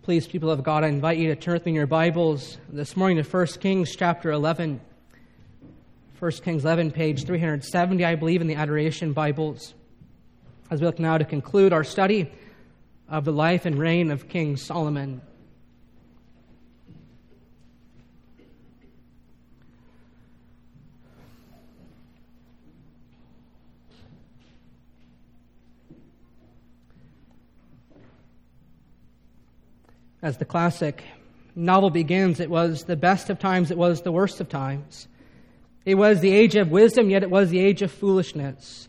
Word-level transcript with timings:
Please, 0.00 0.26
people 0.26 0.50
of 0.50 0.62
God, 0.62 0.84
I 0.84 0.88
invite 0.88 1.18
you 1.18 1.28
to 1.28 1.36
turn 1.36 1.52
with 1.52 1.66
me 1.66 1.72
in 1.72 1.76
your 1.76 1.86
Bibles 1.86 2.56
this 2.70 2.96
morning 2.96 3.22
to 3.22 3.28
1 3.28 3.46
Kings 3.60 3.94
chapter 3.94 4.32
11. 4.32 4.80
1 6.18 6.32
Kings 6.42 6.64
11, 6.64 6.92
page 6.92 7.26
370, 7.26 8.02
I 8.02 8.14
believe, 8.14 8.40
in 8.40 8.46
the 8.46 8.54
Adoration 8.54 9.12
Bibles. 9.12 9.74
As 10.70 10.80
we 10.80 10.86
look 10.86 10.98
now 10.98 11.18
to 11.18 11.26
conclude 11.26 11.74
our 11.74 11.84
study 11.84 12.32
of 13.06 13.26
the 13.26 13.32
life 13.32 13.66
and 13.66 13.78
reign 13.78 14.10
of 14.10 14.30
King 14.30 14.56
Solomon. 14.56 15.20
As 30.22 30.38
the 30.38 30.44
classic 30.44 31.02
novel 31.56 31.90
begins, 31.90 32.38
it 32.38 32.48
was 32.48 32.84
the 32.84 32.94
best 32.94 33.28
of 33.28 33.40
times, 33.40 33.72
it 33.72 33.76
was 33.76 34.02
the 34.02 34.12
worst 34.12 34.40
of 34.40 34.48
times. 34.48 35.08
It 35.84 35.96
was 35.96 36.20
the 36.20 36.30
age 36.30 36.54
of 36.54 36.70
wisdom, 36.70 37.10
yet 37.10 37.24
it 37.24 37.30
was 37.30 37.50
the 37.50 37.58
age 37.58 37.82
of 37.82 37.90
foolishness. 37.90 38.88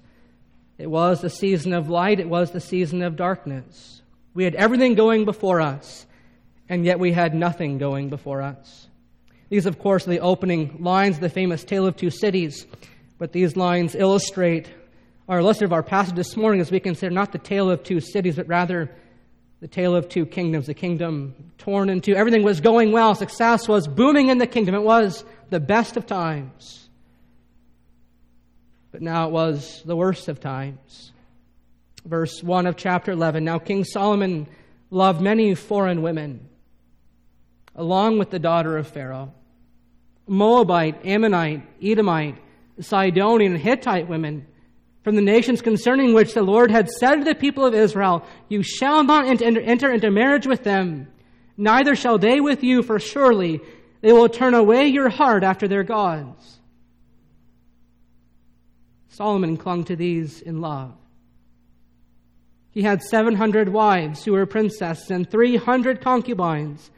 It 0.78 0.92
was 0.92 1.22
the 1.22 1.32
season 1.32 1.74
of 1.74 1.90
light, 1.90 2.20
it 2.20 2.30
was 2.30 2.52
the 2.52 2.62
season 2.62 3.02
of 3.02 3.16
darkness. 3.16 4.04
We 4.36 4.44
had 4.44 4.54
everything 4.54 4.94
going 4.94 5.26
before 5.26 5.60
us, 5.60 6.06
and 6.70 6.86
yet 6.86 7.00
we 7.00 7.12
had 7.12 7.34
nothing 7.34 7.80
going 7.80 8.10
before 8.10 8.44
us. 8.44 8.88
These, 9.50 9.66
of 9.66 9.80
course, 9.80 10.06
are 10.06 10.12
the 10.12 10.20
opening 10.20 10.78
lines 10.82 11.16
of 11.16 11.22
the 11.22 11.30
famous 11.30 11.64
Tale 11.64 11.88
of 11.88 11.96
Two 11.96 12.12
Cities, 12.12 12.68
but 13.18 13.32
these 13.32 13.58
lines 13.58 13.96
illustrate 13.96 14.70
our 15.28 15.42
lesson 15.42 15.66
of 15.66 15.74
our 15.74 15.84
passage 15.84 16.16
this 16.16 16.38
morning 16.38 16.62
as 16.62 16.70
we 16.70 16.80
consider 16.80 17.12
not 17.12 17.32
the 17.32 17.40
tale 17.40 17.72
of 17.72 17.82
two 17.82 18.00
cities, 18.00 18.36
but 18.36 18.48
rather 18.48 18.92
the 19.64 19.70
tale 19.70 19.96
of 19.96 20.10
two 20.10 20.26
kingdoms, 20.26 20.66
the 20.66 20.74
kingdom 20.74 21.34
torn 21.58 21.90
in 21.90 22.02
two. 22.02 22.14
Everything 22.14 22.44
was 22.44 22.60
going 22.60 22.92
well. 22.92 23.16
Success 23.16 23.66
was 23.66 23.88
booming 23.88 24.28
in 24.28 24.38
the 24.38 24.46
kingdom. 24.46 24.76
It 24.76 24.82
was 24.82 25.24
the 25.52 25.60
best 25.62 25.96
of 25.96 26.06
times. 26.06 26.90
But 28.92 29.02
now 29.02 29.28
it 29.30 29.32
was 29.32 29.82
the 29.86 29.96
worst 29.96 30.28
of 30.28 30.42
times. 30.42 31.14
Verse 32.04 32.44
1 32.44 32.68
of 32.68 32.76
chapter 32.76 33.14
11 33.14 33.46
Now 33.46 33.58
King 33.58 33.86
Solomon 33.86 34.48
loved 34.90 35.22
many 35.22 35.56
foreign 35.56 36.02
women, 36.02 36.50
along 37.74 38.20
with 38.20 38.32
the 38.32 38.40
daughter 38.40 38.76
of 38.76 38.90
Pharaoh 38.90 39.32
Moabite, 40.28 41.06
Ammonite, 41.06 41.62
Edomite, 41.82 42.36
Sidonian, 42.82 43.54
and 43.54 43.62
Hittite 43.62 44.10
women 44.10 44.46
from 45.04 45.16
the 45.16 45.22
nations 45.22 45.62
concerning 45.62 46.14
which 46.14 46.34
the 46.34 46.42
Lord 46.42 46.72
had 46.72 46.90
said 46.90 47.16
to 47.18 47.24
the 47.26 47.36
people 47.36 47.66
of 47.66 47.76
Israel, 47.76 48.26
You 48.48 48.64
shall 48.64 49.04
not 49.04 49.26
enter, 49.42 49.92
into 49.92 50.10
marriage 50.10 50.48
with 50.48 50.64
them, 50.64 51.08
neither 51.58 51.96
shall 51.96 52.18
they 52.18 52.40
with 52.40 52.64
you, 52.64 52.82
for 52.82 53.00
surely 53.00 53.60
they 54.02 54.14
will 54.14 54.30
turn 54.30 54.54
away 54.54 54.88
your 54.88 55.10
heart 55.10 55.44
after 55.44 55.68
their 55.68 55.84
gods. 55.84 56.60
Solomon 59.10 59.58
clung 59.58 59.84
to 59.86 59.96
these 59.96 60.42
in 60.42 60.62
love. 60.62 60.94
He 62.72 62.82
had 62.82 63.04
700 63.04 63.70
wives 63.70 64.26
who 64.26 64.32
were 64.32 64.48
princesses 64.48 65.12
and 65.12 65.30
300 65.30 66.02
concubines, 66.02 66.90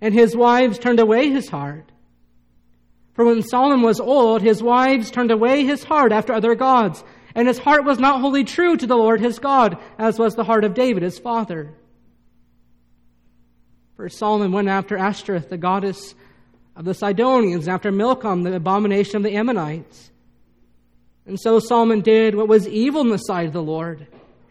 and 0.00 0.12
his 0.12 0.36
wives 0.36 0.78
turned 0.78 1.00
away 1.00 1.30
his 1.30 1.48
heart. 1.48 1.90
For 3.14 3.24
when 3.24 3.42
Solomon 3.42 3.80
was 3.80 4.00
old, 4.00 4.42
his 4.42 4.62
wives 4.62 5.10
turned 5.10 5.30
away 5.30 5.64
his 5.64 5.84
heart 5.84 6.12
after 6.12 6.32
other 6.32 6.54
gods 6.54 7.02
and 7.34 7.48
his 7.48 7.58
heart 7.58 7.84
was 7.84 7.98
not 7.98 8.20
wholly 8.20 8.44
true 8.44 8.76
to 8.76 8.86
the 8.86 8.96
Lord 8.96 9.20
his 9.20 9.38
God, 9.38 9.78
as 9.98 10.18
was 10.18 10.34
the 10.34 10.44
heart 10.44 10.64
of 10.64 10.74
David 10.74 11.02
his 11.02 11.18
father. 11.18 11.74
For 13.96 14.08
Solomon 14.08 14.52
went 14.52 14.68
after 14.68 14.96
Ashtoreth, 14.96 15.48
the 15.48 15.56
goddess 15.56 16.14
of 16.76 16.84
the 16.84 16.94
Sidonians, 16.94 17.68
after 17.68 17.92
Milcom, 17.92 18.42
the 18.42 18.54
abomination 18.54 19.16
of 19.16 19.22
the 19.22 19.34
Ammonites. 19.36 20.10
And 21.26 21.40
so 21.40 21.58
Solomon 21.58 22.00
did 22.00 22.34
what 22.34 22.48
was 22.48 22.68
evil 22.68 23.00
in 23.00 23.10
the 23.10 23.18
sight 23.18 23.46
of 23.46 23.52
the 23.52 23.62
Lord, 23.62 24.06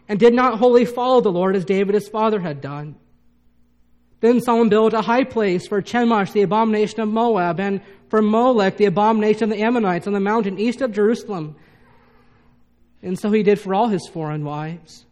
and 0.08 0.18
did 0.18 0.34
not 0.34 0.58
wholly 0.58 0.84
follow 0.84 1.20
the 1.20 1.32
Lord 1.32 1.56
as 1.56 1.64
David 1.64 1.94
his 1.94 2.08
father 2.08 2.40
had 2.40 2.60
done. 2.60 2.96
Then 4.20 4.40
Solomon 4.40 4.70
built 4.70 4.94
a 4.94 5.02
high 5.02 5.24
place 5.24 5.66
for 5.66 5.82
Chemosh, 5.82 6.32
the 6.32 6.42
abomination 6.42 7.00
of 7.00 7.08
Moab, 7.08 7.60
and 7.60 7.80
for 8.08 8.22
Molech, 8.22 8.76
the 8.76 8.86
abomination 8.86 9.44
of 9.44 9.50
the 9.50 9.62
Ammonites, 9.62 10.06
on 10.06 10.14
the 10.14 10.20
mountain 10.20 10.58
east 10.58 10.80
of 10.80 10.92
Jerusalem 10.92 11.56
and 13.04 13.18
so 13.18 13.30
he 13.30 13.42
did 13.42 13.60
for 13.60 13.74
all 13.74 13.88
his 13.88 14.08
foreign 14.08 14.44
wives, 14.44 15.04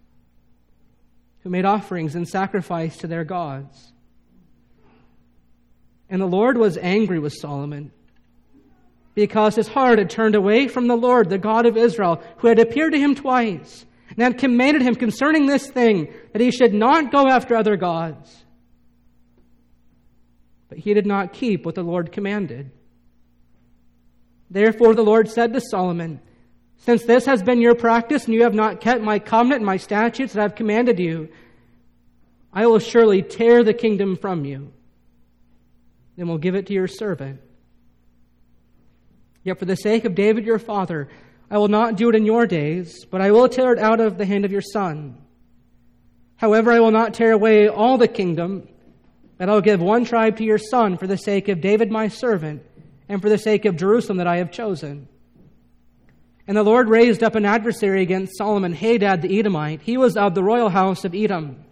who 1.43 1.51
made 1.51 1.67
offerings 1.67 2.15
and 2.15 2.27
sacrifice 2.27 2.97
to 2.99 3.07
their 3.07 3.23
gods. 3.23 3.93
And 6.09 6.21
the 6.21 6.27
Lord 6.27 6.57
was 6.57 6.79
angry 6.79 7.19
with 7.19 7.35
Solomon 7.35 7.93
because 9.15 9.55
his 9.55 9.69
heart 9.69 9.99
had 9.99 10.09
turned 10.09 10.35
away 10.35 10.69
from 10.69 10.87
the 10.87 10.97
Lord, 10.97 11.29
the 11.29 11.39
God 11.39 11.67
of 11.67 11.77
Israel, 11.77 12.23
who 12.39 12.49
had 12.49 12.59
appeared 12.59 12.93
to 12.93 12.99
him 12.99 13.15
twice 13.15 13.85
and 14.09 14.19
had 14.19 14.39
commanded 14.39 14.83
him 14.83 14.95
concerning 14.95 15.47
this 15.47 15.69
thing 15.69 16.13
that 16.33 16.41
he 16.41 16.51
should 16.51 16.73
not 16.73 17.13
go 17.13 17.29
after 17.29 17.55
other 17.55 17.77
gods. 17.77 18.45
But 20.71 20.79
he 20.79 20.95
did 20.95 21.07
not 21.07 21.35
keep 21.35 21.67
what 21.67 21.75
the 21.75 21.83
Lord 21.83 22.11
commanded. 22.13 22.71
Therefore, 24.51 24.95
the 24.95 25.03
Lord 25.03 25.31
said 25.31 25.53
to 25.53 25.61
Solomon, 25.61 26.21
since 26.85 27.05
this 27.05 27.27
has 27.27 27.45
been 27.45 27.61
your 27.61 27.77
practice, 27.77 28.25
and 28.25 28.35
you 28.35 28.43
have 28.43 28.55
not 28.55 28.81
kept 28.81 29.03
my 29.03 29.21
covenant 29.21 29.61
and 29.61 29.67
my 29.67 29.77
statutes 29.77 30.33
that 30.33 30.41
I 30.41 30.43
have 30.43 30.57
commanded 30.57 30.99
you, 30.99 31.29
I 32.53 32.67
will 32.67 32.81
surely 32.81 33.23
tear 33.23 33.63
the 33.63 33.73
kingdom 33.73 34.17
from 34.17 34.45
you, 34.45 34.73
and 36.19 36.29
will 36.29 36.39
give 36.39 36.57
it 36.57 36.67
to 36.67 36.75
your 36.75 36.89
servant. 36.89 37.41
Yet 39.45 39.61
for 39.61 39.65
the 39.65 39.77
sake 39.77 40.05
of 40.05 40.17
David 40.17 40.45
your 40.45 40.59
father, 40.59 41.09
I 41.49 41.59
will 41.59 41.69
not 41.69 41.97
do 41.97 42.09
it 42.09 42.17
in 42.17 42.27
your 42.27 42.49
days, 42.49 43.05
but 43.05 43.21
I 43.21 43.31
will 43.31 43.49
tear 43.49 43.73
it 43.73 43.79
out 43.79 44.01
of 44.01 44.19
the 44.19 44.27
hand 44.27 44.45
of 44.45 44.51
your 44.51 44.61
son. 44.61 45.19
However, 46.37 46.73
I 46.73 46.81
will 46.81 46.91
not 46.91 47.15
tear 47.15 47.31
away 47.31 47.69
all 47.69 47.97
the 47.97 48.09
kingdom, 48.09 48.67
but 49.39 49.49
I 49.49 49.55
will 49.55 49.61
give 49.61 49.81
one 49.81 50.05
tribe 50.05 50.37
to 50.39 50.45
your 50.45 50.59
son 50.59 50.97
for 50.97 51.07
the 51.07 51.17
sake 51.17 51.47
of 51.49 51.61
David 51.61 51.93
my 51.93 52.09
servant, 52.09 52.65
and 53.09 53.23
for 53.23 53.29
the 53.29 53.39
sake 53.39 53.67
of 53.67 53.77
Jerusalem 53.77 54.19
that 54.19 54.27
I 54.27 54.39
have 54.39 54.51
chosen. 54.51 55.07
And 56.47 56.57
the 56.57 56.63
Lord 56.63 56.89
raised 56.89 57.23
up 57.23 57.35
an 57.35 57.45
adversary 57.45 58.03
against 58.03 58.37
Solomon, 58.37 58.73
Hadad 58.73 59.23
the 59.23 59.39
Edomite. 59.39 59.83
He 59.83 59.97
was 59.97 60.17
of 60.17 60.35
the 60.35 60.43
royal 60.43 60.69
house 60.69 61.05
of 61.05 61.15
Edom. 61.15 61.65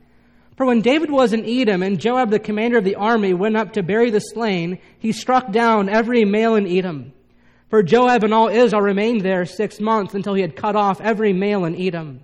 For 0.57 0.67
when 0.67 0.81
David 0.81 1.11
was 1.11 1.33
in 1.33 1.45
Edom 1.45 1.83
and 1.83 1.99
Joab, 1.99 2.31
the 2.31 2.39
commander 2.39 2.79
of 2.79 2.85
the 2.85 2.97
army, 2.97 3.33
went 3.33 3.57
up 3.57 3.73
to 3.73 3.83
bury 3.83 4.11
the 4.11 4.21
slain, 4.21 4.79
he 4.99 5.11
struck 5.11 5.51
down 5.51 5.89
every 5.89 6.25
male 6.25 6.55
in 6.55 6.67
Edom. 6.67 7.13
For 7.71 7.83
Joab 7.83 8.25
and 8.25 8.35
all 8.35 8.49
Israel 8.49 8.83
remained 8.83 9.23
there 9.23 9.45
six 9.47 9.81
months 9.81 10.15
until 10.15 10.35
he 10.35 10.43
had 10.43 10.57
cut 10.57 10.77
off 10.77 11.01
every 11.01 11.33
male 11.33 11.65
in 11.65 11.81
Edom. 11.81 12.21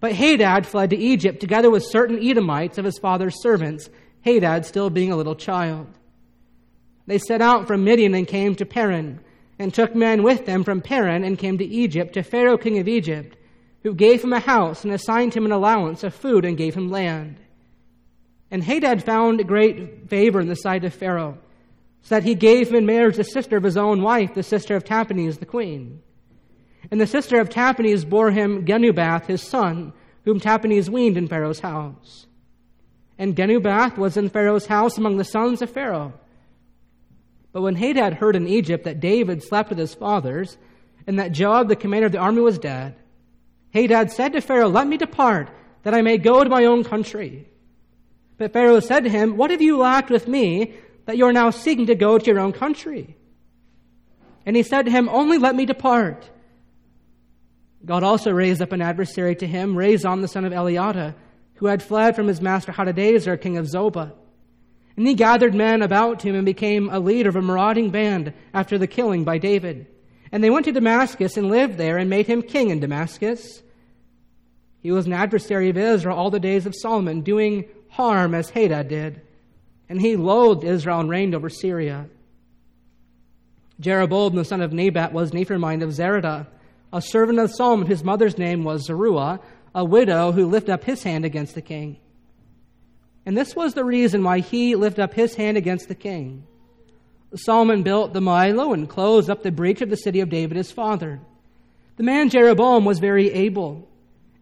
But 0.00 0.12
Hadad 0.12 0.66
fled 0.66 0.90
to 0.90 0.96
Egypt 0.96 1.40
together 1.40 1.70
with 1.70 1.84
certain 1.84 2.18
Edomites 2.18 2.78
of 2.78 2.84
his 2.84 2.98
father's 2.98 3.42
servants, 3.42 3.90
Hadad 4.22 4.64
still 4.64 4.88
being 4.88 5.12
a 5.12 5.16
little 5.16 5.34
child. 5.34 5.88
They 7.06 7.18
set 7.18 7.42
out 7.42 7.66
from 7.66 7.84
Midian 7.84 8.14
and 8.14 8.26
came 8.26 8.54
to 8.56 8.66
Paran 8.66 9.20
and 9.58 9.74
took 9.74 9.94
men 9.94 10.22
with 10.22 10.46
them 10.46 10.64
from 10.64 10.80
Paran 10.80 11.24
and 11.24 11.38
came 11.38 11.58
to 11.58 11.64
Egypt 11.64 12.14
to 12.14 12.22
Pharaoh 12.22 12.58
king 12.58 12.78
of 12.78 12.88
Egypt, 12.88 13.36
who 13.82 13.94
gave 13.94 14.22
him 14.22 14.32
a 14.32 14.40
house 14.40 14.84
and 14.84 14.92
assigned 14.92 15.34
him 15.34 15.44
an 15.44 15.52
allowance 15.52 16.04
of 16.04 16.14
food 16.14 16.44
and 16.44 16.56
gave 16.56 16.74
him 16.74 16.90
land. 16.90 17.36
And 18.50 18.62
Hadad 18.62 19.04
found 19.04 19.46
great 19.46 20.08
favor 20.08 20.40
in 20.40 20.48
the 20.48 20.56
sight 20.56 20.84
of 20.84 20.94
Pharaoh, 20.94 21.38
so 22.02 22.14
that 22.14 22.24
he 22.24 22.34
gave 22.34 22.68
him 22.68 22.76
in 22.76 22.86
marriage 22.86 23.16
the 23.16 23.24
sister 23.24 23.56
of 23.56 23.64
his 23.64 23.76
own 23.76 24.02
wife, 24.02 24.34
the 24.34 24.42
sister 24.42 24.76
of 24.76 24.84
Tahpenes 24.84 25.38
the 25.38 25.46
queen. 25.46 26.00
And 26.90 27.00
the 27.00 27.06
sister 27.06 27.40
of 27.40 27.50
Tahpenes 27.50 28.08
bore 28.08 28.30
him 28.30 28.64
Genubath, 28.64 29.26
his 29.26 29.42
son, 29.42 29.92
whom 30.24 30.40
Tahpenes 30.40 30.88
weaned 30.88 31.16
in 31.16 31.28
Pharaoh's 31.28 31.60
house. 31.60 32.26
And 33.18 33.34
Genubath 33.34 33.98
was 33.98 34.16
in 34.16 34.30
Pharaoh's 34.30 34.66
house 34.66 34.96
among 34.96 35.16
the 35.16 35.24
sons 35.24 35.60
of 35.60 35.70
Pharaoh. 35.70 36.12
But 37.58 37.62
when 37.62 37.74
Hadad 37.74 38.14
heard 38.14 38.36
in 38.36 38.46
Egypt 38.46 38.84
that 38.84 39.00
David 39.00 39.42
slept 39.42 39.70
with 39.70 39.80
his 39.80 39.92
fathers, 39.92 40.56
and 41.08 41.18
that 41.18 41.32
Joab, 41.32 41.66
the 41.66 41.74
commander 41.74 42.06
of 42.06 42.12
the 42.12 42.18
army, 42.18 42.40
was 42.40 42.56
dead, 42.56 42.94
Hadad 43.74 44.12
said 44.12 44.34
to 44.34 44.40
Pharaoh, 44.40 44.68
Let 44.68 44.86
me 44.86 44.96
depart, 44.96 45.50
that 45.82 45.92
I 45.92 46.00
may 46.00 46.18
go 46.18 46.44
to 46.44 46.48
my 46.48 46.66
own 46.66 46.84
country. 46.84 47.48
But 48.36 48.52
Pharaoh 48.52 48.78
said 48.78 49.02
to 49.02 49.10
him, 49.10 49.36
What 49.36 49.50
have 49.50 49.60
you 49.60 49.76
lacked 49.76 50.08
with 50.08 50.28
me, 50.28 50.74
that 51.06 51.16
you 51.16 51.26
are 51.26 51.32
now 51.32 51.50
seeking 51.50 51.86
to 51.86 51.96
go 51.96 52.16
to 52.16 52.26
your 52.26 52.38
own 52.38 52.52
country? 52.52 53.16
And 54.46 54.54
he 54.54 54.62
said 54.62 54.84
to 54.84 54.92
him, 54.92 55.08
Only 55.08 55.38
let 55.38 55.56
me 55.56 55.66
depart. 55.66 56.30
God 57.84 58.04
also 58.04 58.30
raised 58.30 58.62
up 58.62 58.70
an 58.70 58.82
adversary 58.82 59.34
to 59.34 59.48
him, 59.48 59.74
Rezon 59.74 60.20
the 60.20 60.28
son 60.28 60.44
of 60.44 60.52
Eliada, 60.52 61.16
who 61.54 61.66
had 61.66 61.82
fled 61.82 62.14
from 62.14 62.28
his 62.28 62.40
master 62.40 62.70
Hadadezer, 62.70 63.40
king 63.40 63.56
of 63.56 63.66
Zobah. 63.66 64.12
And 64.98 65.06
he 65.06 65.14
gathered 65.14 65.54
men 65.54 65.80
about 65.80 66.22
him 66.22 66.34
and 66.34 66.44
became 66.44 66.90
a 66.90 66.98
leader 66.98 67.28
of 67.28 67.36
a 67.36 67.40
marauding 67.40 67.90
band 67.90 68.32
after 68.52 68.78
the 68.78 68.88
killing 68.88 69.22
by 69.22 69.38
David. 69.38 69.86
And 70.32 70.42
they 70.42 70.50
went 70.50 70.64
to 70.64 70.72
Damascus 70.72 71.36
and 71.36 71.48
lived 71.48 71.78
there 71.78 71.98
and 71.98 72.10
made 72.10 72.26
him 72.26 72.42
king 72.42 72.70
in 72.70 72.80
Damascus. 72.80 73.62
He 74.80 74.90
was 74.90 75.06
an 75.06 75.12
adversary 75.12 75.68
of 75.68 75.76
Israel 75.76 76.18
all 76.18 76.30
the 76.30 76.40
days 76.40 76.66
of 76.66 76.74
Solomon, 76.74 77.20
doing 77.20 77.66
harm 77.90 78.34
as 78.34 78.50
Hadad 78.50 78.88
did, 78.88 79.20
and 79.88 80.00
he 80.00 80.16
loathed 80.16 80.64
Israel 80.64 80.98
and 80.98 81.08
reigned 81.08 81.36
over 81.36 81.48
Syria. 81.48 82.08
Jeroboam 83.78 84.34
the 84.34 84.44
son 84.44 84.60
of 84.60 84.72
Nebat 84.72 85.12
was 85.12 85.30
an 85.30 85.38
Ephraimite 85.38 85.84
of 85.84 85.90
Zeredah, 85.90 86.48
a 86.92 87.00
servant 87.00 87.38
of 87.38 87.54
Solomon 87.54 87.86
His 87.86 88.02
mother's 88.02 88.36
name 88.36 88.64
was 88.64 88.86
Zeruah, 88.86 89.38
a 89.76 89.84
widow 89.84 90.32
who 90.32 90.48
lifted 90.48 90.72
up 90.72 90.82
his 90.82 91.04
hand 91.04 91.24
against 91.24 91.54
the 91.54 91.62
king. 91.62 91.98
And 93.28 93.36
this 93.36 93.54
was 93.54 93.74
the 93.74 93.84
reason 93.84 94.24
why 94.24 94.38
he 94.38 94.74
lifted 94.74 95.02
up 95.02 95.12
his 95.12 95.34
hand 95.34 95.58
against 95.58 95.88
the 95.88 95.94
king. 95.94 96.46
Solomon 97.34 97.82
built 97.82 98.14
the 98.14 98.20
Millo 98.20 98.72
and 98.72 98.88
closed 98.88 99.28
up 99.28 99.42
the 99.42 99.52
breach 99.52 99.82
of 99.82 99.90
the 99.90 99.98
city 99.98 100.20
of 100.20 100.30
David 100.30 100.56
his 100.56 100.72
father. 100.72 101.20
The 101.98 102.04
man 102.04 102.30
Jeroboam 102.30 102.86
was 102.86 103.00
very 103.00 103.30
able. 103.30 103.86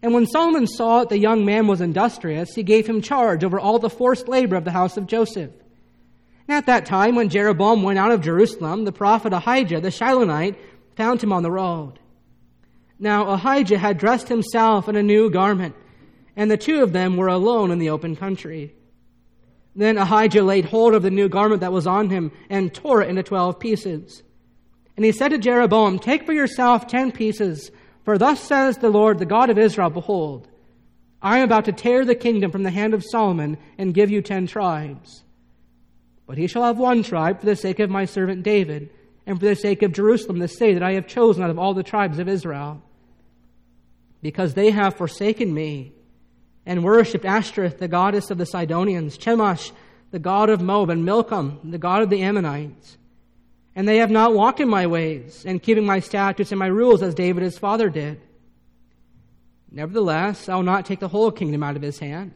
And 0.01 0.13
when 0.13 0.25
Solomon 0.25 0.67
saw 0.67 0.99
that 0.99 1.09
the 1.09 1.17
young 1.17 1.43
man 1.43 1.67
was 1.67 1.81
industrious, 1.81 2.55
he 2.55 2.63
gave 2.63 2.87
him 2.87 3.01
charge 3.01 3.43
over 3.43 3.59
all 3.59 3.77
the 3.77 3.89
forced 3.89 4.29
labor 4.29 4.55
of 4.55 4.63
the 4.63 4.71
house 4.71 4.95
of 4.95 5.05
Joseph. 5.05 5.51
And 6.47 6.55
at 6.55 6.67
that 6.67 6.85
time, 6.85 7.15
when 7.15 7.27
Jeroboam 7.27 7.83
went 7.83 7.99
out 7.99 8.13
of 8.13 8.21
Jerusalem, 8.21 8.85
the 8.85 8.93
prophet 8.93 9.33
Ahijah 9.33 9.81
the 9.81 9.89
Shilonite 9.89 10.55
found 10.95 11.21
him 11.21 11.33
on 11.33 11.43
the 11.43 11.51
road. 11.51 11.99
Now 12.99 13.31
Ahijah 13.31 13.79
had 13.79 13.97
dressed 13.97 14.29
himself 14.29 14.87
in 14.87 14.95
a 14.95 15.03
new 15.03 15.29
garment, 15.29 15.75
and 16.37 16.49
the 16.49 16.55
two 16.55 16.83
of 16.83 16.93
them 16.93 17.17
were 17.17 17.27
alone 17.27 17.71
in 17.71 17.79
the 17.79 17.89
open 17.89 18.15
country. 18.15 18.73
Then 19.75 19.97
Ahijah 19.97 20.43
laid 20.43 20.65
hold 20.65 20.93
of 20.93 21.01
the 21.01 21.11
new 21.11 21.27
garment 21.27 21.61
that 21.61 21.73
was 21.73 21.87
on 21.87 22.09
him 22.09 22.31
and 22.49 22.73
tore 22.73 23.01
it 23.01 23.09
into 23.09 23.23
twelve 23.23 23.59
pieces. 23.59 24.23
And 24.95 25.03
he 25.03 25.11
said 25.11 25.29
to 25.29 25.39
Jeroboam, 25.39 25.99
Take 25.99 26.25
for 26.25 26.33
yourself 26.33 26.87
ten 26.87 27.11
pieces, 27.11 27.71
for 28.05 28.17
thus 28.17 28.41
says 28.41 28.77
the 28.77 28.89
Lord, 28.89 29.19
the 29.19 29.25
God 29.25 29.49
of 29.49 29.57
Israel, 29.57 29.89
Behold, 29.89 30.47
I 31.21 31.39
am 31.39 31.43
about 31.43 31.65
to 31.65 31.71
tear 31.71 32.05
the 32.05 32.15
kingdom 32.15 32.51
from 32.51 32.63
the 32.63 32.71
hand 32.71 32.93
of 32.93 33.03
Solomon 33.03 33.57
and 33.77 33.93
give 33.93 34.11
you 34.11 34.21
ten 34.21 34.45
tribes. 34.45 35.23
But 36.27 36.37
he 36.37 36.45
shall 36.45 36.63
have 36.63 36.77
one 36.77 37.01
tribe 37.01 37.39
for 37.39 37.47
the 37.47 37.55
sake 37.55 37.79
of 37.79 37.89
my 37.89 38.05
servant 38.05 38.43
David, 38.43 38.89
and 39.25 39.39
for 39.39 39.45
the 39.45 39.55
sake 39.55 39.81
of 39.81 39.91
Jerusalem, 39.91 40.37
the 40.37 40.47
city 40.47 40.73
that 40.73 40.83
I 40.83 40.93
have 40.93 41.07
chosen 41.07 41.43
out 41.43 41.49
of 41.49 41.57
all 41.57 41.73
the 41.73 41.83
tribes 41.83 42.19
of 42.19 42.29
Israel. 42.29 42.83
Because 44.21 44.53
they 44.53 44.69
have 44.71 44.95
forsaken 44.95 45.53
me 45.53 45.93
and 46.67 46.83
worshipped 46.83 47.23
Ashtoreth, 47.23 47.79
the 47.79 47.87
goddess 47.87 48.29
of 48.29 48.37
the 48.37 48.45
Sidonians, 48.45 49.17
Chemosh, 49.17 49.71
the 50.11 50.19
god 50.19 50.49
of 50.49 50.61
Moab, 50.61 50.89
and 50.89 51.05
Milcom, 51.05 51.59
the 51.63 51.77
god 51.77 52.01
of 52.01 52.09
the 52.09 52.21
Ammonites. 52.21 52.97
And 53.73 53.87
they 53.87 53.97
have 53.97 54.11
not 54.11 54.33
walked 54.33 54.59
in 54.59 54.67
my 54.67 54.85
ways, 54.85 55.45
and 55.45 55.63
keeping 55.63 55.85
my 55.85 56.01
statutes 56.01 56.51
and 56.51 56.59
my 56.59 56.67
rules 56.67 57.01
as 57.01 57.15
David 57.15 57.41
his 57.41 57.57
father 57.57 57.89
did. 57.89 58.19
Nevertheless, 59.71 60.49
I 60.49 60.55
will 60.55 60.63
not 60.63 60.85
take 60.85 60.99
the 60.99 61.07
whole 61.07 61.31
kingdom 61.31 61.63
out 61.63 61.77
of 61.77 61.81
his 61.81 61.99
hand, 61.99 62.33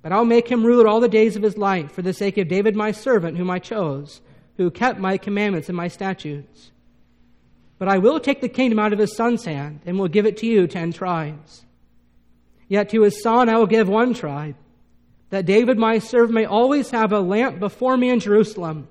but 0.00 0.10
I 0.10 0.16
will 0.16 0.24
make 0.24 0.48
him 0.48 0.64
ruler 0.64 0.88
all 0.88 1.00
the 1.00 1.08
days 1.08 1.36
of 1.36 1.42
his 1.42 1.58
life 1.58 1.92
for 1.92 2.00
the 2.00 2.14
sake 2.14 2.38
of 2.38 2.48
David 2.48 2.76
my 2.76 2.92
servant, 2.92 3.36
whom 3.36 3.50
I 3.50 3.58
chose, 3.58 4.22
who 4.56 4.70
kept 4.70 4.98
my 4.98 5.18
commandments 5.18 5.68
and 5.68 5.76
my 5.76 5.88
statutes. 5.88 6.70
But 7.78 7.88
I 7.88 7.98
will 7.98 8.20
take 8.20 8.40
the 8.40 8.48
kingdom 8.48 8.78
out 8.78 8.94
of 8.94 8.98
his 8.98 9.14
son's 9.14 9.44
hand, 9.44 9.80
and 9.84 9.98
will 9.98 10.08
give 10.08 10.24
it 10.24 10.38
to 10.38 10.46
you 10.46 10.66
ten 10.66 10.94
tribes. 10.94 11.66
Yet 12.68 12.90
to 12.90 13.02
his 13.02 13.22
son 13.22 13.48
I 13.48 13.56
will 13.56 13.66
give 13.66 13.88
one 13.88 14.14
tribe, 14.14 14.54
that 15.30 15.46
David 15.46 15.78
my 15.78 15.98
servant 15.98 16.34
may 16.34 16.44
always 16.44 16.90
have 16.90 17.12
a 17.12 17.20
lamp 17.20 17.58
before 17.58 17.96
me 17.96 18.10
in 18.10 18.20
Jerusalem, 18.20 18.88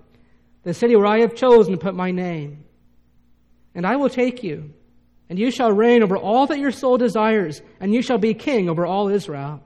the 0.64 0.74
city 0.74 0.96
where 0.96 1.06
I 1.06 1.20
have 1.20 1.36
chosen 1.36 1.74
to 1.74 1.80
put 1.80 1.96
my 1.96 2.12
name. 2.12 2.64
And 3.76 3.86
I 3.86 3.96
will 3.96 4.10
take 4.10 4.44
you, 4.44 4.74
and 5.30 5.38
you 5.38 5.52
shall 5.52 5.72
reign 5.72 6.02
over 6.02 6.18
all 6.18 6.48
that 6.48 6.60
your 6.60 6.72
soul 6.72 6.98
desires, 6.98 7.62
and 7.80 7.94
you 7.94 8.02
shall 8.02 8.18
be 8.18 8.34
king 8.34 8.68
over 8.68 8.86
all 8.86 9.10
Israel. 9.10 9.62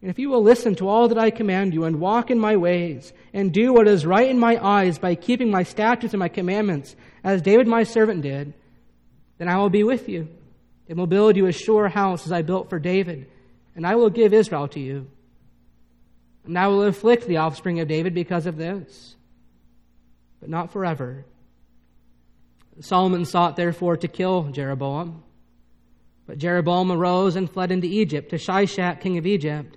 And 0.00 0.10
if 0.10 0.18
you 0.18 0.30
will 0.30 0.42
listen 0.42 0.74
to 0.76 0.88
all 0.88 1.08
that 1.08 1.18
I 1.18 1.30
command 1.30 1.74
you, 1.74 1.84
and 1.84 2.00
walk 2.00 2.30
in 2.30 2.38
my 2.38 2.56
ways, 2.56 3.12
and 3.34 3.52
do 3.52 3.74
what 3.74 3.86
is 3.86 4.06
right 4.06 4.30
in 4.30 4.38
my 4.38 4.56
eyes 4.64 4.98
by 4.98 5.14
keeping 5.14 5.50
my 5.50 5.62
statutes 5.62 6.14
and 6.14 6.20
my 6.20 6.28
commandments, 6.28 6.96
as 7.22 7.42
David 7.42 7.68
my 7.68 7.82
servant 7.82 8.22
did, 8.22 8.54
then 9.36 9.48
I 9.48 9.58
will 9.58 9.68
be 9.68 9.84
with 9.84 10.08
you 10.08 10.28
and 10.90 10.98
will 10.98 11.06
build 11.06 11.36
you 11.36 11.46
a 11.46 11.52
sure 11.52 11.88
house 11.88 12.26
as 12.26 12.32
I 12.32 12.42
built 12.42 12.68
for 12.68 12.80
David, 12.80 13.30
and 13.76 13.86
I 13.86 13.94
will 13.94 14.10
give 14.10 14.34
Israel 14.34 14.66
to 14.68 14.80
you. 14.80 15.06
And 16.44 16.58
I 16.58 16.66
will 16.66 16.82
afflict 16.82 17.28
the 17.28 17.36
offspring 17.36 17.78
of 17.78 17.86
David 17.86 18.12
because 18.12 18.46
of 18.46 18.56
this, 18.56 19.14
but 20.40 20.50
not 20.50 20.72
forever. 20.72 21.24
Solomon 22.80 23.24
sought 23.24 23.54
therefore 23.54 23.98
to 23.98 24.08
kill 24.08 24.50
Jeroboam. 24.50 25.22
But 26.26 26.38
Jeroboam 26.38 26.90
arose 26.90 27.36
and 27.36 27.48
fled 27.48 27.70
into 27.70 27.86
Egypt 27.86 28.30
to 28.30 28.36
Shishak, 28.36 29.00
king 29.00 29.16
of 29.16 29.26
Egypt, 29.26 29.76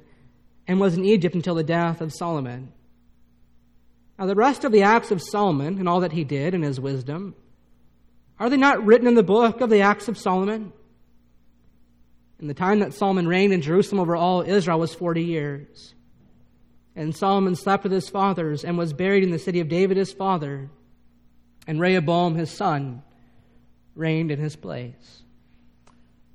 and 0.67 0.79
was 0.79 0.97
in 0.97 1.05
Egypt 1.05 1.35
until 1.35 1.55
the 1.55 1.63
death 1.63 2.01
of 2.01 2.11
Solomon. 2.11 2.71
Now, 4.17 4.25
the 4.25 4.35
rest 4.35 4.63
of 4.63 4.71
the 4.71 4.81
acts 4.81 5.11
of 5.11 5.21
Solomon 5.21 5.77
and 5.77 5.87
all 5.87 5.99
that 5.99 6.13
he 6.13 6.23
did 6.23 6.55
in 6.55 6.63
his 6.63 6.79
wisdom, 6.79 7.35
are 8.39 8.49
they 8.49 8.57
not 8.57 8.83
written 8.83 9.07
in 9.07 9.13
the 9.13 9.21
book 9.21 9.61
of 9.61 9.69
the 9.69 9.81
acts 9.81 10.07
of 10.07 10.17
Solomon? 10.17 10.73
And 12.43 12.49
the 12.49 12.53
time 12.53 12.79
that 12.79 12.93
Solomon 12.93 13.25
reigned 13.25 13.53
in 13.53 13.61
Jerusalem 13.61 14.01
over 14.01 14.17
all 14.17 14.41
Israel 14.41 14.77
was 14.77 14.93
40 14.93 15.23
years. 15.23 15.95
And 16.93 17.15
Solomon 17.15 17.55
slept 17.55 17.83
with 17.83 17.93
his 17.93 18.09
fathers 18.09 18.65
and 18.65 18.77
was 18.77 18.91
buried 18.91 19.23
in 19.23 19.31
the 19.31 19.39
city 19.39 19.61
of 19.61 19.69
David 19.69 19.95
his 19.95 20.11
father. 20.11 20.69
And 21.67 21.79
Rehoboam 21.79 22.35
his 22.35 22.51
son 22.51 23.01
reigned 23.95 24.29
in 24.29 24.39
his 24.39 24.57
place. 24.57 25.23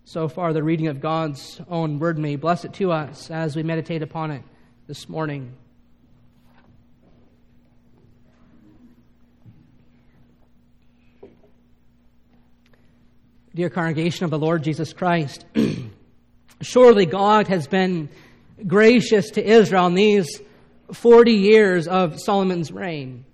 So 0.05 0.29
far, 0.29 0.55
the 0.55 0.63
reading 0.63 0.87
of 0.87 1.03
God's 1.03 1.61
own 1.69 1.99
word 1.99 2.19
may 2.19 2.37
bless 2.37 2.65
it 2.65 2.73
to 2.73 2.91
us 2.91 3.31
as 3.31 3.55
we 3.55 3.63
meditate 3.63 4.01
upon 4.01 4.31
it 4.31 4.43
this 4.87 5.11
morning. 5.11 5.53
Dear 13.55 13.69
congregation 13.69 14.25
of 14.25 14.31
the 14.31 14.39
Lord 14.39 14.63
Jesus 14.63 14.95
Christ, 14.95 15.45
Surely 16.61 17.07
God 17.07 17.49
has 17.49 17.67
been 17.67 18.09
gracious 18.67 19.31
to 19.33 19.45
Israel 19.45 19.87
in 19.87 19.95
these 19.95 20.41
40 20.93 21.33
years 21.33 21.87
of 21.87 22.21
Solomon's 22.21 22.73
reign. 22.73 23.25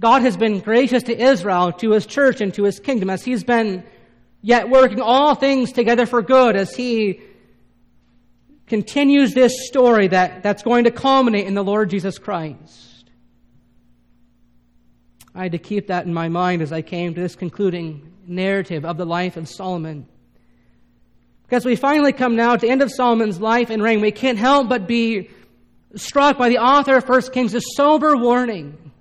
God 0.00 0.22
has 0.22 0.36
been 0.36 0.60
gracious 0.60 1.04
to 1.04 1.16
Israel, 1.16 1.72
to 1.72 1.92
his 1.92 2.06
church, 2.06 2.40
and 2.40 2.52
to 2.54 2.64
his 2.64 2.80
kingdom 2.80 3.10
as 3.10 3.22
he's 3.22 3.44
been 3.44 3.84
yet 4.42 4.68
working 4.68 5.00
all 5.00 5.34
things 5.34 5.72
together 5.72 6.06
for 6.06 6.22
good 6.22 6.56
as 6.56 6.74
he 6.74 7.20
continues 8.66 9.34
this 9.34 9.66
story 9.66 10.08
that, 10.08 10.42
that's 10.42 10.62
going 10.62 10.84
to 10.84 10.90
culminate 10.90 11.46
in 11.46 11.54
the 11.54 11.64
Lord 11.64 11.90
Jesus 11.90 12.18
Christ. 12.18 13.10
I 15.34 15.44
had 15.44 15.52
to 15.52 15.58
keep 15.58 15.88
that 15.88 16.06
in 16.06 16.14
my 16.14 16.28
mind 16.28 16.62
as 16.62 16.72
I 16.72 16.82
came 16.82 17.14
to 17.14 17.20
this 17.20 17.36
concluding 17.36 18.12
narrative 18.26 18.84
of 18.84 18.96
the 18.96 19.06
life 19.06 19.36
of 19.36 19.48
Solomon. 19.48 20.06
Because 21.44 21.64
we 21.64 21.76
finally 21.76 22.12
come 22.12 22.36
now 22.36 22.56
to 22.56 22.66
the 22.66 22.70
end 22.70 22.82
of 22.82 22.90
Solomon's 22.90 23.40
life 23.40 23.70
and 23.70 23.82
reign, 23.82 24.00
we 24.00 24.10
can't 24.10 24.38
help 24.38 24.68
but 24.68 24.86
be 24.86 25.30
struck 25.94 26.38
by 26.38 26.48
the 26.48 26.58
author 26.58 26.96
of 26.96 27.08
1 27.08 27.22
Kings' 27.32 27.62
sober 27.76 28.16
warning 28.16 28.92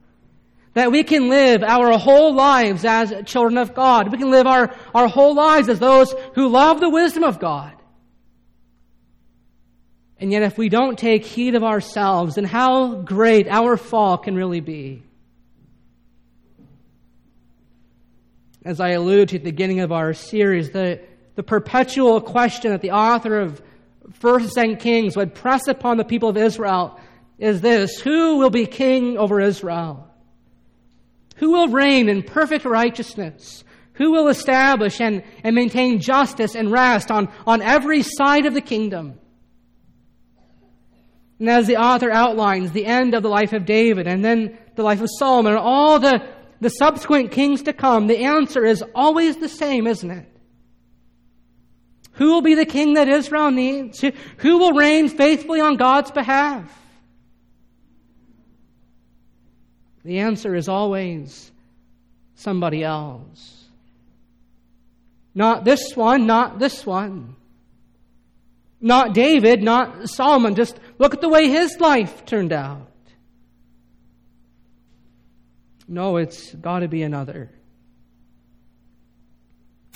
that 0.74 0.92
we 0.92 1.04
can 1.04 1.30
live 1.30 1.64
our 1.64 1.98
whole 1.98 2.34
lives 2.34 2.84
as 2.84 3.14
children 3.26 3.58
of 3.58 3.74
God. 3.74 4.12
We 4.12 4.18
can 4.18 4.32
live 4.32 4.48
our, 4.48 4.76
our 4.94 5.08
whole 5.08 5.36
lives 5.36 5.70
as 5.70 5.80
those 5.80 6.14
who 6.36 6.48
love 6.50 6.80
the 6.80 6.90
wisdom 6.90 7.24
of 7.24 7.40
God. 7.40 7.74
And 10.20 10.32
yet, 10.32 10.44
if 10.44 10.58
we 10.58 10.70
don't 10.70 10.98
take 10.98 11.26
heed 11.26 11.56
of 11.56 11.64
ourselves, 11.64 12.36
then 12.36 12.46
how 12.46 12.96
great 12.96 13.48
our 13.48 13.78
fall 13.78 14.18
can 14.18 14.36
really 14.36 14.62
be. 14.62 15.04
As 18.64 18.80
I 18.80 18.92
alluded 18.92 19.30
to 19.30 19.36
at 19.36 19.44
the 19.44 19.52
beginning 19.52 19.82
of 19.82 19.92
our 19.92 20.14
series, 20.14 20.72
the 20.72 21.02
the 21.36 21.44
perpetual 21.44 22.22
question 22.22 22.72
that 22.72 22.82
the 22.82 22.92
author 22.92 23.40
of 23.40 23.62
First 24.14 24.58
and 24.58 24.80
Kings 24.80 25.16
would 25.16 25.34
press 25.34 25.68
upon 25.68 25.98
the 25.98 26.04
people 26.04 26.30
of 26.30 26.38
Israel 26.38 27.00
is 27.40 27.62
this 27.62 28.00
Who 28.00 28.38
will 28.38 28.50
be 28.50 28.66
king 28.66 29.18
over 29.18 29.42
Israel? 29.42 30.10
Who 31.38 31.52
will 31.52 31.68
reign 31.68 32.10
in 32.10 32.24
perfect 32.24 32.66
righteousness? 32.66 33.64
Who 33.94 34.12
will 34.12 34.28
establish 34.28 35.02
and, 35.02 35.24
and 35.44 35.56
maintain 35.56 36.00
justice 36.00 36.56
and 36.56 36.72
rest 36.72 37.12
on, 37.12 37.30
on 37.46 37.62
every 37.62 38.02
side 38.02 38.46
of 38.46 38.54
the 38.54 38.62
kingdom? 38.62 39.20
And 41.40 41.50
as 41.50 41.68
the 41.68 41.78
author 41.78 42.10
outlines 42.10 42.72
the 42.72 42.86
end 42.86 43.14
of 43.14 43.24
the 43.24 43.30
life 43.30 43.54
of 43.54 43.66
David 43.66 44.08
and 44.08 44.24
then 44.24 44.58
the 44.76 44.84
life 44.84 45.02
of 45.02 45.10
Solomon 45.20 45.54
and 45.54 45.62
all 45.62 46.00
the, 46.00 46.26
the 46.62 46.70
subsequent 46.70 47.32
kings 47.32 47.64
to 47.64 47.74
come, 47.74 48.08
the 48.08 48.24
answer 48.24 48.64
is 48.64 48.84
always 48.96 49.38
the 49.38 49.50
same, 49.50 49.86
isn't 49.86 50.10
it? 50.10 50.33
Who 52.24 52.30
will 52.30 52.42
be 52.42 52.56
the 52.56 52.66
king 52.66 52.94
that 52.94 53.10
Israel 53.10 53.52
needs? 53.52 54.00
Who 54.38 54.58
will 54.58 54.72
reign 54.72 55.10
faithfully 55.10 55.60
on 55.60 55.76
God's 55.76 56.10
behalf? 56.10 56.74
The 60.06 60.20
answer 60.20 60.56
is 60.56 60.70
always 60.70 61.52
somebody 62.36 62.82
else. 62.82 63.66
Not 65.36 65.66
this 65.66 65.98
one, 65.98 66.26
not 66.26 66.60
this 66.60 66.86
one. 66.86 67.36
Not 68.80 69.14
David, 69.14 69.62
not 69.62 70.10
Solomon. 70.10 70.56
Just 70.56 70.80
look 71.00 71.14
at 71.14 71.20
the 71.20 71.28
way 71.28 71.50
his 71.50 71.78
life 71.82 72.26
turned 72.26 72.54
out. 72.54 72.88
No, 75.90 76.16
it's 76.16 76.56
got 76.56 76.80
to 76.80 76.88
be 76.88 77.04
another. 77.04 77.50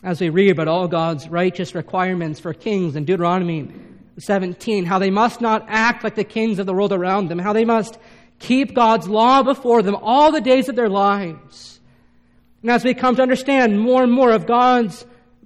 As 0.03 0.21
we 0.21 0.29
read 0.29 0.51
about 0.51 0.67
all 0.67 0.87
God's 0.87 1.27
righteous 1.27 1.73
requirements 1.73 2.39
for 2.39 2.53
kings 2.53 2.95
in 2.95 3.05
Deuteronomy 3.05 3.71
17, 4.19 4.85
how 4.85 4.99
they 4.99 5.09
must 5.09 5.41
not 5.41 5.65
act 5.67 6.03
like 6.03 6.13
the 6.13 6.23
kings 6.23 6.59
of 6.59 6.67
the 6.67 6.73
world 6.73 6.93
around 6.93 7.29
them, 7.29 7.39
how 7.39 7.53
they 7.53 7.65
must 7.65 7.97
keep 8.37 8.75
God's 8.75 9.07
law 9.09 9.41
before 9.41 9.81
them 9.81 9.95
all 9.95 10.31
the 10.31 10.41
days 10.41 10.69
of 10.69 10.75
their 10.75 10.89
lives. 10.89 11.79
And 12.61 12.69
as 12.69 12.83
we 12.83 12.93
come 12.93 13.15
to 13.15 13.23
understand 13.23 13.79
more 13.79 14.03
and 14.03 14.11
more 14.11 14.31
of 14.31 14.45
God's 14.45 15.03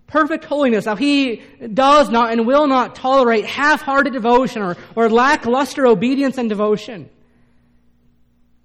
perfect 0.07 0.43
holiness, 0.43 0.83
how 0.83 0.97
he 0.97 1.41
does 1.73 2.09
not 2.09 2.33
and 2.33 2.45
will 2.45 2.67
not 2.67 2.95
tolerate 2.95 3.45
half-hearted 3.45 4.11
devotion 4.11 4.61
or, 4.61 4.75
or 4.97 5.09
lackluster 5.09 5.87
obedience 5.87 6.37
and 6.37 6.49
devotion. 6.49 7.09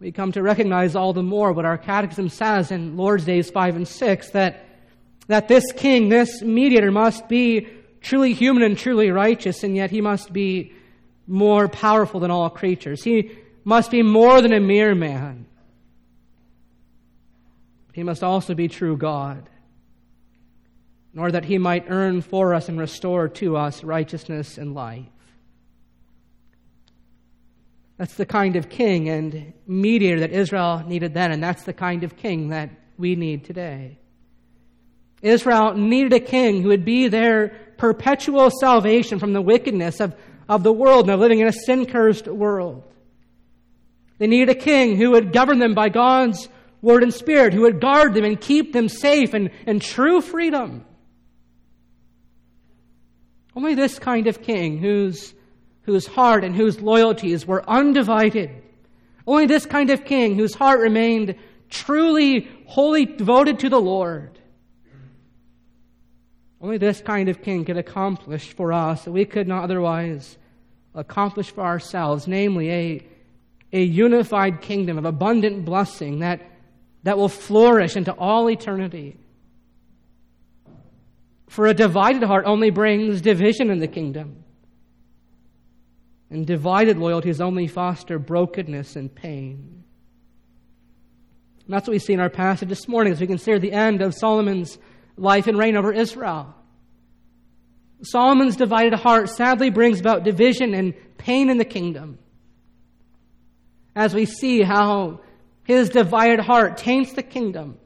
We 0.00 0.10
come 0.10 0.32
to 0.32 0.42
recognize 0.42 0.96
all 0.96 1.12
the 1.12 1.22
more 1.22 1.52
what 1.52 1.64
our 1.64 1.78
catechism 1.78 2.28
says 2.28 2.72
in 2.72 2.96
Lord's 2.96 3.24
Days 3.24 3.50
5 3.50 3.76
and 3.76 3.88
6, 3.88 4.30
that, 4.30 4.66
that 5.28 5.48
this 5.48 5.64
king, 5.72 6.08
this 6.08 6.42
mediator 6.42 6.90
must 6.90 7.28
be 7.28 7.68
truly 8.00 8.32
human 8.32 8.62
and 8.62 8.78
truly 8.78 9.10
righteous, 9.10 9.64
and 9.64 9.74
yet 9.76 9.90
he 9.90 10.00
must 10.00 10.32
be 10.32 10.72
more 11.26 11.68
powerful 11.68 12.20
than 12.20 12.30
all 12.30 12.48
creatures. 12.48 13.02
He 13.02 13.36
must 13.64 13.90
be 13.90 14.02
more 14.02 14.40
than 14.40 14.52
a 14.52 14.60
mere 14.60 14.94
man. 14.94 15.46
He 17.92 18.02
must 18.02 18.22
also 18.22 18.54
be 18.54 18.68
true 18.68 18.96
God 18.96 19.48
nor 21.16 21.32
that 21.32 21.46
he 21.46 21.56
might 21.56 21.86
earn 21.88 22.20
for 22.20 22.52
us 22.52 22.68
and 22.68 22.78
restore 22.78 23.26
to 23.26 23.56
us 23.56 23.82
righteousness 23.82 24.58
and 24.58 24.74
life. 24.74 25.06
That's 27.96 28.16
the 28.16 28.26
kind 28.26 28.54
of 28.54 28.68
king 28.68 29.08
and 29.08 29.54
mediator 29.66 30.20
that 30.20 30.30
Israel 30.30 30.84
needed 30.86 31.14
then, 31.14 31.32
and 31.32 31.42
that's 31.42 31.62
the 31.62 31.72
kind 31.72 32.04
of 32.04 32.18
king 32.18 32.50
that 32.50 32.68
we 32.98 33.16
need 33.16 33.46
today. 33.46 33.98
Israel 35.26 35.74
needed 35.74 36.12
a 36.12 36.20
king 36.20 36.62
who 36.62 36.68
would 36.68 36.84
be 36.84 37.08
their 37.08 37.48
perpetual 37.76 38.50
salvation 38.50 39.18
from 39.18 39.32
the 39.32 39.42
wickedness 39.42 40.00
of, 40.00 40.14
of 40.48 40.62
the 40.62 40.72
world, 40.72 41.06
now 41.06 41.16
living 41.16 41.40
in 41.40 41.48
a 41.48 41.52
sin 41.52 41.86
cursed 41.86 42.26
world. 42.26 42.84
They 44.18 44.26
needed 44.26 44.48
a 44.48 44.58
king 44.58 44.96
who 44.96 45.10
would 45.10 45.32
govern 45.32 45.58
them 45.58 45.74
by 45.74 45.88
God's 45.88 46.48
word 46.80 47.02
and 47.02 47.12
spirit, 47.12 47.52
who 47.52 47.62
would 47.62 47.80
guard 47.80 48.14
them 48.14 48.24
and 48.24 48.40
keep 48.40 48.72
them 48.72 48.88
safe 48.88 49.34
and 49.34 49.50
in 49.66 49.80
true 49.80 50.20
freedom. 50.20 50.84
Only 53.54 53.74
this 53.74 53.98
kind 53.98 54.26
of 54.26 54.42
king 54.42 54.78
whose, 54.78 55.34
whose 55.82 56.06
heart 56.06 56.44
and 56.44 56.54
whose 56.54 56.80
loyalties 56.80 57.46
were 57.46 57.68
undivided. 57.68 58.50
Only 59.26 59.46
this 59.46 59.66
kind 59.66 59.90
of 59.90 60.04
king 60.04 60.36
whose 60.36 60.54
heart 60.54 60.80
remained 60.80 61.36
truly, 61.68 62.48
wholly 62.66 63.06
devoted 63.06 63.58
to 63.60 63.68
the 63.68 63.80
Lord. 63.80 64.38
Only 66.60 66.78
this 66.78 67.00
kind 67.00 67.28
of 67.28 67.42
king 67.42 67.64
could 67.64 67.76
accomplish 67.76 68.52
for 68.52 68.72
us 68.72 69.04
that 69.04 69.12
we 69.12 69.24
could 69.24 69.46
not 69.46 69.64
otherwise 69.64 70.38
accomplish 70.94 71.50
for 71.50 71.62
ourselves, 71.62 72.26
namely 72.26 72.70
a, 72.70 73.06
a 73.72 73.82
unified 73.82 74.62
kingdom 74.62 74.96
of 74.96 75.04
abundant 75.04 75.64
blessing 75.64 76.20
that, 76.20 76.40
that 77.02 77.18
will 77.18 77.28
flourish 77.28 77.96
into 77.96 78.12
all 78.12 78.48
eternity. 78.50 79.16
For 81.48 81.66
a 81.66 81.74
divided 81.74 82.22
heart 82.22 82.46
only 82.46 82.70
brings 82.70 83.20
division 83.20 83.70
in 83.70 83.78
the 83.78 83.86
kingdom. 83.86 84.42
And 86.30 86.46
divided 86.46 86.98
loyalties 86.98 87.40
only 87.40 87.68
foster 87.68 88.18
brokenness 88.18 88.96
and 88.96 89.14
pain. 89.14 89.84
And 91.66 91.74
that's 91.74 91.86
what 91.86 91.92
we 91.92 91.98
see 91.98 92.14
in 92.14 92.20
our 92.20 92.30
passage 92.30 92.68
this 92.68 92.88
morning 92.88 93.12
as 93.12 93.20
we 93.20 93.26
consider 93.26 93.58
the 93.58 93.72
end 93.72 94.00
of 94.00 94.14
Solomon's 94.14 94.78
life 95.16 95.46
and 95.46 95.58
reign 95.58 95.76
over 95.76 95.92
Israel. 95.92 96.54
Solomon's 98.02 98.56
divided 98.56 98.94
heart 98.94 99.30
sadly 99.30 99.70
brings 99.70 100.00
about 100.00 100.22
division 100.22 100.74
and 100.74 100.94
pain 101.18 101.50
in 101.50 101.58
the 101.58 101.64
kingdom. 101.64 102.18
As 103.94 104.14
we 104.14 104.26
see 104.26 104.62
how 104.62 105.20
his 105.64 105.88
divided 105.88 106.40
heart 106.40 106.76
taints 106.76 107.14
the 107.14 107.22
kingdom 107.22 107.78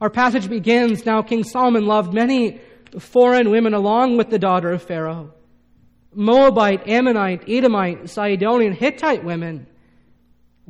our 0.00 0.08
passage 0.08 0.48
begins 0.48 1.04
now 1.04 1.20
King 1.20 1.44
Solomon 1.44 1.84
loved 1.84 2.14
many 2.14 2.60
foreign 2.98 3.50
women 3.50 3.74
along 3.74 4.16
with 4.16 4.30
the 4.30 4.38
daughter 4.38 4.72
of 4.72 4.82
Pharaoh 4.82 5.34
Moabite, 6.12 6.88
Ammonite, 6.88 7.48
Edomite, 7.48 8.10
Sidonian, 8.10 8.72
Hittite 8.72 9.22
women. 9.22 9.68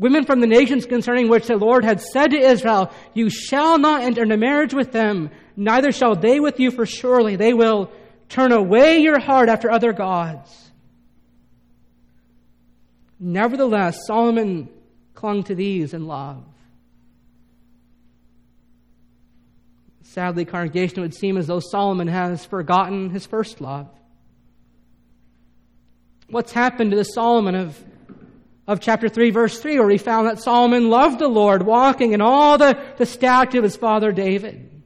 Women 0.01 0.25
from 0.25 0.41
the 0.41 0.47
nations 0.47 0.87
concerning 0.87 1.29
which 1.29 1.47
the 1.47 1.59
Lord 1.59 1.85
had 1.85 2.01
said 2.01 2.29
to 2.29 2.39
Israel, 2.39 2.91
You 3.13 3.29
shall 3.29 3.79
not 3.79 4.03
enter 4.03 4.23
into 4.23 4.39
marriage 4.39 4.73
with 4.73 4.93
them, 4.93 5.31
neither 5.57 5.93
shall 5.93 6.15
they 6.17 6.41
with 6.41 6.59
you, 6.59 6.71
for 6.71 6.87
surely 6.87 7.37
they 7.37 7.53
will 7.53 7.93
turn 8.31 8.51
away 8.51 9.01
your 9.01 9.21
heart 9.21 9.51
after 9.51 9.71
other 9.71 9.93
gods. 9.93 10.71
Nevertheless, 13.19 13.99
Solomon 14.07 14.71
clung 15.13 15.43
to 15.45 15.55
these 15.55 15.93
in 15.93 16.07
love. 16.07 16.43
Sadly, 20.05 20.47
congregation, 20.47 21.01
it 21.01 21.03
would 21.03 21.15
seem 21.15 21.37
as 21.37 21.47
though 21.47 21.61
Solomon 21.61 22.09
has 22.09 22.47
forgotten 22.47 23.11
his 23.11 23.27
first 23.27 23.61
love. 23.61 23.87
What's 26.31 26.53
happened 26.53 26.93
to 26.93 26.97
the 26.97 27.05
Solomon 27.05 27.55
of, 27.55 27.79
of 28.71 28.79
chapter 28.79 29.09
3, 29.09 29.31
verse 29.31 29.59
3, 29.59 29.81
where 29.81 29.89
we 29.89 29.99
found 29.99 30.29
that 30.29 30.41
Solomon 30.41 30.91
loved 30.91 31.19
the 31.19 31.27
Lord, 31.27 31.67
walking 31.67 32.13
in 32.13 32.21
all 32.21 32.57
the, 32.57 32.81
the 32.99 33.05
statute 33.05 33.59
of 33.59 33.65
his 33.65 33.77
father 33.77 34.13
David? 34.13 34.85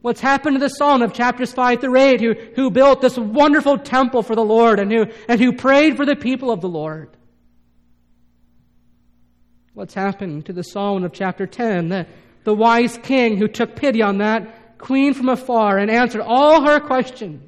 What's 0.00 0.22
happened 0.22 0.56
to 0.56 0.60
the 0.60 0.70
Solomon 0.70 1.06
of 1.06 1.12
chapters 1.12 1.52
5 1.52 1.82
through 1.82 1.96
8, 1.96 2.20
who, 2.22 2.34
who 2.54 2.70
built 2.70 3.02
this 3.02 3.18
wonderful 3.18 3.76
temple 3.76 4.22
for 4.22 4.34
the 4.34 4.44
Lord 4.44 4.80
and 4.80 4.90
who, 4.90 5.06
and 5.28 5.38
who 5.38 5.52
prayed 5.52 5.98
for 5.98 6.06
the 6.06 6.16
people 6.16 6.50
of 6.50 6.62
the 6.62 6.68
Lord? 6.68 7.14
What's 9.74 9.92
happened 9.92 10.46
to 10.46 10.54
the 10.54 10.64
Solomon 10.64 11.04
of 11.04 11.12
chapter 11.12 11.46
10, 11.46 11.90
the, 11.90 12.06
the 12.44 12.54
wise 12.54 12.96
king 13.02 13.36
who 13.36 13.48
took 13.48 13.76
pity 13.76 14.00
on 14.00 14.16
that 14.18 14.78
queen 14.78 15.12
from 15.12 15.28
afar 15.28 15.76
and 15.76 15.90
answered 15.90 16.22
all 16.22 16.64
her 16.64 16.80
questions. 16.80 17.42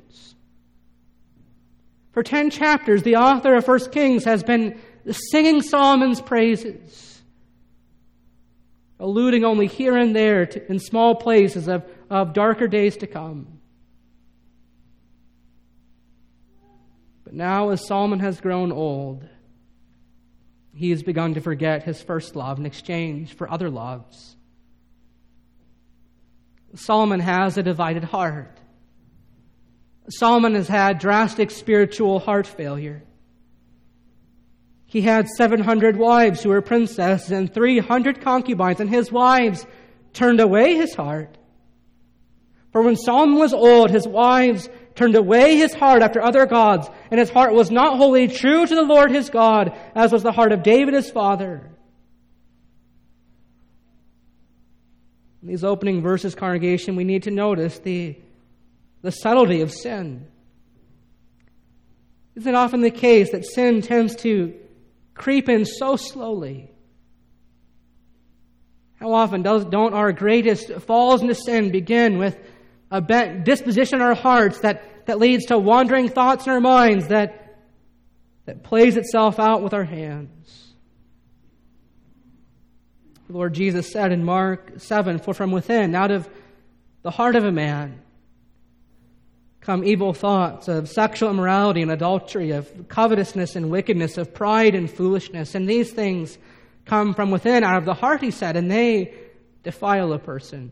For 2.13 2.23
10 2.23 2.51
chapters, 2.51 3.03
the 3.03 3.17
author 3.17 3.55
of 3.55 3.65
First 3.65 3.93
Kings 3.93 4.25
has 4.25 4.43
been 4.43 4.81
singing 5.11 5.63
Solomon's 5.63 6.21
praises, 6.21 7.23
alluding 8.99 9.45
only 9.45 9.67
here 9.67 9.97
and 9.97 10.15
there 10.15 10.47
to, 10.47 10.71
in 10.71 10.79
small 10.79 11.15
places 11.15 11.69
of, 11.69 11.85
of 12.11 12.33
darker 12.33 12.67
days 12.67 12.97
to 12.99 13.07
come. 13.07 13.59
But 17.25 17.35
now, 17.35 17.69
as 17.71 17.87
Solomon 17.87 18.21
has 18.21 18.41
grown 18.41 18.73
old, 18.73 19.29
he 20.75 20.91
has 20.91 21.03
begun 21.03 21.35
to 21.35 21.41
forget 21.41 21.83
his 21.83 22.01
first 22.01 22.35
love 22.35 22.59
in 22.59 22.65
exchange 22.65 23.35
for 23.35 23.51
other 23.51 23.69
loves. 23.69 24.37
Solomon 26.75 27.21
has 27.21 27.59
a 27.59 27.63
divided 27.63 28.05
heart. 28.05 28.58
Solomon 30.09 30.55
has 30.55 30.69
had 30.69 30.99
drastic 30.99 31.51
spiritual 31.51 32.19
heart 32.19 32.47
failure. 32.47 33.03
He 34.87 35.03
had 35.03 35.29
700 35.29 35.99
wives 35.99 36.43
who 36.43 36.49
were 36.49 36.63
princesses 36.63 37.31
and 37.31 37.53
300 37.53 38.23
concubines, 38.23 38.81
and 38.81 38.89
his 38.89 39.13
wives 39.13 39.67
turned 40.15 40.41
away 40.41 40.77
his 40.77 40.95
heart. 40.95 41.37
For 42.73 42.83
when 42.83 42.97
Solomon 42.97 43.39
was 43.39 43.53
old, 43.53 43.91
his 43.91 44.07
wives 44.07 44.69
turned 44.95 45.15
away 45.15 45.57
his 45.57 45.75
heart 45.75 46.03
after 46.03 46.23
other 46.23 46.47
gods, 46.47 46.89
and 47.11 47.21
his 47.21 47.31
heart 47.31 47.53
was 47.53 47.71
not 47.71 47.99
wholly 47.99 48.29
true 48.29 48.67
to 48.67 48.75
the 48.75 48.83
Lord 48.83 49.11
his 49.11 49.31
God, 49.31 49.79
as 49.95 50.11
was 50.11 50.23
the 50.23 50.33
heart 50.33 50.53
of 50.53 50.63
David 50.63 50.95
his 50.95 51.11
father. 51.11 51.71
In 55.43 55.49
these 55.49 55.65
opening 55.65 56.03
verses, 56.03 56.35
congregation, 56.35 56.97
we 56.97 57.05
need 57.05 57.25
to 57.25 57.31
notice 57.31 57.79
the, 57.79 58.17
the 59.03 59.11
subtlety 59.11 59.61
of 59.61 59.73
sin. 59.73 60.27
Isn't 62.35 62.55
it 62.55 62.57
often 62.57 62.83
the 62.83 62.91
case 62.91 63.33
that 63.33 63.45
sin 63.45 63.83
tends 63.83 64.17
to 64.17 64.55
creep 65.15 65.49
in 65.49 65.65
so 65.65 65.97
slowly? 65.97 66.71
How 69.01 69.13
often 69.13 69.43
does, 69.43 69.65
don't 69.65 69.95
our 69.95 70.13
greatest 70.13 70.73
falls 70.83 71.23
into 71.23 71.35
sin 71.35 71.71
begin 71.71 72.19
with 72.19 72.37
a 72.91 73.01
bent 73.01 73.45
disposition 73.45 73.97
in 73.97 74.03
our 74.03 74.15
hearts 74.15 74.61
that, 74.61 75.07
that 75.07 75.19
leads 75.19 75.47
to 75.47 75.59
wandering 75.59 76.09
thoughts 76.09 76.47
in 76.47 76.53
our 76.53 76.61
minds 76.61 77.09
that, 77.09 77.59
that 78.47 78.63
plays 78.65 78.97
itself 78.97 79.39
out 79.39 79.63
with 79.63 79.75
our 79.75 79.85
hands? 79.85 80.75
The 83.29 83.35
Lord 83.35 83.53
Jesus 83.53 83.93
said 83.93 84.11
in 84.11 84.25
Mark 84.25 84.75
7 84.79 85.19
For 85.19 85.35
from 85.35 85.51
within, 85.51 85.95
out 85.95 86.11
of 86.11 86.29
the 87.03 87.11
heart 87.11 87.37
of 87.37 87.45
a 87.45 87.53
man, 87.53 88.01
come 89.69 89.85
evil 89.85 90.15
thoughts 90.15 90.67
of 90.67 90.89
sexual 90.89 91.29
immorality 91.29 91.83
and 91.83 91.91
adultery, 91.91 92.53
of 92.53 92.89
covetousness 92.89 93.55
and 93.55 93.71
wickedness, 93.71 94.17
of 94.17 94.33
pride 94.33 94.75
and 94.75 94.91
foolishness. 94.91 95.55
And 95.55 95.69
these 95.69 95.91
things 95.91 96.39
come 96.87 97.13
from 97.13 97.31
within, 97.31 97.63
out 97.63 97.77
of 97.77 97.85
the 97.85 97.93
heart, 97.93 98.23
he 98.23 98.31
said, 98.31 98.57
and 98.57 98.71
they 98.71 99.13
defile 99.65 100.15
a 100.15 100.19
person. 100.19 100.71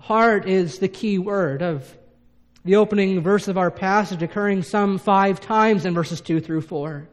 Heart 0.00 0.48
is 0.48 0.80
the 0.80 0.88
key 0.88 1.18
word 1.18 1.62
of 1.62 1.88
the 2.64 2.74
opening 2.74 3.22
verse 3.22 3.46
of 3.46 3.56
our 3.56 3.70
passage, 3.70 4.24
occurring 4.24 4.64
some 4.64 4.98
five 4.98 5.40
times 5.40 5.86
in 5.86 5.94
verses 5.94 6.20
2 6.20 6.40
through 6.40 6.62
4. 6.62 7.08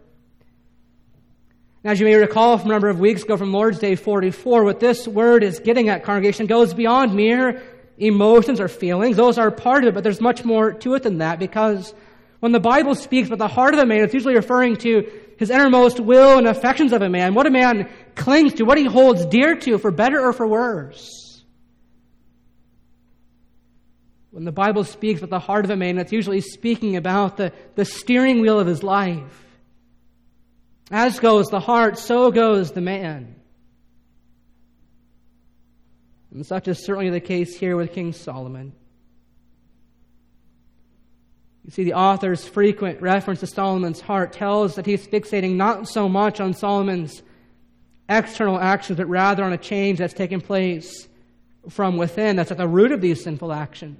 Now, 1.83 1.91
as 1.91 1.99
you 1.99 2.07
may 2.07 2.15
recall 2.15 2.57
from 2.57 2.71
a 2.71 2.73
number 2.73 2.89
of 2.89 2.99
weeks 2.99 3.21
ago 3.21 3.37
from 3.37 3.53
Lord's 3.53 3.77
Day 3.77 3.93
44, 3.95 4.63
what 4.63 4.79
this 4.79 5.07
word 5.07 5.43
is 5.43 5.59
getting 5.59 5.89
at, 5.89 6.03
congregation, 6.03 6.47
goes 6.47 6.73
beyond 6.73 7.13
mere 7.13 7.61
emotions 8.01 8.59
or 8.59 8.67
feelings. 8.67 9.15
Those 9.15 9.37
are 9.37 9.51
part 9.51 9.83
of 9.83 9.89
it, 9.89 9.93
but 9.93 10.03
there's 10.03 10.19
much 10.19 10.43
more 10.43 10.73
to 10.73 10.95
it 10.95 11.03
than 11.03 11.19
that 11.19 11.39
because 11.39 11.93
when 12.39 12.51
the 12.51 12.59
Bible 12.59 12.95
speaks 12.95 13.27
about 13.27 13.37
the 13.37 13.47
heart 13.47 13.75
of 13.75 13.79
a 13.79 13.85
man, 13.85 14.03
it's 14.03 14.13
usually 14.13 14.35
referring 14.35 14.75
to 14.77 15.09
his 15.37 15.51
innermost 15.51 15.99
will 15.99 16.37
and 16.37 16.47
affections 16.47 16.91
of 16.91 17.01
a 17.01 17.09
man, 17.09 17.35
what 17.35 17.45
a 17.45 17.51
man 17.51 17.89
clings 18.15 18.55
to, 18.55 18.63
what 18.63 18.77
he 18.77 18.85
holds 18.85 19.25
dear 19.27 19.55
to, 19.55 19.77
for 19.77 19.91
better 19.91 20.19
or 20.19 20.33
for 20.33 20.47
worse. 20.47 21.43
When 24.31 24.45
the 24.45 24.51
Bible 24.51 24.83
speaks 24.83 25.19
about 25.19 25.29
the 25.29 25.39
heart 25.39 25.65
of 25.65 25.71
a 25.71 25.75
man, 25.75 25.97
it's 25.97 26.11
usually 26.11 26.41
speaking 26.41 26.95
about 26.95 27.37
the, 27.37 27.53
the 27.75 27.85
steering 27.85 28.41
wheel 28.41 28.59
of 28.59 28.67
his 28.67 28.81
life. 28.81 29.45
As 30.89 31.19
goes 31.19 31.49
the 31.49 31.59
heart, 31.59 31.97
so 31.97 32.31
goes 32.31 32.71
the 32.71 32.81
man. 32.81 33.35
And 36.33 36.45
such 36.45 36.67
is 36.67 36.83
certainly 36.83 37.09
the 37.09 37.19
case 37.19 37.57
here 37.57 37.75
with 37.75 37.93
King 37.93 38.13
Solomon. 38.13 38.73
You 41.65 41.71
see, 41.71 41.83
the 41.83 41.93
author's 41.93 42.47
frequent 42.47 43.01
reference 43.01 43.41
to 43.41 43.47
Solomon's 43.47 44.01
heart 44.01 44.33
tells 44.33 44.75
that 44.75 44.85
he's 44.85 45.05
fixating 45.05 45.55
not 45.55 45.87
so 45.87 46.09
much 46.09 46.39
on 46.39 46.53
Solomon's 46.53 47.21
external 48.09 48.59
actions, 48.59 48.97
but 48.97 49.07
rather 49.07 49.43
on 49.43 49.53
a 49.53 49.57
change 49.57 49.99
that's 49.99 50.13
taken 50.13 50.41
place 50.41 51.07
from 51.69 51.97
within, 51.97 52.35
that's 52.35 52.51
at 52.51 52.57
the 52.57 52.67
root 52.67 52.91
of 52.91 53.01
these 53.01 53.23
sinful 53.23 53.53
actions. 53.53 53.99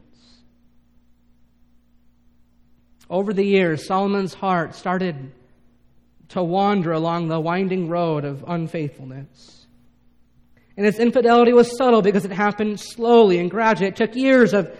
Over 3.10 3.34
the 3.34 3.44
years, 3.44 3.86
Solomon's 3.86 4.34
heart 4.34 4.74
started 4.74 5.32
to 6.30 6.42
wander 6.42 6.94
along 6.94 7.28
the 7.28 7.40
winding 7.40 7.90
road 7.90 8.26
of 8.26 8.44
unfaithfulness. 8.48 9.61
And 10.82 10.88
its 10.88 10.98
infidelity 10.98 11.54
was 11.54 11.78
subtle 11.78 12.02
because 12.02 12.26
it 12.26 12.32
happened 12.32 12.80
slowly 12.80 13.38
and 13.38 13.52
gradually. 13.52 13.90
It 13.90 13.96
took 13.96 14.16
years 14.16 14.52
of, 14.52 14.76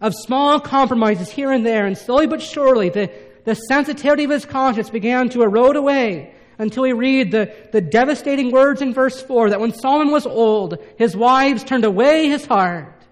of 0.00 0.12
small 0.12 0.58
compromises 0.58 1.30
here 1.30 1.52
and 1.52 1.64
there, 1.64 1.86
and 1.86 1.96
slowly 1.96 2.26
but 2.26 2.42
surely 2.42 2.88
the, 2.88 3.12
the 3.44 3.54
sensitivity 3.54 4.24
of 4.24 4.30
his 4.30 4.44
conscience 4.44 4.90
began 4.90 5.28
to 5.28 5.42
erode 5.42 5.76
away 5.76 6.34
until 6.58 6.82
we 6.82 6.92
read 6.92 7.30
the, 7.30 7.54
the 7.70 7.80
devastating 7.80 8.50
words 8.50 8.82
in 8.82 8.92
verse 8.92 9.22
4 9.22 9.50
that 9.50 9.60
when 9.60 9.72
Solomon 9.72 10.10
was 10.10 10.26
old, 10.26 10.78
his 10.98 11.16
wives 11.16 11.62
turned 11.62 11.84
away 11.84 12.26
his 12.26 12.44
heart. 12.44 13.04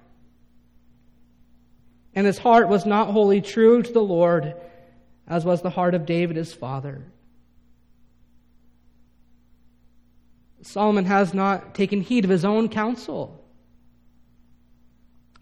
And 2.17 2.27
his 2.27 2.39
heart 2.39 2.69
was 2.69 2.85
not 2.85 3.13
wholly 3.13 3.43
true 3.43 3.81
to 3.81 3.93
the 3.93 4.03
Lord, 4.03 4.57
as 5.29 5.45
was 5.45 5.63
the 5.63 5.71
heart 5.71 5.95
of 5.95 6.05
David 6.05 6.35
his 6.35 6.53
father. 6.53 7.05
Solomon 10.67 11.05
has 11.05 11.35
not 11.35 11.75
taken 11.75 12.01
heed 12.01 12.25
of 12.25 12.31
his 12.31 12.45
own 12.45 12.69
counsel. 12.69 13.45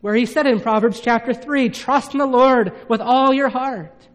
Where 0.01 0.15
he 0.15 0.27
said 0.27 0.47
in 0.47 0.61
Proverbs 0.61 1.01
chapter 1.01 1.33
3, 1.33 1.69
trust 1.69 2.13
in 2.13 2.19
the 2.19 2.27
Lord 2.27 2.73
with 2.89 3.01
all 3.01 3.33
your 3.33 3.49
heart. 3.49 4.09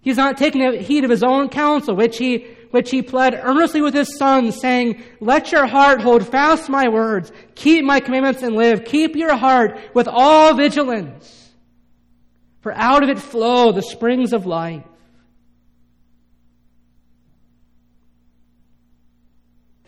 He's 0.00 0.16
not 0.16 0.36
taking 0.36 0.80
heed 0.80 1.04
of 1.04 1.10
his 1.10 1.22
own 1.22 1.48
counsel, 1.48 1.94
which 1.94 2.18
he, 2.18 2.48
which 2.72 2.90
he 2.90 3.00
pled 3.00 3.40
earnestly 3.40 3.80
with 3.80 3.94
his 3.94 4.18
sons, 4.18 4.60
saying, 4.60 5.02
Let 5.20 5.52
your 5.52 5.66
heart 5.66 6.02
hold 6.02 6.26
fast 6.26 6.68
my 6.68 6.88
words, 6.88 7.30
keep 7.54 7.84
my 7.84 8.00
commandments 8.00 8.42
and 8.42 8.56
live. 8.56 8.84
Keep 8.84 9.14
your 9.14 9.36
heart 9.36 9.78
with 9.94 10.08
all 10.08 10.54
vigilance, 10.54 11.52
for 12.60 12.72
out 12.72 13.04
of 13.04 13.08
it 13.08 13.20
flow 13.20 13.70
the 13.70 13.82
springs 13.82 14.32
of 14.32 14.46
life. 14.46 14.84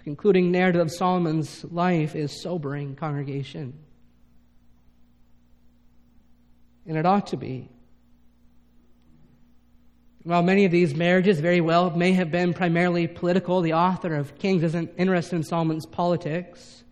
Concluding 0.07 0.53
narrative 0.53 0.81
of 0.81 0.93
Solomon's 0.93 1.65
life 1.65 2.15
is 2.15 2.41
sobering, 2.41 2.95
congregation. 2.95 3.77
And 6.87 6.97
it 6.97 7.05
ought 7.05 7.27
to 7.29 7.37
be. 7.37 7.69
While 10.23 10.45
many 10.45 10.65
of 10.65 10.71
these 10.71 10.95
marriages 10.95 11.41
very 11.41 11.61
well 11.61 11.91
may 11.91 12.13
have 12.13 12.31
been 12.31 12.55
primarily 12.55 13.09
political, 13.09 13.63
the 13.63 13.73
author 13.73 14.15
of 14.15 14.39
Kings 14.39 14.63
isn't 14.63 14.93
interested 14.97 15.35
in 15.35 15.43
Solomon's 15.43 15.87
politics, 15.87 16.85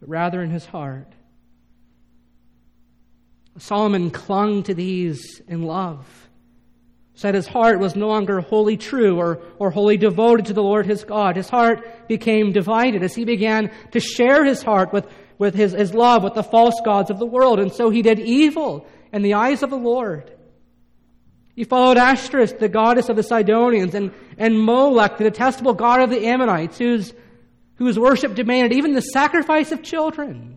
but 0.00 0.10
rather 0.10 0.42
in 0.42 0.50
his 0.50 0.66
heart. 0.66 1.14
Solomon 3.56 4.10
clung 4.10 4.64
to 4.64 4.74
these 4.74 5.40
in 5.48 5.62
love 5.62 6.21
said 7.14 7.34
his 7.34 7.46
heart 7.46 7.78
was 7.78 7.94
no 7.94 8.08
longer 8.08 8.40
wholly 8.40 8.76
true 8.76 9.18
or, 9.18 9.40
or 9.58 9.70
wholly 9.70 9.96
devoted 9.96 10.46
to 10.46 10.52
the 10.54 10.62
Lord 10.62 10.86
his 10.86 11.04
God. 11.04 11.36
His 11.36 11.48
heart 11.48 12.08
became 12.08 12.52
divided 12.52 13.02
as 13.02 13.14
he 13.14 13.24
began 13.24 13.70
to 13.92 14.00
share 14.00 14.44
his 14.44 14.62
heart 14.62 14.92
with, 14.92 15.06
with 15.38 15.54
his, 15.54 15.72
his 15.72 15.92
love 15.92 16.24
with 16.24 16.34
the 16.34 16.42
false 16.42 16.80
gods 16.84 17.10
of 17.10 17.18
the 17.18 17.26
world. 17.26 17.58
And 17.58 17.72
so 17.72 17.90
he 17.90 18.02
did 18.02 18.18
evil 18.18 18.86
in 19.12 19.22
the 19.22 19.34
eyes 19.34 19.62
of 19.62 19.70
the 19.70 19.76
Lord. 19.76 20.32
He 21.54 21.64
followed 21.64 21.98
Ashtoreth, 21.98 22.58
the 22.58 22.68
goddess 22.68 23.10
of 23.10 23.16
the 23.16 23.22
Sidonians, 23.22 23.94
and, 23.94 24.12
and 24.38 24.58
Molech, 24.58 25.18
the 25.18 25.24
detestable 25.24 25.74
god 25.74 26.00
of 26.00 26.08
the 26.08 26.26
Ammonites, 26.26 26.78
whose, 26.78 27.12
whose 27.74 27.98
worship 27.98 28.34
demanded 28.34 28.72
even 28.72 28.94
the 28.94 29.02
sacrifice 29.02 29.70
of 29.70 29.82
children. 29.82 30.56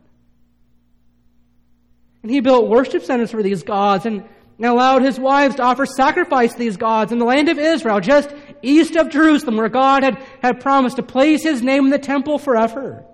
And 2.24 2.32
he 2.32 2.40
built 2.40 2.70
worship 2.70 3.04
centers 3.04 3.32
for 3.32 3.44
these 3.44 3.64
gods 3.64 4.06
and 4.06 4.24
and 4.58 4.66
allowed 4.66 5.02
his 5.02 5.20
wives 5.20 5.56
to 5.56 5.64
offer 5.64 5.86
sacrifice 5.86 6.54
to 6.54 6.60
these 6.60 6.78
gods 6.78 7.12
in 7.12 7.20
the 7.20 7.26
land 7.26 7.50
of 7.50 7.60
Israel, 7.60 8.00
just 8.00 8.34
east 8.62 8.96
of 8.96 9.10
Jerusalem, 9.10 9.58
where 9.58 9.70
God 9.70 10.04
had, 10.04 10.18
had 10.42 10.62
promised 10.62 10.96
to 10.96 11.04
place 11.04 11.44
his 11.44 11.62
name 11.62 11.86
in 11.86 11.92
the 11.92 12.00
temple 12.00 12.38
forever. 12.38 13.06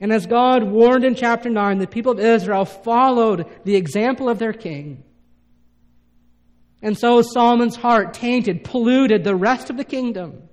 And 0.00 0.12
as 0.12 0.26
God 0.26 0.62
warned 0.62 1.04
in 1.04 1.14
chapter 1.14 1.50
9, 1.50 1.78
the 1.78 1.86
people 1.86 2.12
of 2.12 2.20
Israel 2.20 2.64
followed 2.64 3.46
the 3.64 3.76
example 3.76 4.28
of 4.28 4.38
their 4.38 4.52
king. 4.52 5.02
And 6.80 6.96
so 6.96 7.22
Solomon's 7.22 7.74
heart 7.74 8.14
tainted, 8.14 8.62
polluted 8.62 9.24
the 9.24 9.34
rest 9.34 9.70
of 9.70 9.76
the 9.76 9.84
kingdom 9.84 10.48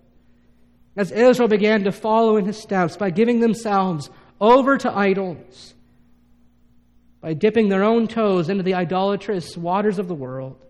as 0.97 1.11
Israel 1.11 1.49
began 1.49 1.83
to 1.83 1.91
follow 1.91 2.37
in 2.37 2.45
his 2.45 2.57
steps 2.57 2.97
by 2.97 3.11
giving 3.11 3.39
themselves 3.39 4.09
over 4.41 4.77
to 4.77 4.97
idols 4.97 5.74
by 7.25 7.33
dipping 7.33 7.69
their 7.69 7.83
own 7.83 8.07
toes 8.07 8.49
into 8.49 8.61
the 8.61 8.75
idolatrous 8.75 9.57
waters 9.57 9.97
of 9.97 10.07
the 10.07 10.13
world. 10.13 10.63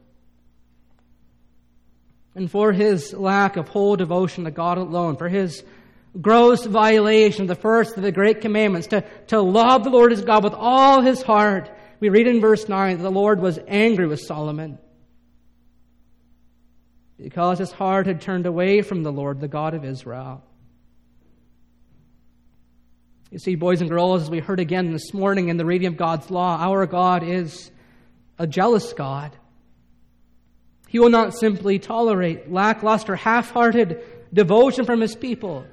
And 2.33 2.49
for 2.49 2.71
his 2.71 3.13
lack 3.13 3.57
of 3.57 3.67
whole 3.67 3.97
devotion 3.97 4.45
to 4.45 4.51
God 4.51 4.77
alone, 4.77 5.17
for 5.17 5.27
his 5.27 5.65
gross 6.21 6.65
violation 6.65 7.41
of 7.41 7.47
the 7.49 7.55
first 7.55 7.97
of 7.97 8.03
the 8.03 8.11
great 8.13 8.39
commandments, 8.39 8.87
to, 8.87 9.03
to 9.27 9.41
love 9.41 9.83
the 9.83 9.89
Lord 9.89 10.11
his 10.11 10.21
God 10.21 10.45
with 10.45 10.53
all 10.53 11.01
his 11.01 11.21
heart, 11.21 11.69
we 11.99 12.07
read 12.07 12.25
in 12.25 12.39
verse 12.39 12.69
9 12.69 12.99
that 12.99 13.03
the 13.03 13.11
Lord 13.11 13.41
was 13.41 13.59
angry 13.67 14.07
with 14.07 14.21
Solomon 14.21 14.77
because 17.17 17.59
his 17.59 17.73
heart 17.73 18.07
had 18.07 18.21
turned 18.21 18.45
away 18.45 18.81
from 18.81 19.03
the 19.03 19.11
Lord, 19.11 19.41
the 19.41 19.49
God 19.49 19.73
of 19.73 19.83
Israel. 19.83 20.41
You 23.31 23.39
see, 23.39 23.55
boys 23.55 23.81
and 23.81 23.89
girls, 23.89 24.23
as 24.23 24.29
we 24.29 24.39
heard 24.39 24.59
again 24.59 24.91
this 24.91 25.13
morning 25.13 25.49
in 25.49 25.57
the 25.57 25.65
reading 25.65 25.87
of 25.87 25.97
God's 25.97 26.29
law, 26.29 26.57
our 26.59 26.85
God 26.85 27.23
is 27.23 27.71
a 28.37 28.45
jealous 28.45 28.93
God. 28.93 29.35
He 30.87 30.99
will 30.99 31.09
not 31.09 31.33
simply 31.33 31.79
tolerate 31.79 32.51
lackluster, 32.51 33.15
half 33.15 33.51
hearted 33.51 34.01
devotion 34.33 34.85
from 34.85 35.01
his 35.01 35.15
people. 35.15 35.65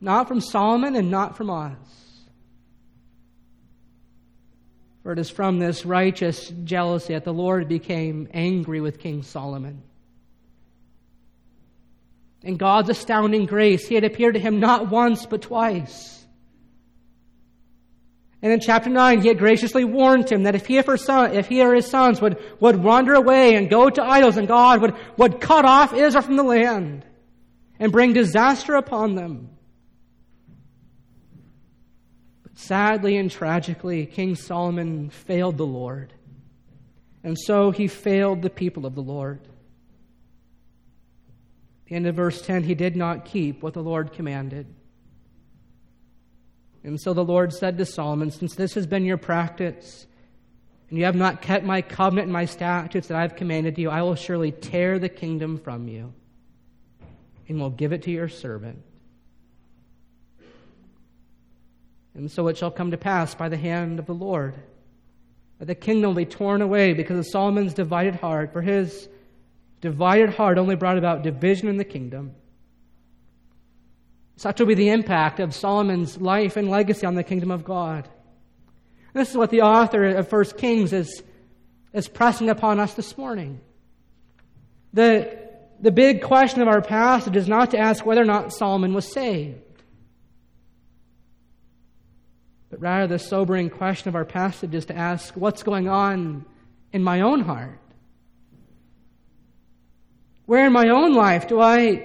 Not 0.00 0.28
from 0.28 0.40
Solomon 0.40 0.96
and 0.96 1.10
not 1.10 1.36
from 1.36 1.50
us. 1.50 1.76
For 5.02 5.12
it 5.12 5.18
is 5.18 5.30
from 5.30 5.58
this 5.58 5.84
righteous 5.84 6.52
jealousy 6.64 7.14
that 7.14 7.24
the 7.24 7.32
Lord 7.32 7.68
became 7.68 8.28
angry 8.32 8.80
with 8.80 8.98
King 8.98 9.22
Solomon. 9.22 9.82
In 12.42 12.56
God's 12.56 12.88
astounding 12.88 13.46
grace, 13.46 13.86
he 13.86 13.94
had 13.94 14.04
appeared 14.04 14.34
to 14.34 14.40
him 14.40 14.60
not 14.60 14.90
once, 14.90 15.26
but 15.26 15.42
twice. 15.42 16.24
And 18.42 18.52
in 18.52 18.60
chapter 18.60 18.88
9, 18.88 19.20
he 19.20 19.28
had 19.28 19.38
graciously 19.38 19.84
warned 19.84 20.30
him 20.30 20.44
that 20.44 20.54
if 20.54 20.64
he, 20.64 20.80
or, 20.80 20.96
son, 20.96 21.36
if 21.36 21.48
he 21.48 21.62
or 21.62 21.74
his 21.74 21.86
sons 21.86 22.22
would, 22.22 22.38
would 22.58 22.82
wander 22.82 23.12
away 23.12 23.54
and 23.54 23.68
go 23.68 23.90
to 23.90 24.02
idols, 24.02 24.38
and 24.38 24.48
God 24.48 24.80
would, 24.80 24.94
would 25.18 25.40
cut 25.40 25.66
off 25.66 25.92
Israel 25.92 26.22
from 26.22 26.36
the 26.36 26.42
land 26.42 27.04
and 27.78 27.92
bring 27.92 28.14
disaster 28.14 28.76
upon 28.76 29.14
them. 29.14 29.50
But 32.42 32.56
Sadly 32.56 33.18
and 33.18 33.30
tragically, 33.30 34.06
King 34.06 34.34
Solomon 34.36 35.10
failed 35.10 35.58
the 35.58 35.66
Lord. 35.66 36.14
And 37.22 37.36
so 37.38 37.70
he 37.70 37.88
failed 37.88 38.40
the 38.40 38.48
people 38.48 38.86
of 38.86 38.94
the 38.94 39.02
Lord. 39.02 39.40
The 41.90 41.96
end 41.96 42.06
of 42.06 42.14
verse 42.14 42.40
10, 42.40 42.62
he 42.62 42.76
did 42.76 42.94
not 42.94 43.24
keep 43.24 43.64
what 43.64 43.74
the 43.74 43.82
Lord 43.82 44.12
commanded. 44.12 44.72
And 46.84 47.00
so 47.00 47.12
the 47.12 47.24
Lord 47.24 47.52
said 47.52 47.76
to 47.78 47.84
Solomon, 47.84 48.30
Since 48.30 48.54
this 48.54 48.74
has 48.74 48.86
been 48.86 49.04
your 49.04 49.16
practice, 49.16 50.06
and 50.88 50.98
you 50.98 51.04
have 51.04 51.16
not 51.16 51.42
kept 51.42 51.64
my 51.64 51.82
covenant 51.82 52.26
and 52.26 52.32
my 52.32 52.44
statutes 52.44 53.08
that 53.08 53.16
I 53.16 53.22
have 53.22 53.34
commanded 53.34 53.76
you, 53.76 53.90
I 53.90 54.02
will 54.02 54.14
surely 54.14 54.52
tear 54.52 55.00
the 55.00 55.08
kingdom 55.08 55.58
from 55.58 55.88
you 55.88 56.14
and 57.48 57.60
will 57.60 57.70
give 57.70 57.92
it 57.92 58.04
to 58.04 58.12
your 58.12 58.28
servant. 58.28 58.80
And 62.14 62.30
so 62.30 62.46
it 62.46 62.56
shall 62.56 62.70
come 62.70 62.92
to 62.92 62.96
pass 62.96 63.34
by 63.34 63.48
the 63.48 63.56
hand 63.56 63.98
of 63.98 64.06
the 64.06 64.14
Lord 64.14 64.54
that 65.58 65.66
the 65.66 65.74
kingdom 65.74 66.10
will 66.10 66.14
be 66.14 66.24
torn 66.24 66.62
away 66.62 66.92
because 66.92 67.18
of 67.18 67.26
Solomon's 67.26 67.74
divided 67.74 68.14
heart, 68.14 68.52
for 68.52 68.62
his 68.62 69.08
divided 69.80 70.30
heart 70.30 70.58
only 70.58 70.76
brought 70.76 70.98
about 70.98 71.22
division 71.22 71.68
in 71.68 71.76
the 71.76 71.84
kingdom. 71.84 72.34
Such 74.36 74.58
will 74.58 74.66
be 74.66 74.74
the 74.74 74.90
impact 74.90 75.40
of 75.40 75.54
Solomon's 75.54 76.18
life 76.18 76.56
and 76.56 76.70
legacy 76.70 77.06
on 77.06 77.14
the 77.14 77.24
kingdom 77.24 77.50
of 77.50 77.64
God. 77.64 78.08
This 79.12 79.30
is 79.30 79.36
what 79.36 79.50
the 79.50 79.62
author 79.62 80.06
of 80.06 80.30
1 80.30 80.44
Kings 80.56 80.92
is, 80.92 81.22
is 81.92 82.08
pressing 82.08 82.48
upon 82.48 82.78
us 82.78 82.94
this 82.94 83.18
morning. 83.18 83.60
The, 84.92 85.38
the 85.80 85.90
big 85.90 86.22
question 86.22 86.62
of 86.62 86.68
our 86.68 86.82
passage 86.82 87.36
is 87.36 87.48
not 87.48 87.72
to 87.72 87.78
ask 87.78 88.04
whether 88.04 88.22
or 88.22 88.26
not 88.26 88.52
Solomon 88.52 88.94
was 88.94 89.10
saved, 89.10 89.60
but 92.70 92.80
rather 92.80 93.08
the 93.08 93.18
sobering 93.18 93.68
question 93.68 94.08
of 94.08 94.14
our 94.14 94.24
passage 94.24 94.74
is 94.74 94.86
to 94.86 94.96
ask 94.96 95.34
what's 95.34 95.62
going 95.62 95.88
on 95.88 96.44
in 96.92 97.02
my 97.02 97.20
own 97.22 97.40
heart? 97.40 97.79
Where 100.50 100.66
in 100.66 100.72
my 100.72 100.88
own 100.88 101.14
life 101.14 101.46
do 101.46 101.60
I 101.60 102.04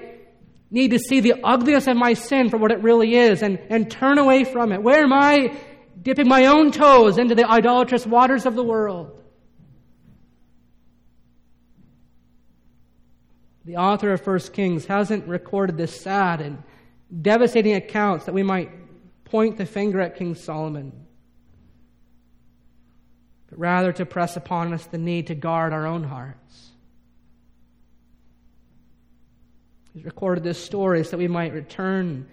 need 0.69 0.91
to 0.91 0.99
see 0.99 1.19
the 1.19 1.34
ugliness 1.43 1.88
of 1.88 1.97
my 1.97 2.13
sin 2.13 2.51
for 2.51 2.58
what 2.58 2.71
it 2.71 2.79
really 2.84 3.15
is 3.15 3.41
and, 3.41 3.58
and 3.71 3.89
turn 3.89 4.19
away 4.19 4.43
from 4.43 4.71
it? 4.71 4.84
Where 4.84 5.01
am 5.01 5.12
I 5.13 5.58
dipping 5.99 6.27
my 6.27 6.45
own 6.45 6.71
toes 6.71 7.17
into 7.17 7.34
the 7.34 7.49
idolatrous 7.49 8.05
waters 8.05 8.45
of 8.45 8.53
the 8.53 8.63
world? 8.63 9.19
The 13.65 13.77
author 13.77 14.13
of 14.13 14.23
1 14.23 14.39
Kings 14.53 14.86
hasn't 14.86 15.27
recorded 15.27 15.75
this 15.75 15.99
sad 15.99 16.39
and 16.39 16.62
devastating 17.23 17.73
accounts 17.73 18.25
that 18.25 18.36
we 18.36 18.43
might 18.43 18.69
point 19.23 19.58
the 19.58 19.65
finger 19.65 19.99
at 19.99 20.17
King 20.17 20.36
Solomon, 20.36 20.91
but 23.49 23.58
rather 23.58 23.91
to 23.93 24.05
press 24.05 24.38
upon 24.38 24.71
us 24.71 24.86
the 24.86 24.99
need 24.99 25.25
to 25.25 25.34
guard 25.34 25.73
our 25.73 25.88
own 25.88 26.03
hearts. 26.03 26.75
He's 29.95 30.03
recorded 30.03 30.43
this 30.43 30.62
story 30.62 31.05
so 31.05 31.12
that 31.12 31.17
we 31.19 31.29
might 31.29 31.53
return 31.53 32.27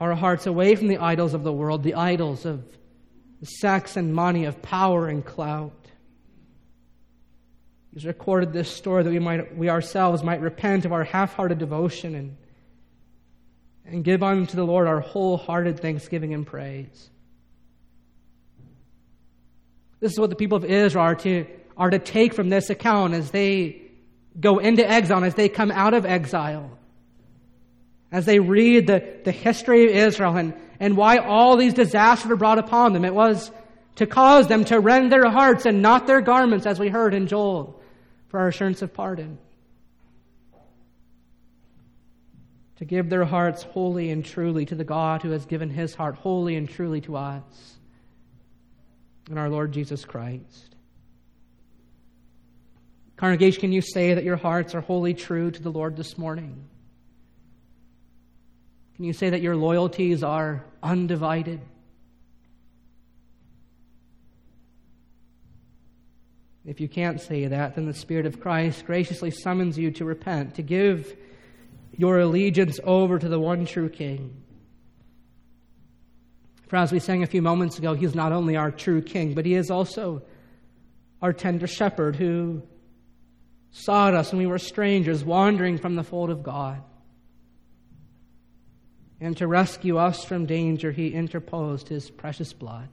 our 0.00 0.14
hearts 0.14 0.46
away 0.46 0.74
from 0.76 0.88
the 0.88 0.96
idols 0.96 1.34
of 1.34 1.42
the 1.42 1.52
world, 1.52 1.82
the 1.82 1.94
idols 1.94 2.46
of 2.46 2.64
sex 3.42 3.98
and 3.98 4.14
money, 4.14 4.46
of 4.46 4.62
power 4.62 5.06
and 5.06 5.22
clout. 5.22 5.74
He's 7.92 8.06
recorded 8.06 8.54
this 8.54 8.74
story 8.74 9.02
that 9.02 9.10
we, 9.10 9.18
might, 9.18 9.54
we 9.54 9.68
ourselves 9.68 10.22
might 10.22 10.40
repent 10.40 10.86
of 10.86 10.92
our 10.92 11.04
half 11.04 11.34
hearted 11.34 11.58
devotion 11.58 12.14
and, 12.14 12.36
and 13.84 14.02
give 14.02 14.22
unto 14.22 14.56
the 14.56 14.64
Lord 14.64 14.86
our 14.88 15.00
wholehearted 15.00 15.80
thanksgiving 15.80 16.32
and 16.32 16.46
praise. 16.46 17.10
This 20.00 20.12
is 20.12 20.18
what 20.18 20.30
the 20.30 20.36
people 20.36 20.56
of 20.56 20.64
Israel 20.64 21.04
are 21.04 21.14
to, 21.16 21.44
are 21.76 21.90
to 21.90 21.98
take 21.98 22.32
from 22.32 22.48
this 22.48 22.70
account 22.70 23.12
as 23.12 23.32
they 23.32 23.89
go 24.38 24.58
into 24.58 24.88
exile, 24.88 25.24
as 25.24 25.34
they 25.34 25.48
come 25.48 25.70
out 25.70 25.94
of 25.94 26.06
exile, 26.06 26.78
as 28.12 28.26
they 28.26 28.38
read 28.38 28.86
the, 28.86 29.20
the 29.24 29.32
history 29.32 29.84
of 29.84 30.08
Israel 30.08 30.36
and, 30.36 30.54
and 30.78 30.96
why 30.96 31.18
all 31.18 31.56
these 31.56 31.74
disasters 31.74 32.28
were 32.28 32.36
brought 32.36 32.58
upon 32.58 32.92
them. 32.92 33.04
It 33.04 33.14
was 33.14 33.50
to 33.96 34.06
cause 34.06 34.48
them 34.48 34.64
to 34.66 34.80
rend 34.80 35.12
their 35.12 35.28
hearts 35.28 35.66
and 35.66 35.82
not 35.82 36.06
their 36.06 36.20
garments, 36.20 36.66
as 36.66 36.78
we 36.78 36.88
heard 36.88 37.14
in 37.14 37.26
Joel, 37.26 37.80
for 38.28 38.40
our 38.40 38.48
assurance 38.48 38.82
of 38.82 38.94
pardon. 38.94 39.38
To 42.76 42.84
give 42.86 43.10
their 43.10 43.26
hearts 43.26 43.62
wholly 43.62 44.10
and 44.10 44.24
truly 44.24 44.64
to 44.66 44.74
the 44.74 44.84
God 44.84 45.22
who 45.22 45.30
has 45.30 45.44
given 45.44 45.68
his 45.68 45.94
heart 45.94 46.14
wholly 46.14 46.56
and 46.56 46.68
truly 46.68 47.02
to 47.02 47.16
us 47.16 47.76
in 49.30 49.36
our 49.36 49.50
Lord 49.50 49.72
Jesus 49.72 50.04
Christ. 50.04 50.76
Congregation, 53.20 53.60
can 53.60 53.72
you 53.72 53.82
say 53.82 54.14
that 54.14 54.24
your 54.24 54.38
hearts 54.38 54.74
are 54.74 54.80
wholly 54.80 55.12
true 55.12 55.50
to 55.50 55.62
the 55.62 55.70
Lord 55.70 55.94
this 55.94 56.16
morning? 56.16 56.64
Can 58.96 59.04
you 59.04 59.12
say 59.12 59.28
that 59.28 59.42
your 59.42 59.56
loyalties 59.56 60.22
are 60.22 60.64
undivided? 60.82 61.60
If 66.64 66.80
you 66.80 66.88
can't 66.88 67.20
say 67.20 67.46
that, 67.46 67.74
then 67.74 67.84
the 67.84 67.92
Spirit 67.92 68.24
of 68.24 68.40
Christ 68.40 68.86
graciously 68.86 69.30
summons 69.30 69.76
you 69.76 69.90
to 69.90 70.06
repent, 70.06 70.54
to 70.54 70.62
give 70.62 71.14
your 71.92 72.20
allegiance 72.20 72.80
over 72.84 73.18
to 73.18 73.28
the 73.28 73.38
one 73.38 73.66
true 73.66 73.90
King. 73.90 74.42
For 76.68 76.76
as 76.76 76.90
we 76.90 77.00
sang 77.00 77.22
a 77.22 77.26
few 77.26 77.42
moments 77.42 77.76
ago, 77.76 77.92
He 77.92 78.06
is 78.06 78.14
not 78.14 78.32
only 78.32 78.56
our 78.56 78.70
true 78.70 79.02
King, 79.02 79.34
but 79.34 79.44
He 79.44 79.56
is 79.56 79.70
also 79.70 80.22
our 81.20 81.34
tender 81.34 81.66
shepherd 81.66 82.16
who 82.16 82.62
sought 83.72 84.14
us 84.14 84.32
when 84.32 84.40
we 84.40 84.46
were 84.46 84.58
strangers, 84.58 85.24
wandering 85.24 85.78
from 85.78 85.96
the 85.96 86.02
fold 86.02 86.30
of 86.30 86.42
God. 86.42 86.82
And 89.20 89.36
to 89.36 89.46
rescue 89.46 89.98
us 89.98 90.24
from 90.24 90.46
danger, 90.46 90.90
he 90.90 91.08
interposed 91.08 91.88
his 91.88 92.10
precious 92.10 92.52
blood. 92.52 92.88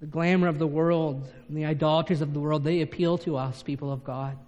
The 0.00 0.06
glamour 0.06 0.48
of 0.48 0.58
the 0.58 0.66
world 0.66 1.30
and 1.48 1.56
the 1.56 1.66
idolatries 1.66 2.20
of 2.20 2.34
the 2.34 2.40
world, 2.40 2.64
they 2.64 2.80
appeal 2.80 3.18
to 3.18 3.36
us, 3.36 3.62
people 3.62 3.92
of 3.92 4.04
God. 4.04 4.38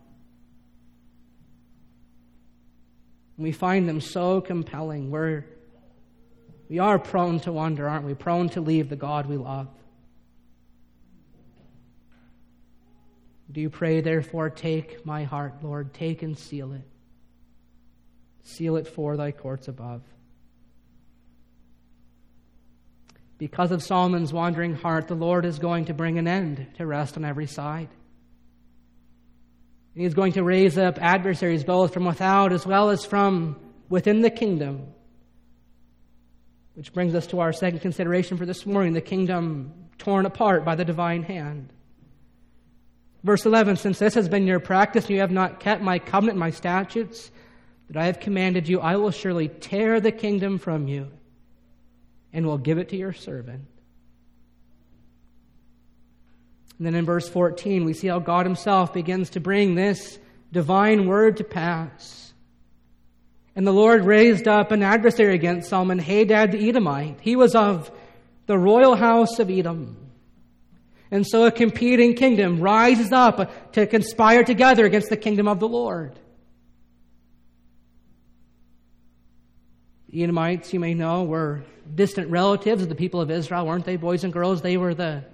We 3.38 3.52
find 3.52 3.88
them 3.88 4.00
so 4.00 4.40
compelling. 4.40 5.11
We're, 5.11 5.44
we 6.68 6.78
are 6.78 6.98
prone 6.98 7.40
to 7.40 7.52
wander, 7.52 7.88
aren't 7.88 8.06
we? 8.06 8.14
Prone 8.14 8.48
to 8.50 8.61
leave 8.61 8.88
the 8.88 8.96
God 8.96 9.26
we 9.26 9.37
love. 9.37 9.68
Do 13.50 13.61
you 13.61 13.70
pray, 13.70 14.00
therefore, 14.00 14.50
take 14.50 15.06
my 15.06 15.24
heart, 15.24 15.62
Lord, 15.62 15.94
take 15.94 16.22
and 16.22 16.37
seal 16.37 16.72
it. 16.72 16.82
Seal 18.42 18.76
it 18.76 18.88
for 18.88 19.16
thy 19.16 19.32
courts 19.32 19.68
above. 19.68 20.02
Because 23.38 23.70
of 23.70 23.82
Solomon's 23.82 24.32
wandering 24.32 24.74
heart, 24.74 25.09
the 25.09 25.14
Lord 25.14 25.44
is 25.44 25.59
going 25.59 25.87
to 25.87 25.94
bring 25.94 26.18
an 26.18 26.26
end 26.26 26.66
to 26.78 26.87
rest 26.87 27.16
on 27.16 27.24
every 27.24 27.46
side. 27.46 27.88
He 29.94 30.04
is 30.04 30.14
going 30.14 30.32
to 30.32 30.42
raise 30.42 30.76
up 30.76 30.98
adversaries 31.00 31.64
both 31.64 31.94
from 31.94 32.04
without 32.04 32.52
as 32.52 32.66
well 32.66 32.90
as 32.90 33.04
from 33.04 33.56
within 33.88 34.22
the 34.22 34.30
kingdom. 34.30 34.88
Which 36.74 36.92
brings 36.92 37.14
us 37.14 37.26
to 37.28 37.40
our 37.40 37.52
second 37.52 37.80
consideration 37.80 38.37
for 38.37 38.46
this 38.46 38.66
morning 38.66 38.92
the 38.92 39.00
kingdom 39.00 39.72
torn 39.98 40.26
apart 40.26 40.64
by 40.64 40.74
the 40.74 40.85
divine 40.85 41.22
hand. 41.22 41.72
Verse 43.26 43.44
11 43.44 43.74
Since 43.76 43.98
this 43.98 44.14
has 44.14 44.28
been 44.28 44.46
your 44.46 44.60
practice, 44.60 45.10
you 45.10 45.18
have 45.18 45.32
not 45.32 45.58
kept 45.58 45.82
my 45.82 45.98
covenant, 45.98 46.38
my 46.38 46.50
statutes 46.50 47.32
that 47.88 47.96
I 47.96 48.06
have 48.06 48.20
commanded 48.20 48.68
you, 48.68 48.80
I 48.80 48.96
will 48.96 49.10
surely 49.10 49.48
tear 49.48 50.00
the 50.00 50.12
kingdom 50.12 50.58
from 50.58 50.86
you 50.86 51.08
and 52.32 52.46
will 52.46 52.56
give 52.56 52.78
it 52.78 52.90
to 52.90 52.96
your 52.96 53.12
servant. 53.12 53.64
And 56.78 56.86
then 56.86 56.94
in 56.94 57.04
verse 57.04 57.28
14, 57.28 57.84
we 57.84 57.94
see 57.94 58.06
how 58.06 58.20
God 58.20 58.46
Himself 58.46 58.94
begins 58.94 59.30
to 59.30 59.40
bring 59.40 59.74
this 59.74 60.20
divine 60.52 61.08
word 61.08 61.38
to 61.38 61.44
pass. 61.44 62.32
And 63.56 63.66
the 63.66 63.72
Lord 63.72 64.04
raised 64.04 64.46
up 64.46 64.70
an 64.70 64.84
adversary 64.84 65.34
against 65.34 65.70
Solomon, 65.70 65.98
Hadad 65.98 66.52
the 66.52 66.68
Edomite. 66.68 67.18
He 67.22 67.34
was 67.34 67.56
of 67.56 67.90
the 68.46 68.58
royal 68.58 68.94
house 68.94 69.40
of 69.40 69.50
Edom. 69.50 70.05
And 71.10 71.26
so 71.26 71.46
a 71.46 71.50
competing 71.50 72.14
kingdom 72.14 72.60
rises 72.60 73.12
up 73.12 73.72
to 73.72 73.86
conspire 73.86 74.42
together 74.44 74.84
against 74.84 75.08
the 75.08 75.16
kingdom 75.16 75.46
of 75.46 75.60
the 75.60 75.68
Lord. 75.68 76.18
The 80.08 80.22
Edomites, 80.22 80.72
you 80.72 80.80
may 80.80 80.94
know, 80.94 81.24
were 81.24 81.64
distant 81.94 82.30
relatives 82.30 82.82
of 82.82 82.88
the 82.88 82.94
people 82.94 83.20
of 83.20 83.30
Israel, 83.30 83.66
weren't 83.66 83.84
they, 83.84 83.96
boys 83.96 84.24
and 84.24 84.32
girls? 84.32 84.62
They 84.62 84.76
were 84.76 84.94
the, 84.94 85.24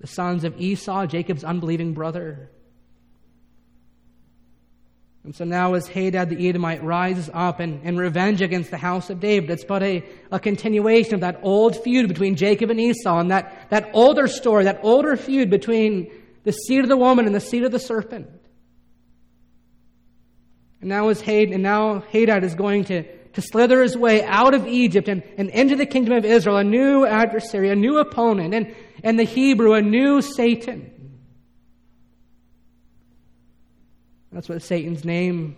the 0.00 0.06
sons 0.06 0.44
of 0.44 0.60
Esau, 0.60 1.06
Jacob's 1.06 1.44
unbelieving 1.44 1.94
brother. 1.94 2.50
And 5.24 5.34
so 5.34 5.46
now, 5.46 5.72
as 5.72 5.88
Hadad 5.88 6.28
the 6.28 6.48
Edomite 6.48 6.84
rises 6.84 7.30
up 7.32 7.58
in, 7.58 7.80
in 7.80 7.96
revenge 7.96 8.42
against 8.42 8.70
the 8.70 8.76
house 8.76 9.08
of 9.08 9.20
David, 9.20 9.50
it's 9.50 9.64
but 9.64 9.82
a, 9.82 10.04
a 10.30 10.38
continuation 10.38 11.14
of 11.14 11.20
that 11.22 11.40
old 11.42 11.82
feud 11.82 12.08
between 12.08 12.36
Jacob 12.36 12.68
and 12.70 12.78
Esau, 12.78 13.20
and 13.20 13.30
that, 13.30 13.70
that 13.70 13.88
older 13.94 14.28
story, 14.28 14.64
that 14.64 14.80
older 14.82 15.16
feud 15.16 15.48
between 15.48 16.10
the 16.42 16.52
seed 16.52 16.80
of 16.80 16.90
the 16.90 16.96
woman 16.98 17.24
and 17.24 17.34
the 17.34 17.40
seed 17.40 17.64
of 17.64 17.72
the 17.72 17.78
serpent. 17.78 18.28
And 20.82 20.90
now, 20.90 21.08
as 21.08 21.22
Hadad, 21.22 21.54
and 21.54 21.62
now 21.62 22.00
Hadad 22.00 22.44
is 22.44 22.54
going 22.54 22.84
to, 22.84 23.04
to 23.04 23.40
slither 23.40 23.82
his 23.82 23.96
way 23.96 24.22
out 24.22 24.52
of 24.52 24.66
Egypt 24.66 25.08
and, 25.08 25.22
and 25.38 25.48
into 25.48 25.74
the 25.74 25.86
kingdom 25.86 26.18
of 26.18 26.26
Israel, 26.26 26.58
a 26.58 26.64
new 26.64 27.06
adversary, 27.06 27.70
a 27.70 27.74
new 27.74 27.96
opponent, 27.96 28.52
and, 28.52 28.76
and 29.02 29.18
the 29.18 29.24
Hebrew, 29.24 29.72
a 29.72 29.80
new 29.80 30.20
Satan. 30.20 30.90
That's 34.34 34.48
what 34.48 34.62
Satan's 34.62 35.04
name 35.04 35.54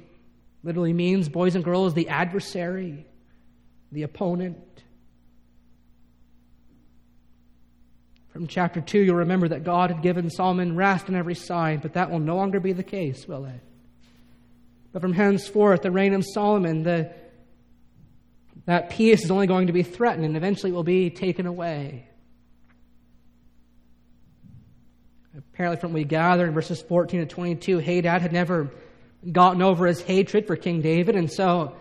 literally 0.62 0.92
means, 0.92 1.30
boys 1.30 1.54
and 1.54 1.64
girls, 1.64 1.94
the 1.94 2.10
adversary, 2.10 3.06
the 3.90 4.02
opponent. 4.02 4.58
From 8.28 8.46
chapter 8.46 8.82
2, 8.82 9.00
you'll 9.00 9.16
remember 9.16 9.48
that 9.48 9.64
God 9.64 9.90
had 9.90 10.02
given 10.02 10.28
Solomon 10.28 10.76
rest 10.76 11.08
on 11.08 11.14
every 11.14 11.34
side, 11.34 11.80
but 11.80 11.94
that 11.94 12.10
will 12.10 12.18
no 12.18 12.36
longer 12.36 12.60
be 12.60 12.74
the 12.74 12.82
case, 12.82 13.26
will 13.26 13.46
it? 13.46 13.60
But 14.92 15.00
from 15.00 15.14
henceforth, 15.14 15.80
the 15.80 15.90
reign 15.90 16.12
of 16.12 16.22
Solomon, 16.22 16.82
the, 16.82 17.10
that 18.66 18.90
peace 18.90 19.24
is 19.24 19.30
only 19.30 19.46
going 19.46 19.68
to 19.68 19.72
be 19.72 19.84
threatened 19.84 20.26
and 20.26 20.36
eventually 20.36 20.70
will 20.70 20.84
be 20.84 21.08
taken 21.08 21.46
away. 21.46 22.10
Apparently, 25.36 25.78
from 25.78 25.92
what 25.92 25.96
we 25.96 26.04
gather 26.04 26.46
in 26.46 26.54
verses 26.54 26.80
14 26.80 27.20
to 27.20 27.26
22, 27.26 27.78
Hadad 27.78 28.22
had 28.22 28.32
never 28.32 28.70
gotten 29.30 29.60
over 29.60 29.86
his 29.86 30.00
hatred 30.00 30.46
for 30.46 30.56
King 30.56 30.80
David. 30.80 31.14
And 31.14 31.30
so, 31.30 31.76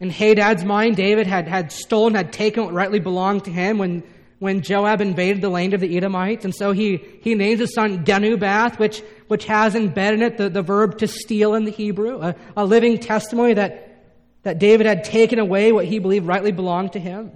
in 0.00 0.08
Hadad's 0.08 0.64
mind, 0.64 0.96
David 0.96 1.26
had, 1.26 1.46
had 1.46 1.72
stolen, 1.72 2.14
had 2.14 2.32
taken 2.32 2.64
what 2.64 2.72
rightly 2.72 3.00
belonged 3.00 3.44
to 3.44 3.50
him 3.50 3.76
when, 3.76 4.02
when 4.38 4.62
Joab 4.62 5.02
invaded 5.02 5.42
the 5.42 5.50
land 5.50 5.74
of 5.74 5.80
the 5.80 5.94
Edomites. 5.94 6.46
And 6.46 6.54
so 6.54 6.72
he, 6.72 7.04
he 7.20 7.34
names 7.34 7.60
his 7.60 7.74
son 7.74 8.02
Genubath, 8.06 8.78
which, 8.78 9.02
which 9.28 9.44
has 9.44 9.74
embedded 9.74 10.20
in 10.20 10.26
it 10.26 10.38
the, 10.38 10.48
the 10.48 10.62
verb 10.62 10.96
to 10.98 11.06
steal 11.06 11.54
in 11.54 11.64
the 11.64 11.70
Hebrew, 11.70 12.18
a, 12.22 12.34
a 12.56 12.64
living 12.64 12.98
testimony 12.98 13.54
that, 13.54 14.04
that 14.42 14.58
David 14.58 14.86
had 14.86 15.04
taken 15.04 15.38
away 15.38 15.70
what 15.70 15.84
he 15.84 15.98
believed 15.98 16.26
rightly 16.26 16.52
belonged 16.52 16.94
to 16.94 16.98
him. 16.98 17.30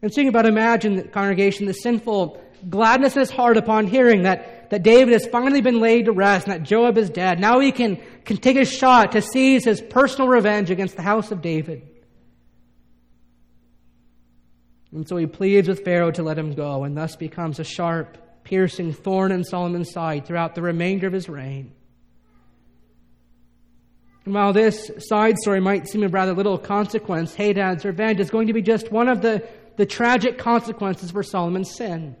And 0.00 0.10
so 0.10 0.22
you 0.22 0.30
can 0.30 0.34
about 0.34 0.46
imagine, 0.46 0.96
the 0.96 1.02
congregation, 1.02 1.66
the 1.66 1.74
sinful 1.74 2.42
gladness 2.68 3.14
in 3.14 3.20
his 3.20 3.30
heart 3.30 3.56
upon 3.56 3.86
hearing 3.86 4.22
that, 4.22 4.70
that 4.70 4.82
David 4.82 5.12
has 5.12 5.26
finally 5.26 5.60
been 5.60 5.80
laid 5.80 6.06
to 6.06 6.12
rest 6.12 6.46
and 6.46 6.54
that 6.54 6.62
Joab 6.62 6.98
is 6.98 7.10
dead. 7.10 7.40
Now 7.40 7.60
he 7.60 7.72
can, 7.72 8.00
can 8.24 8.36
take 8.36 8.56
a 8.56 8.64
shot 8.64 9.12
to 9.12 9.22
seize 9.22 9.64
his 9.64 9.80
personal 9.80 10.28
revenge 10.28 10.70
against 10.70 10.96
the 10.96 11.02
house 11.02 11.30
of 11.30 11.42
David. 11.42 11.86
And 14.92 15.08
so 15.08 15.16
he 15.16 15.26
pleads 15.26 15.68
with 15.68 15.84
Pharaoh 15.84 16.10
to 16.12 16.22
let 16.22 16.38
him 16.38 16.54
go, 16.54 16.84
and 16.84 16.96
thus 16.96 17.14
becomes 17.14 17.60
a 17.60 17.64
sharp, 17.64 18.18
piercing 18.42 18.92
thorn 18.92 19.30
in 19.30 19.44
Solomon's 19.44 19.92
side 19.92 20.26
throughout 20.26 20.54
the 20.54 20.62
remainder 20.62 21.06
of 21.06 21.12
his 21.12 21.28
reign. 21.28 21.72
And 24.24 24.34
while 24.34 24.52
this 24.52 24.90
side 24.98 25.38
story 25.38 25.60
might 25.60 25.88
seem 25.88 26.02
of 26.02 26.12
rather 26.12 26.34
little 26.34 26.58
consequence, 26.58 27.34
Hadad's 27.34 27.84
revenge 27.84 28.20
is 28.20 28.30
going 28.30 28.48
to 28.48 28.52
be 28.52 28.62
just 28.62 28.90
one 28.92 29.08
of 29.08 29.22
the, 29.22 29.46
the 29.76 29.86
tragic 29.86 30.38
consequences 30.38 31.10
for 31.10 31.22
Solomon's 31.22 31.74
sin. 31.74 32.16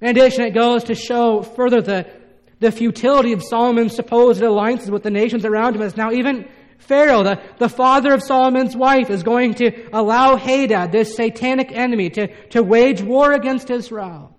In 0.00 0.08
addition, 0.08 0.44
it 0.44 0.54
goes 0.54 0.84
to 0.84 0.94
show 0.94 1.42
further 1.42 1.82
the, 1.82 2.06
the 2.58 2.72
futility 2.72 3.32
of 3.32 3.42
Solomon's 3.42 3.94
supposed 3.94 4.42
alliances 4.42 4.90
with 4.90 5.02
the 5.02 5.10
nations 5.10 5.44
around 5.44 5.76
him, 5.76 5.82
as 5.82 5.96
now 5.96 6.10
even 6.10 6.48
Pharaoh, 6.78 7.22
the, 7.22 7.40
the 7.58 7.68
father 7.68 8.14
of 8.14 8.22
Solomon's 8.22 8.74
wife, 8.74 9.10
is 9.10 9.22
going 9.22 9.54
to 9.54 9.88
allow 9.92 10.36
Hadad, 10.36 10.90
this 10.90 11.14
satanic 11.14 11.70
enemy, 11.72 12.10
to, 12.10 12.34
to 12.48 12.62
wage 12.62 13.02
war 13.02 13.32
against 13.32 13.70
Israel. 13.70 14.34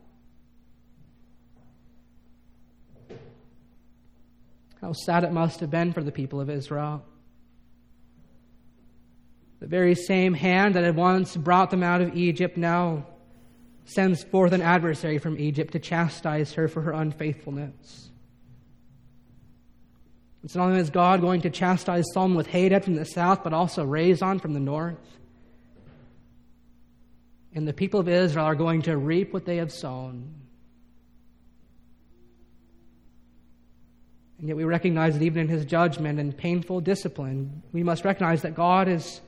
How 4.81 4.93
sad 4.93 5.23
it 5.23 5.31
must 5.31 5.59
have 5.59 5.69
been 5.69 5.93
for 5.93 6.03
the 6.03 6.11
people 6.11 6.41
of 6.41 6.49
Israel. 6.49 7.05
The 9.59 9.67
very 9.67 9.93
same 9.93 10.33
hand 10.33 10.73
that 10.73 10.83
had 10.83 10.95
once 10.95 11.37
brought 11.37 11.69
them 11.69 11.83
out 11.83 12.01
of 12.01 12.15
Egypt 12.15 12.57
now 12.57 13.05
sends 13.93 14.23
forth 14.23 14.53
an 14.53 14.61
adversary 14.61 15.17
from 15.17 15.37
Egypt 15.37 15.73
to 15.73 15.79
chastise 15.79 16.53
her 16.53 16.67
for 16.67 16.81
her 16.81 16.91
unfaithfulness. 16.91 18.09
It's 20.43 20.55
not 20.55 20.69
only 20.69 20.79
is 20.79 20.89
God 20.89 21.21
going 21.21 21.41
to 21.41 21.49
chastise 21.49 22.05
Solomon 22.13 22.37
with 22.37 22.47
Hadad 22.47 22.83
from 22.83 22.95
the 22.95 23.05
south, 23.05 23.43
but 23.43 23.53
also 23.53 23.85
Rezon 23.85 24.41
from 24.41 24.53
the 24.53 24.59
north. 24.59 24.97
And 27.53 27.67
the 27.67 27.73
people 27.73 27.99
of 27.99 28.07
Israel 28.07 28.45
are 28.45 28.55
going 28.55 28.83
to 28.83 28.97
reap 28.97 29.33
what 29.33 29.45
they 29.45 29.57
have 29.57 29.71
sown. 29.71 30.33
And 34.39 34.47
yet 34.47 34.57
we 34.57 34.63
recognize 34.63 35.13
that 35.13 35.23
even 35.23 35.41
in 35.43 35.47
his 35.47 35.65
judgment 35.65 36.19
and 36.19 36.35
painful 36.35 36.81
discipline, 36.81 37.61
we 37.71 37.83
must 37.83 38.03
recognize 38.03 38.41
that 38.41 38.55
God 38.55 38.87
is 38.87 39.21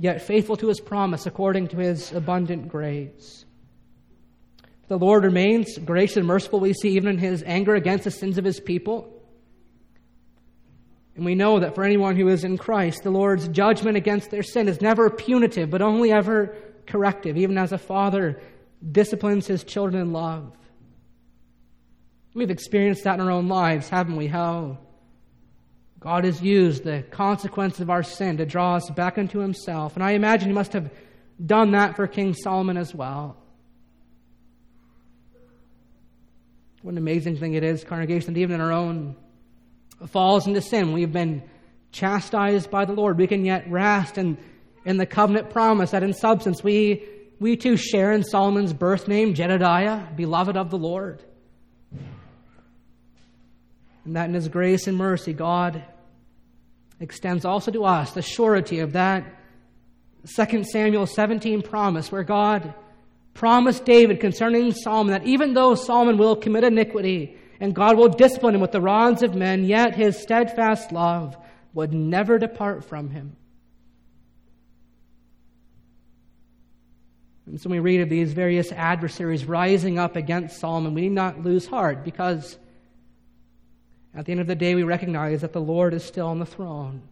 yet 0.00 0.22
faithful 0.22 0.56
to 0.56 0.68
his 0.68 0.80
promise 0.80 1.26
according 1.26 1.68
to 1.68 1.76
his 1.76 2.10
abundant 2.12 2.68
grace. 2.68 3.44
The 4.88 4.96
Lord 4.96 5.24
remains 5.24 5.76
gracious 5.78 6.16
and 6.16 6.26
merciful, 6.26 6.58
we 6.58 6.72
see 6.72 6.96
even 6.96 7.10
in 7.10 7.18
his 7.18 7.44
anger 7.46 7.74
against 7.74 8.04
the 8.04 8.10
sins 8.10 8.38
of 8.38 8.44
his 8.44 8.58
people. 8.58 9.22
And 11.14 11.24
we 11.26 11.34
know 11.34 11.60
that 11.60 11.74
for 11.74 11.84
anyone 11.84 12.16
who 12.16 12.28
is 12.28 12.44
in 12.44 12.56
Christ, 12.56 13.02
the 13.02 13.10
Lord's 13.10 13.46
judgment 13.48 13.98
against 13.98 14.30
their 14.30 14.42
sin 14.42 14.68
is 14.68 14.80
never 14.80 15.10
punitive, 15.10 15.68
but 15.68 15.82
only 15.82 16.10
ever 16.10 16.56
corrective, 16.86 17.36
even 17.36 17.58
as 17.58 17.72
a 17.72 17.78
father 17.78 18.40
disciplines 18.90 19.46
his 19.46 19.64
children 19.64 20.00
in 20.00 20.12
love. 20.12 20.56
We've 22.32 22.50
experienced 22.50 23.04
that 23.04 23.14
in 23.14 23.20
our 23.20 23.30
own 23.30 23.48
lives, 23.48 23.90
haven't 23.90 24.16
we? 24.16 24.28
How 24.28 24.78
God 26.00 26.24
has 26.24 26.42
used 26.42 26.82
the 26.82 27.02
consequence 27.10 27.78
of 27.78 27.90
our 27.90 28.02
sin 28.02 28.38
to 28.38 28.46
draw 28.46 28.76
us 28.76 28.88
back 28.90 29.18
into 29.18 29.38
Himself. 29.38 29.94
And 29.94 30.02
I 30.02 30.12
imagine 30.12 30.48
He 30.48 30.54
must 30.54 30.72
have 30.72 30.90
done 31.44 31.72
that 31.72 31.94
for 31.94 32.06
King 32.06 32.34
Solomon 32.34 32.78
as 32.78 32.94
well. 32.94 33.36
What 36.82 36.92
an 36.92 36.98
amazing 36.98 37.36
thing 37.36 37.52
it 37.52 37.62
is, 37.62 37.84
congregation, 37.84 38.32
that 38.32 38.40
even 38.40 38.54
in 38.54 38.60
our 38.62 38.72
own 38.72 39.14
falls 40.06 40.46
into 40.46 40.62
sin, 40.62 40.92
we've 40.92 41.12
been 41.12 41.42
chastised 41.92 42.70
by 42.70 42.86
the 42.86 42.94
Lord. 42.94 43.18
We 43.18 43.26
can 43.26 43.44
yet 43.44 43.70
rest 43.70 44.16
in, 44.16 44.38
in 44.86 44.96
the 44.96 45.04
covenant 45.04 45.50
promise 45.50 45.90
that 45.90 46.02
in 46.02 46.14
substance 46.14 46.64
we, 46.64 47.06
we 47.38 47.56
too 47.56 47.76
share 47.76 48.12
in 48.12 48.24
Solomon's 48.24 48.72
birth 48.72 49.06
name, 49.06 49.34
Jedediah, 49.34 50.06
beloved 50.16 50.56
of 50.56 50.70
the 50.70 50.78
Lord. 50.78 51.22
And 54.06 54.16
that 54.16 54.30
in 54.30 54.34
His 54.34 54.48
grace 54.48 54.86
and 54.86 54.96
mercy, 54.96 55.34
God 55.34 55.84
extends 57.00 57.44
also 57.44 57.70
to 57.70 57.84
us 57.84 58.12
the 58.12 58.22
surety 58.22 58.78
of 58.80 58.92
that 58.92 59.24
2 60.36 60.64
Samuel 60.64 61.06
17 61.06 61.62
promise, 61.62 62.12
where 62.12 62.22
God 62.22 62.74
promised 63.32 63.84
David 63.84 64.20
concerning 64.20 64.72
Solomon 64.72 65.12
that 65.12 65.26
even 65.26 65.54
though 65.54 65.74
Solomon 65.74 66.18
will 66.18 66.36
commit 66.36 66.64
iniquity 66.64 67.36
and 67.58 67.74
God 67.74 67.96
will 67.96 68.08
discipline 68.08 68.54
him 68.54 68.60
with 68.60 68.72
the 68.72 68.80
rods 68.80 69.22
of 69.22 69.34
men, 69.34 69.64
yet 69.64 69.94
his 69.94 70.18
steadfast 70.18 70.92
love 70.92 71.36
would 71.72 71.92
never 71.92 72.38
depart 72.38 72.84
from 72.84 73.10
him. 73.10 73.36
And 77.46 77.60
so 77.60 77.68
we 77.70 77.80
read 77.80 78.00
of 78.00 78.08
these 78.08 78.32
various 78.32 78.70
adversaries 78.72 79.44
rising 79.44 79.98
up 79.98 80.16
against 80.16 80.60
Solomon. 80.60 80.94
We 80.94 81.02
need 81.02 81.12
not 81.12 81.42
lose 81.42 81.66
heart 81.66 82.04
because 82.04 82.58
at 84.14 84.26
the 84.26 84.32
end 84.32 84.40
of 84.40 84.46
the 84.46 84.54
day, 84.54 84.74
we 84.74 84.82
recognize 84.82 85.42
that 85.42 85.52
the 85.52 85.60
Lord 85.60 85.94
is 85.94 86.04
still 86.04 86.26
on 86.26 86.38
the 86.38 86.46
throne. 86.46 87.02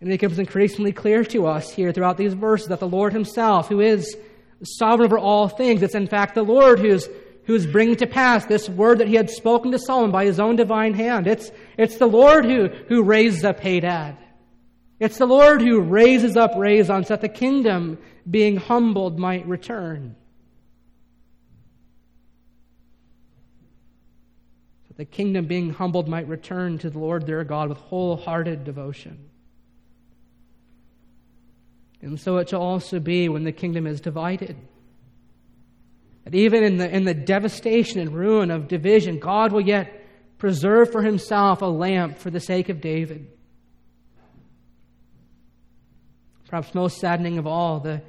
And 0.00 0.10
it 0.10 0.20
becomes 0.20 0.38
increasingly 0.38 0.92
clear 0.92 1.24
to 1.26 1.46
us 1.46 1.70
here 1.70 1.92
throughout 1.92 2.16
these 2.16 2.34
verses 2.34 2.68
that 2.68 2.80
the 2.80 2.88
Lord 2.88 3.12
Himself, 3.12 3.68
who 3.68 3.80
is 3.80 4.16
sovereign 4.62 5.06
over 5.06 5.18
all 5.18 5.48
things, 5.48 5.82
it's 5.82 5.94
in 5.94 6.06
fact 6.06 6.34
the 6.34 6.42
Lord 6.42 6.78
who's, 6.78 7.08
who's 7.44 7.66
bringing 7.66 7.96
to 7.96 8.06
pass 8.06 8.46
this 8.46 8.68
word 8.68 8.98
that 8.98 9.08
He 9.08 9.14
had 9.14 9.30
spoken 9.30 9.72
to 9.72 9.78
Solomon 9.78 10.10
by 10.10 10.24
His 10.24 10.40
own 10.40 10.56
divine 10.56 10.94
hand. 10.94 11.26
It's, 11.26 11.50
it's 11.76 11.96
the 11.96 12.06
Lord 12.06 12.44
who, 12.44 12.68
who 12.88 13.02
raises 13.02 13.44
up 13.44 13.60
Hadad. 13.60 14.16
It's 15.00 15.18
the 15.18 15.26
Lord 15.26 15.60
who 15.60 15.80
raises 15.80 16.36
up 16.36 16.52
Rezon 16.54 17.04
so 17.04 17.14
that 17.14 17.20
the 17.20 17.28
kingdom, 17.28 17.98
being 18.30 18.56
humbled, 18.56 19.18
might 19.18 19.46
return. 19.46 20.16
The 24.96 25.04
kingdom 25.04 25.46
being 25.46 25.70
humbled 25.70 26.08
might 26.08 26.28
return 26.28 26.78
to 26.78 26.90
the 26.90 26.98
Lord 26.98 27.26
their 27.26 27.42
God 27.44 27.68
with 27.68 27.78
wholehearted 27.78 28.64
devotion. 28.64 29.28
And 32.00 32.20
so 32.20 32.36
it 32.36 32.50
shall 32.50 32.62
also 32.62 33.00
be 33.00 33.28
when 33.28 33.44
the 33.44 33.52
kingdom 33.52 33.86
is 33.86 34.00
divided. 34.00 34.56
That 36.24 36.34
even 36.34 36.62
in 36.62 36.76
the, 36.76 36.88
in 36.88 37.04
the 37.04 37.14
devastation 37.14 38.00
and 38.00 38.14
ruin 38.14 38.50
of 38.50 38.68
division, 38.68 39.18
God 39.18 39.52
will 39.52 39.62
yet 39.62 40.02
preserve 40.38 40.92
for 40.92 41.02
himself 41.02 41.62
a 41.62 41.66
lamp 41.66 42.18
for 42.18 42.30
the 42.30 42.40
sake 42.40 42.68
of 42.68 42.80
David. 42.80 43.26
Perhaps 46.48 46.74
most 46.74 46.98
saddening 46.98 47.38
of 47.38 47.46
all, 47.46 47.80
the 47.80 48.02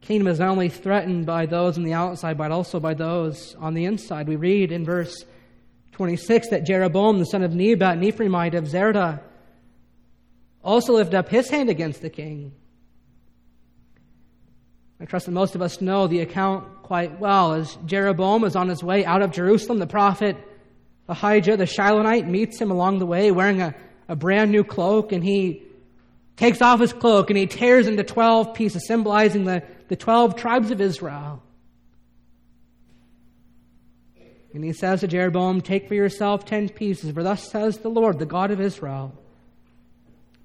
kingdom 0.00 0.26
is 0.26 0.40
not 0.40 0.50
only 0.50 0.68
threatened 0.68 1.24
by 1.24 1.46
those 1.46 1.78
on 1.78 1.84
the 1.84 1.94
outside, 1.94 2.36
but 2.36 2.50
also 2.50 2.80
by 2.80 2.94
those 2.94 3.54
on 3.60 3.74
the 3.74 3.86
inside. 3.86 4.28
We 4.28 4.36
read 4.36 4.72
in 4.72 4.84
verse 4.84 5.24
26 5.98 6.50
that 6.50 6.64
Jeroboam, 6.64 7.18
the 7.18 7.24
son 7.24 7.42
of 7.42 7.56
Nebat, 7.56 7.98
Ephraimite 7.98 8.54
of 8.54 8.66
Zeredah, 8.66 9.20
also 10.62 10.92
lifted 10.92 11.16
up 11.16 11.28
his 11.28 11.50
hand 11.50 11.68
against 11.68 12.02
the 12.02 12.08
king. 12.08 12.52
I 15.00 15.06
trust 15.06 15.26
that 15.26 15.32
most 15.32 15.56
of 15.56 15.60
us 15.60 15.80
know 15.80 16.06
the 16.06 16.20
account 16.20 16.84
quite 16.84 17.18
well. 17.18 17.54
As 17.54 17.76
Jeroboam 17.84 18.44
is 18.44 18.54
on 18.54 18.68
his 18.68 18.80
way 18.80 19.04
out 19.04 19.22
of 19.22 19.32
Jerusalem, 19.32 19.80
the 19.80 19.88
prophet 19.88 20.36
Ahijah, 21.08 21.56
the 21.56 21.64
Shilonite, 21.64 22.28
meets 22.28 22.60
him 22.60 22.70
along 22.70 23.00
the 23.00 23.06
way 23.06 23.32
wearing 23.32 23.60
a, 23.60 23.74
a 24.06 24.14
brand 24.14 24.52
new 24.52 24.62
cloak, 24.62 25.10
and 25.10 25.24
he 25.24 25.64
takes 26.36 26.62
off 26.62 26.78
his 26.78 26.92
cloak 26.92 27.28
and 27.28 27.36
he 27.36 27.48
tears 27.48 27.88
into 27.88 28.04
12 28.04 28.54
pieces, 28.54 28.86
symbolizing 28.86 29.46
the, 29.46 29.64
the 29.88 29.96
12 29.96 30.36
tribes 30.36 30.70
of 30.70 30.80
Israel. 30.80 31.42
And 34.54 34.64
he 34.64 34.72
says 34.72 35.00
to 35.00 35.08
Jeroboam, 35.08 35.60
Take 35.60 35.88
for 35.88 35.94
yourself 35.94 36.44
10 36.44 36.70
pieces, 36.70 37.10
for 37.12 37.22
thus 37.22 37.50
says 37.50 37.78
the 37.78 37.90
Lord, 37.90 38.18
the 38.18 38.26
God 38.26 38.50
of 38.50 38.60
Israel. 38.60 39.12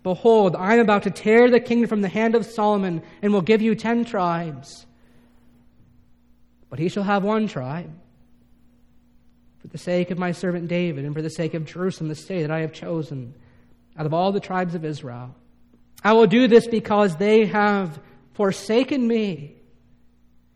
Behold, 0.04 0.56
I 0.56 0.74
am 0.74 0.82
about 0.82 1.04
to 1.04 1.12
tear 1.12 1.50
the 1.50 1.62
kingdom 1.62 1.88
from 1.88 2.02
the 2.02 2.10
hand 2.10 2.36
of 2.36 2.46
Solomon 2.46 3.02
and 3.22 3.32
will 3.32 3.42
give 3.42 3.62
you 3.62 3.74
10 3.74 4.04
tribes. 4.04 4.86
But 6.70 6.80
he 6.80 6.90
shall 6.90 7.04
have 7.04 7.24
one 7.24 7.48
tribe 7.48 7.92
for 9.62 9.68
the 9.68 9.78
sake 9.78 10.12
of 10.12 10.18
my 10.18 10.34
servant 10.34 10.68
David 10.68 11.06
and 11.06 11.16
for 11.16 11.22
the 11.22 11.30
sake 11.30 11.54
of 11.54 11.66
Jerusalem, 11.66 12.10
the 12.10 12.16
city 12.16 12.42
that 12.42 12.52
I 12.52 12.60
have 12.60 12.74
chosen 12.74 13.34
out 13.98 14.06
of 14.06 14.14
all 14.14 14.34
the 14.34 14.42
tribes 14.42 14.76
of 14.76 14.84
Israel. 14.84 15.34
I 16.04 16.12
will 16.14 16.28
do 16.28 16.50
this 16.50 16.68
because 16.68 17.16
they 17.16 17.46
have 17.46 17.98
forsaken 18.34 19.08
me 19.08 19.56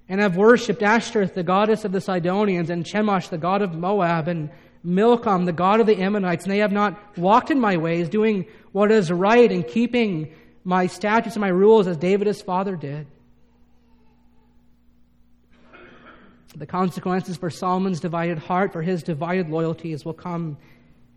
and 0.10 0.22
have 0.22 0.38
worshipped 0.38 0.82
Ashtoreth, 0.82 1.34
the 1.34 1.44
goddess 1.44 1.84
of 1.86 1.92
the 1.92 2.02
Sidonians, 2.02 2.70
and 2.70 2.86
Chemosh, 2.86 3.30
the 3.30 3.38
god 3.38 3.62
of 3.62 3.76
Moab, 3.76 4.28
and 4.28 4.50
Milcom, 4.84 5.46
the 5.46 5.54
god 5.54 5.80
of 5.80 5.88
the 5.88 5.98
Ammonites, 5.98 6.46
and 6.46 6.52
they 6.52 6.60
have 6.60 6.72
not 6.72 7.18
walked 7.18 7.52
in 7.52 7.60
my 7.60 7.78
ways, 7.78 8.08
doing 8.08 8.46
what 8.72 8.92
is 8.92 9.12
right 9.12 9.52
and 9.52 9.68
keeping 9.68 10.34
my 10.64 10.88
statutes 10.88 11.36
and 11.36 11.42
my 11.42 11.50
rules 11.50 11.88
as 11.88 11.98
David 11.98 12.28
his 12.28 12.42
father 12.42 12.76
did. 12.76 13.08
The 16.56 16.66
consequences 16.66 17.38
for 17.38 17.50
Solomon's 17.50 18.00
divided 18.00 18.40
heart, 18.40 18.74
for 18.74 18.82
his 18.82 19.04
divided 19.04 19.50
loyalties, 19.50 20.04
will 20.04 20.14
come 20.14 20.58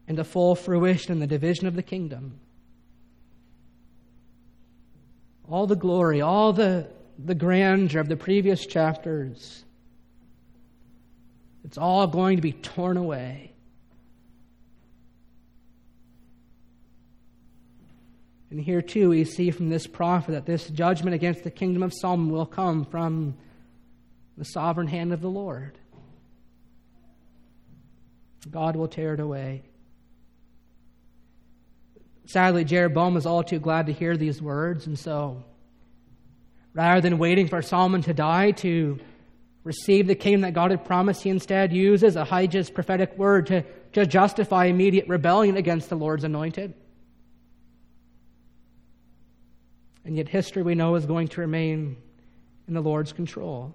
into 0.06 0.24
full 0.24 0.54
fruition 0.54 1.12
in 1.12 1.18
the 1.18 1.26
division 1.26 1.66
of 1.66 1.74
the 1.74 1.82
kingdom. 1.82 2.38
All 5.48 5.66
the 5.66 5.76
glory, 5.76 6.20
all 6.20 6.52
the, 6.52 6.88
the 7.24 7.34
grandeur 7.34 8.00
of 8.00 8.08
the 8.08 8.16
previous 8.16 8.66
chapters, 8.66 9.64
it's 11.64 11.78
all 11.78 12.06
going 12.06 12.36
to 12.36 12.42
be 12.42 12.52
torn 12.52 12.96
away. 12.96 13.52
And 18.50 18.60
here, 18.60 18.82
too, 18.82 19.10
we 19.10 19.24
see 19.24 19.50
from 19.52 19.68
this 19.68 19.86
prophet 19.86 20.32
that 20.32 20.46
this 20.46 20.68
judgment 20.68 21.14
against 21.14 21.44
the 21.44 21.50
kingdom 21.50 21.82
of 21.84 21.92
Solomon 21.94 22.32
will 22.32 22.46
come 22.46 22.84
from 22.84 23.36
the 24.36 24.44
sovereign 24.44 24.88
hand 24.88 25.12
of 25.12 25.20
the 25.20 25.30
Lord. 25.30 25.78
God 28.50 28.74
will 28.74 28.88
tear 28.88 29.14
it 29.14 29.20
away. 29.20 29.62
Sadly, 32.26 32.64
Jeroboam 32.64 33.16
is 33.16 33.26
all 33.26 33.44
too 33.44 33.58
glad 33.60 33.86
to 33.86 33.92
hear 33.92 34.16
these 34.16 34.40
words, 34.40 34.86
and 34.86 34.98
so 34.98 35.44
rather 36.74 37.00
than 37.00 37.18
waiting 37.18 37.48
for 37.48 37.62
Solomon 37.62 38.02
to 38.02 38.14
die 38.14 38.52
to 38.52 38.98
receive 39.64 40.06
the 40.06 40.14
kingdom 40.14 40.42
that 40.42 40.54
God 40.54 40.70
had 40.70 40.84
promised, 40.84 41.22
he 41.22 41.30
instead 41.30 41.72
uses 41.72 42.16
Ahijah's 42.16 42.70
prophetic 42.70 43.16
word 43.18 43.46
to, 43.48 43.64
to 43.92 44.06
justify 44.06 44.66
immediate 44.66 45.08
rebellion 45.08 45.56
against 45.56 45.88
the 45.88 45.96
Lord's 45.96 46.24
anointed. 46.24 46.74
And 50.04 50.16
yet, 50.16 50.28
history 50.28 50.62
we 50.62 50.74
know 50.74 50.94
is 50.94 51.04
going 51.04 51.28
to 51.28 51.40
remain 51.40 51.96
in 52.66 52.74
the 52.74 52.80
Lord's 52.80 53.12
control. 53.12 53.74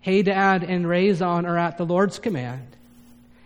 Hadad 0.00 0.64
and 0.64 0.86
Rezon 0.86 1.46
are 1.46 1.58
at 1.58 1.76
the 1.76 1.84
Lord's 1.84 2.18
command. 2.18 2.76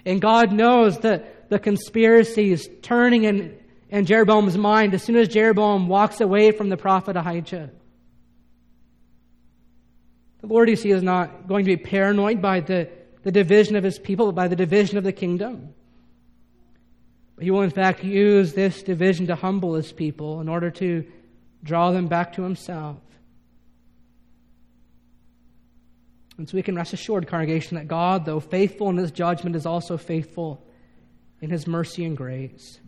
And 0.07 0.21
God 0.21 0.53
knows 0.53 0.99
that 1.01 1.49
the 1.51 1.59
conspiracy 1.59 2.53
is 2.53 2.69
turning 2.83 3.25
in, 3.25 3.59
in 3.95 4.07
Jeroboam's 4.07 4.59
mind 4.59 4.93
as 4.93 5.05
soon 5.05 5.15
as 5.15 5.29
Jeroboam 5.29 5.87
walks 5.87 6.21
away 6.21 6.51
from 6.51 6.69
the 6.69 6.77
prophet 6.77 7.17
Ahijah. 7.17 7.71
The 10.41 10.47
Lord, 10.49 10.69
you 10.69 10.75
see, 10.75 10.91
is 10.91 11.03
not 11.03 11.47
going 11.47 11.65
to 11.65 11.71
be 11.71 11.77
paranoid 11.77 12.43
by 12.43 12.59
the, 12.59 12.91
the 13.23 13.31
division 13.31 13.77
of 13.77 13.85
his 13.85 14.01
people, 14.01 14.27
but 14.27 14.35
by 14.35 14.49
the 14.49 14.57
division 14.57 14.99
of 14.99 15.05
the 15.05 15.13
kingdom. 15.13 15.75
But 17.37 17.45
He 17.45 17.53
will, 17.53 17.63
in 17.63 17.71
fact, 17.71 18.03
use 18.03 18.53
this 18.53 18.83
division 18.83 19.29
to 19.29 19.37
humble 19.37 19.75
his 19.75 19.93
people 19.93 20.41
in 20.41 20.49
order 20.49 20.73
to 20.73 21.05
draw 21.63 21.93
them 21.93 22.09
back 22.09 22.33
to 22.33 22.43
himself. 22.43 22.99
And 26.37 26.49
so 26.49 26.57
we 26.57 26.65
can 26.65 26.75
rest 26.75 26.93
assured, 26.93 27.29
congregation, 27.29 27.77
that 27.77 27.87
God, 27.87 28.25
though 28.25 28.41
faithful 28.41 28.91
in 28.91 28.97
his 28.97 29.13
judgment, 29.13 29.55
is 29.55 29.67
also 29.67 29.97
faithful 29.97 30.67
in 31.41 31.49
his 31.49 31.69
mercy 31.69 32.05
and 32.05 32.17
grace. 32.17 32.81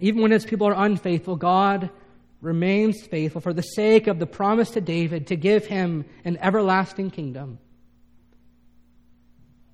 Even 0.00 0.22
when 0.22 0.30
his 0.30 0.44
people 0.44 0.66
are 0.68 0.84
unfaithful, 0.84 1.36
God 1.36 1.90
remains 2.40 3.04
faithful 3.06 3.40
for 3.40 3.52
the 3.52 3.62
sake 3.62 4.06
of 4.06 4.18
the 4.18 4.26
promise 4.26 4.70
to 4.70 4.80
David 4.80 5.28
to 5.28 5.36
give 5.36 5.66
him 5.66 6.04
an 6.24 6.38
everlasting 6.40 7.10
kingdom. 7.10 7.58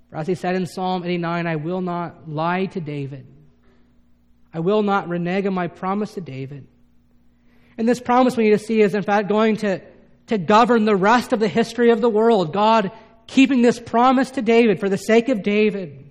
For 0.09 0.17
as 0.17 0.27
he 0.27 0.35
said 0.35 0.55
in 0.55 0.65
Psalm 0.65 1.03
89, 1.03 1.45
I 1.45 1.55
will 1.57 1.81
not 1.81 2.29
lie 2.29 2.65
to 2.67 2.81
David. 2.81 3.27
I 4.53 4.59
will 4.59 4.83
not 4.83 5.09
renege 5.09 5.45
on 5.45 5.53
my 5.53 5.67
promise 5.67 6.13
to 6.13 6.21
David. 6.21 6.67
And 7.77 7.87
this 7.87 7.99
promise 7.99 8.37
we 8.37 8.45
need 8.45 8.51
to 8.51 8.59
see 8.59 8.81
is, 8.81 8.95
in 8.95 9.03
fact, 9.03 9.27
going 9.27 9.57
to 9.57 9.81
to 10.27 10.37
govern 10.37 10.85
the 10.85 10.95
rest 10.95 11.33
of 11.33 11.39
the 11.39 11.47
history 11.47 11.91
of 11.91 12.01
the 12.01 12.09
world. 12.09 12.53
God 12.53 12.91
keeping 13.27 13.61
this 13.61 13.79
promise 13.79 14.31
to 14.31 14.41
David 14.41 14.79
for 14.79 14.89
the 14.89 14.97
sake 14.97 15.29
of 15.29 15.43
David. 15.43 16.04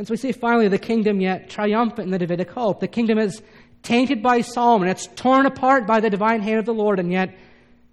And 0.00 0.08
so 0.08 0.12
we 0.12 0.16
see 0.16 0.32
finally 0.32 0.66
the 0.68 0.78
kingdom 0.78 1.20
yet 1.20 1.50
triumphant 1.50 2.06
in 2.06 2.10
the 2.10 2.18
Davidic 2.18 2.50
hope. 2.52 2.80
The 2.80 2.88
kingdom 2.88 3.18
is 3.18 3.42
tainted 3.82 4.22
by 4.22 4.40
Solomon, 4.40 4.88
it's 4.88 5.06
torn 5.08 5.44
apart 5.44 5.86
by 5.86 6.00
the 6.00 6.08
divine 6.08 6.40
hand 6.40 6.58
of 6.58 6.64
the 6.64 6.72
Lord, 6.72 6.98
and 6.98 7.12
yet 7.12 7.36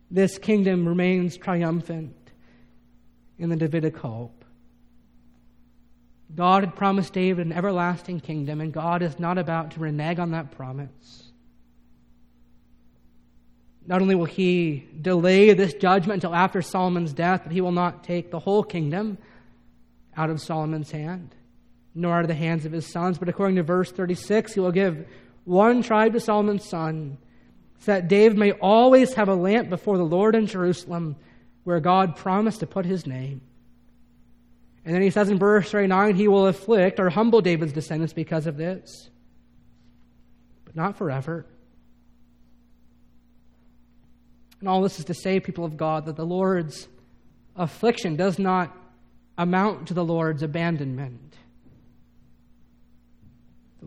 this 0.09 0.37
kingdom 0.37 0.87
remains 0.87 1.35
triumphant 1.35 2.15
in 3.37 3.49
the 3.49 3.57
Davidic 3.57 3.97
hope. 3.97 4.45
God 6.33 6.63
had 6.63 6.77
promised 6.77 7.11
David 7.11 7.45
an 7.45 7.51
everlasting 7.51 8.21
kingdom, 8.21 8.61
and 8.61 8.71
God 8.71 9.01
is 9.01 9.19
not 9.19 9.37
about 9.37 9.71
to 9.71 9.81
renege 9.81 10.17
on 10.17 10.31
that 10.31 10.51
promise. 10.51 11.33
Not 13.85 14.01
only 14.01 14.15
will 14.15 14.23
he 14.23 14.87
delay 15.01 15.53
this 15.53 15.73
judgment 15.73 16.23
until 16.23 16.33
after 16.33 16.61
Solomon's 16.61 17.11
death, 17.11 17.41
but 17.43 17.51
he 17.51 17.59
will 17.59 17.73
not 17.73 18.05
take 18.05 18.31
the 18.31 18.39
whole 18.39 18.63
kingdom 18.63 19.17
out 20.15 20.29
of 20.29 20.39
Solomon's 20.39 20.91
hand, 20.91 21.35
nor 21.97 22.15
out 22.15 22.21
of 22.21 22.27
the 22.27 22.35
hands 22.35 22.65
of 22.65 22.71
his 22.71 22.91
sons. 22.91 23.17
But 23.17 23.29
according 23.29 23.55
to 23.55 23.63
verse 23.63 23.91
36, 23.91 24.53
he 24.53 24.59
will 24.59 24.71
give 24.71 25.07
one 25.43 25.81
tribe 25.81 26.13
to 26.13 26.19
Solomon's 26.19 26.67
son, 26.69 27.17
so 27.79 27.93
that 27.93 28.07
David 28.07 28.37
may 28.37 28.51
always 28.53 29.13
have 29.13 29.29
a 29.29 29.35
lamp 29.35 29.69
before 29.69 29.97
the 29.97 30.03
Lord 30.03 30.35
in 30.35 30.47
Jerusalem, 30.47 31.15
where 31.63 31.79
God 31.79 32.15
promised 32.15 32.59
to 32.61 32.67
put 32.67 32.85
his 32.85 33.05
name. 33.05 33.41
And 34.85 34.95
then 34.95 35.01
he 35.01 35.09
says 35.09 35.29
in 35.29 35.37
verse 35.37 35.69
39, 35.69 36.15
he 36.15 36.27
will 36.27 36.47
afflict 36.47 36.99
or 36.99 37.09
humble 37.09 37.41
David's 37.41 37.73
descendants 37.73 38.13
because 38.13 38.47
of 38.47 38.57
this, 38.57 39.09
but 40.65 40.75
not 40.75 40.97
forever. 40.97 41.45
And 44.59 44.69
all 44.69 44.81
this 44.81 44.97
is 44.97 45.05
to 45.05 45.13
say, 45.13 45.39
people 45.39 45.65
of 45.65 45.77
God, 45.77 46.05
that 46.05 46.15
the 46.15 46.25
Lord's 46.25 46.87
affliction 47.55 48.15
does 48.15 48.39
not 48.39 48.75
amount 49.37 49.89
to 49.89 49.93
the 49.93 50.05
Lord's 50.05 50.41
abandonment. 50.41 51.35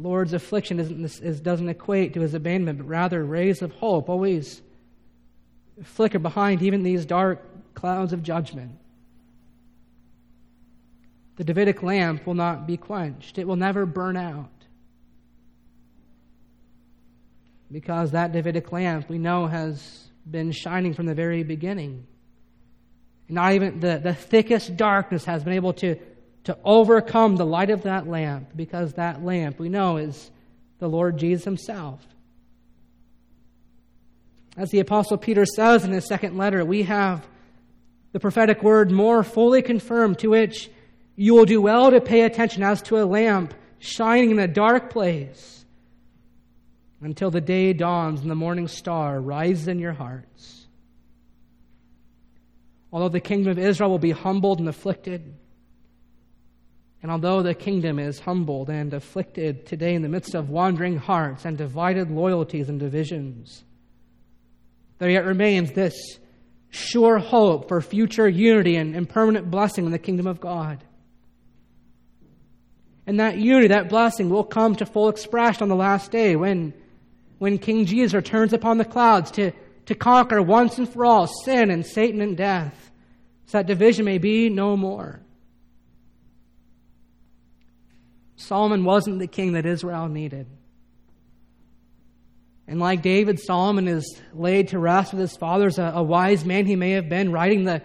Lord's 0.03 0.33
affliction 0.33 0.79
is, 0.79 1.41
doesn't 1.41 1.69
equate 1.69 2.15
to 2.15 2.21
his 2.21 2.35
abandonment, 2.35 2.79
but 2.79 2.89
rather 2.89 3.25
rays 3.25 3.63
of 3.63 3.73
hope 3.73 4.09
always 4.09 4.63
flicker 5.83 6.19
behind 6.19 6.63
even 6.63 6.83
these 6.83 7.07
dark 7.07 7.43
clouds 7.75 8.13
of 8.13 8.23
judgment. 8.23 8.73
The 11.37 11.45
Davidic 11.45 11.83
lamp 11.83 12.27
will 12.27 12.35
not 12.35 12.67
be 12.67 12.77
quenched, 12.77 13.39
it 13.39 13.47
will 13.47 13.57
never 13.57 13.87
burn 13.87 14.17
out. 14.17 14.51
Because 17.73 18.11
that 18.11 18.33
Davidic 18.33 18.71
lamp 18.73 19.09
we 19.09 19.19
know 19.19 19.47
has 19.47 20.09
been 20.29 20.53
shining 20.53 20.93
from 20.93 21.07
the 21.07 21.15
very 21.15 21.43
beginning. 21.43 22.07
Not 23.29 23.53
even 23.53 23.79
the, 23.79 24.01
the 24.03 24.13
thickest 24.13 24.77
darkness 24.77 25.25
has 25.25 25.45
been 25.45 25.53
able 25.53 25.73
to 25.75 25.97
to 26.45 26.57
overcome 26.65 27.37
the 27.37 27.47
light 27.47 27.71
of 27.71 27.83
that 27.83 28.07
lamp, 28.07 28.51
because 28.57 28.95
that 28.95 29.25
lamp 29.25 29.59
we 29.59 29.69
know 29.69 29.99
is 29.99 30.31
the 30.79 30.89
Lord 30.89 31.19
Jesus 31.19 31.45
Himself. 31.45 32.05
As 34.57 34.71
the 34.71 34.81
Apostle 34.81 35.17
Peter 35.17 35.47
says 35.47 35.85
in 35.85 35.93
his 35.93 36.07
second 36.07 36.37
letter, 36.37 36.65
we 36.65 36.83
have 36.83 37.27
the 38.13 38.21
prophetic 38.21 38.63
word 38.63 38.91
more 38.91 39.23
fully 39.23 39.63
confirmed, 39.63 40.19
to 40.19 40.29
which 40.29 40.69
you 41.15 41.35
will 41.35 41.45
do 41.45 41.61
well 41.61 41.91
to 41.91 42.01
pay 42.01 42.23
attention 42.23 42.63
as 42.63 42.83
to 42.83 43.01
a 43.01 43.05
lamp 43.05 43.55
shining 43.79 44.31
in 44.31 44.39
a 44.39 44.49
dark 44.49 44.91
place 44.91 45.65
until 47.01 47.31
the 47.31 47.41
day 47.41 47.73
dawns 47.73 48.21
and 48.21 48.31
the 48.31 48.35
morning 48.35 48.69
star 48.69 49.21
rises 49.21 49.69
in 49.69 49.79
your 49.79 49.93
hearts. 49.93 50.67
Although 52.93 53.09
the 53.09 53.21
kingdom 53.21 53.53
of 53.53 53.59
Israel 53.59 53.91
will 53.91 53.99
be 53.99 54.11
humbled 54.11 54.59
and 54.59 54.69
afflicted, 54.69 55.35
and 57.03 57.11
although 57.11 57.43
the 57.43 57.55
kingdom 57.55 57.99
is 57.99 58.21
humbled 58.21 58.69
and 58.69 58.93
afflicted 58.93 59.65
today 59.65 59.95
in 59.95 60.03
the 60.03 60.09
midst 60.09 60.35
of 60.35 60.51
wandering 60.51 60.99
hearts 60.99 61.45
and 61.45 61.57
divided 61.57 62.11
loyalties 62.11 62.69
and 62.69 62.79
divisions, 62.79 63.65
there 64.99 65.09
yet 65.09 65.25
remains 65.25 65.73
this 65.73 66.19
sure 66.69 67.19
hope 67.19 67.69
for 67.69 67.81
future 67.81 68.29
unity 68.29 68.77
and, 68.77 68.95
and 68.95 69.09
permanent 69.09 69.51
blessing 69.51 69.87
in 69.87 69.93
the 69.93 69.99
kingdom 69.99 70.27
of 70.27 70.41
God. 70.41 70.85
And 73.07 73.19
that 73.19 73.39
unity, 73.39 73.69
that 73.69 73.89
blessing 73.89 74.29
will 74.29 74.45
come 74.45 74.77
to 74.77 74.87
full 74.87 75.09
expression 75.09 75.63
on 75.65 75.69
the 75.71 75.75
last 75.75 76.11
day 76.11 76.37
when, 76.37 76.75
when 77.39 77.59
King 77.59 77.87
Jesus 77.87 78.13
returns 78.13 78.53
upon 78.53 78.77
the 78.77 78.85
clouds 78.85 79.31
to, 79.33 79.53
to 79.87 79.95
conquer 79.95 80.43
once 80.43 80.77
and 80.77 80.89
for 80.89 81.07
all 81.07 81.27
sin 81.27 81.71
and 81.71 81.85
Satan 81.85 82.21
and 82.21 82.37
death, 82.37 82.91
so 83.47 83.59
that 83.59 83.67
division 83.67 84.05
may 84.05 84.19
be 84.19 84.51
no 84.51 84.77
more. 84.77 85.23
Solomon 88.41 88.85
wasn't 88.85 89.19
the 89.19 89.27
king 89.27 89.53
that 89.53 89.67
Israel 89.67 90.09
needed. 90.09 90.47
And 92.67 92.81
like 92.81 93.03
David, 93.03 93.39
Solomon 93.39 93.87
is 93.87 94.21
laid 94.33 94.69
to 94.69 94.79
rest 94.79 95.13
with 95.13 95.21
his 95.21 95.37
fathers, 95.37 95.79
a, 95.79 95.93
a, 95.97 96.03
wise 96.03 96.45
man 96.45 96.67
he 96.67 96.77
may 96.77 96.93
have 96.93 97.09
been, 97.09 97.33
writing 97.33 97.65
the, 97.65 97.83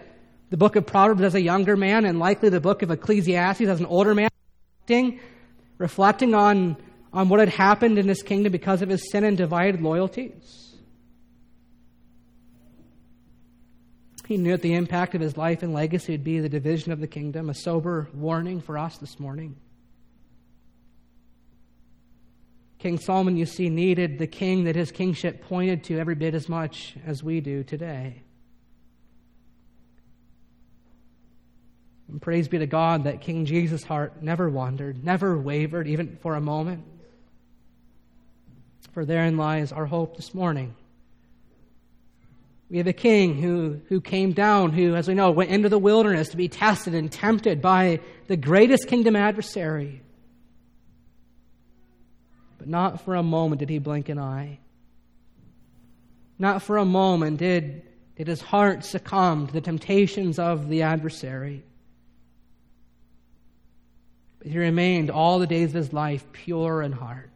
the 0.50 0.56
book 0.56 0.76
of 0.76 0.86
Proverbs 0.86 1.22
as 1.22 1.34
a 1.34 1.40
younger 1.40 1.76
man, 1.76 2.04
and 2.04 2.18
likely 2.18 2.48
the 2.48 2.60
book 2.60 2.82
of 2.82 2.90
Ecclesiastes 2.90 3.62
as 3.62 3.80
an 3.80 3.86
older 3.86 4.14
man, 4.14 4.30
reflecting, 4.80 5.20
reflecting 5.78 6.34
on, 6.34 6.76
on 7.12 7.28
what 7.28 7.40
had 7.40 7.48
happened 7.48 7.98
in 7.98 8.08
his 8.08 8.22
kingdom 8.22 8.52
because 8.52 8.80
of 8.80 8.88
his 8.88 9.10
sin 9.10 9.24
and 9.24 9.36
divided 9.36 9.82
loyalties. 9.82 10.74
He 14.26 14.36
knew 14.36 14.52
that 14.52 14.62
the 14.62 14.74
impact 14.74 15.14
of 15.14 15.20
his 15.20 15.36
life 15.36 15.62
and 15.62 15.72
legacy 15.72 16.12
would 16.12 16.24
be 16.24 16.40
the 16.40 16.48
division 16.48 16.92
of 16.92 17.00
the 17.00 17.06
kingdom, 17.06 17.50
a 17.50 17.54
sober 17.54 18.08
warning 18.14 18.60
for 18.60 18.78
us 18.78 18.98
this 18.98 19.20
morning. 19.20 19.56
King 22.78 22.98
Solomon, 22.98 23.36
you 23.36 23.46
see, 23.46 23.70
needed 23.70 24.18
the 24.18 24.26
king 24.26 24.64
that 24.64 24.76
his 24.76 24.92
kingship 24.92 25.42
pointed 25.42 25.84
to 25.84 25.98
every 25.98 26.14
bit 26.14 26.34
as 26.34 26.48
much 26.48 26.94
as 27.06 27.22
we 27.22 27.40
do 27.40 27.64
today. 27.64 28.22
And 32.08 32.22
praise 32.22 32.48
be 32.48 32.58
to 32.58 32.66
God 32.66 33.04
that 33.04 33.20
King 33.20 33.46
Jesus' 33.46 33.82
heart 33.82 34.22
never 34.22 34.48
wandered, 34.48 35.04
never 35.04 35.36
wavered, 35.36 35.88
even 35.88 36.18
for 36.20 36.36
a 36.36 36.40
moment. 36.40 36.84
For 38.92 39.04
therein 39.04 39.36
lies 39.36 39.72
our 39.72 39.86
hope 39.86 40.16
this 40.16 40.32
morning. 40.32 40.74
We 42.70 42.78
have 42.78 42.86
a 42.86 42.92
king 42.92 43.40
who, 43.40 43.80
who 43.88 44.00
came 44.00 44.32
down, 44.32 44.72
who, 44.72 44.94
as 44.94 45.08
we 45.08 45.14
know, 45.14 45.30
went 45.30 45.50
into 45.50 45.68
the 45.68 45.78
wilderness 45.78 46.30
to 46.30 46.36
be 46.36 46.48
tested 46.48 46.94
and 46.94 47.10
tempted 47.10 47.62
by 47.62 48.00
the 48.26 48.36
greatest 48.36 48.88
kingdom 48.88 49.14
adversary. 49.14 50.02
But 52.66 52.70
not 52.72 53.00
for 53.02 53.14
a 53.14 53.22
moment 53.22 53.60
did 53.60 53.68
he 53.68 53.78
blink 53.78 54.08
an 54.08 54.18
eye. 54.18 54.58
Not 56.36 56.62
for 56.62 56.78
a 56.78 56.84
moment 56.84 57.36
did, 57.36 57.82
did 58.16 58.26
his 58.26 58.40
heart 58.40 58.84
succumb 58.84 59.46
to 59.46 59.52
the 59.52 59.60
temptations 59.60 60.40
of 60.40 60.68
the 60.68 60.82
adversary. 60.82 61.62
But 64.40 64.48
he 64.48 64.58
remained 64.58 65.12
all 65.12 65.38
the 65.38 65.46
days 65.46 65.68
of 65.68 65.74
his 65.76 65.92
life 65.92 66.24
pure 66.32 66.82
in 66.82 66.90
heart. 66.90 67.30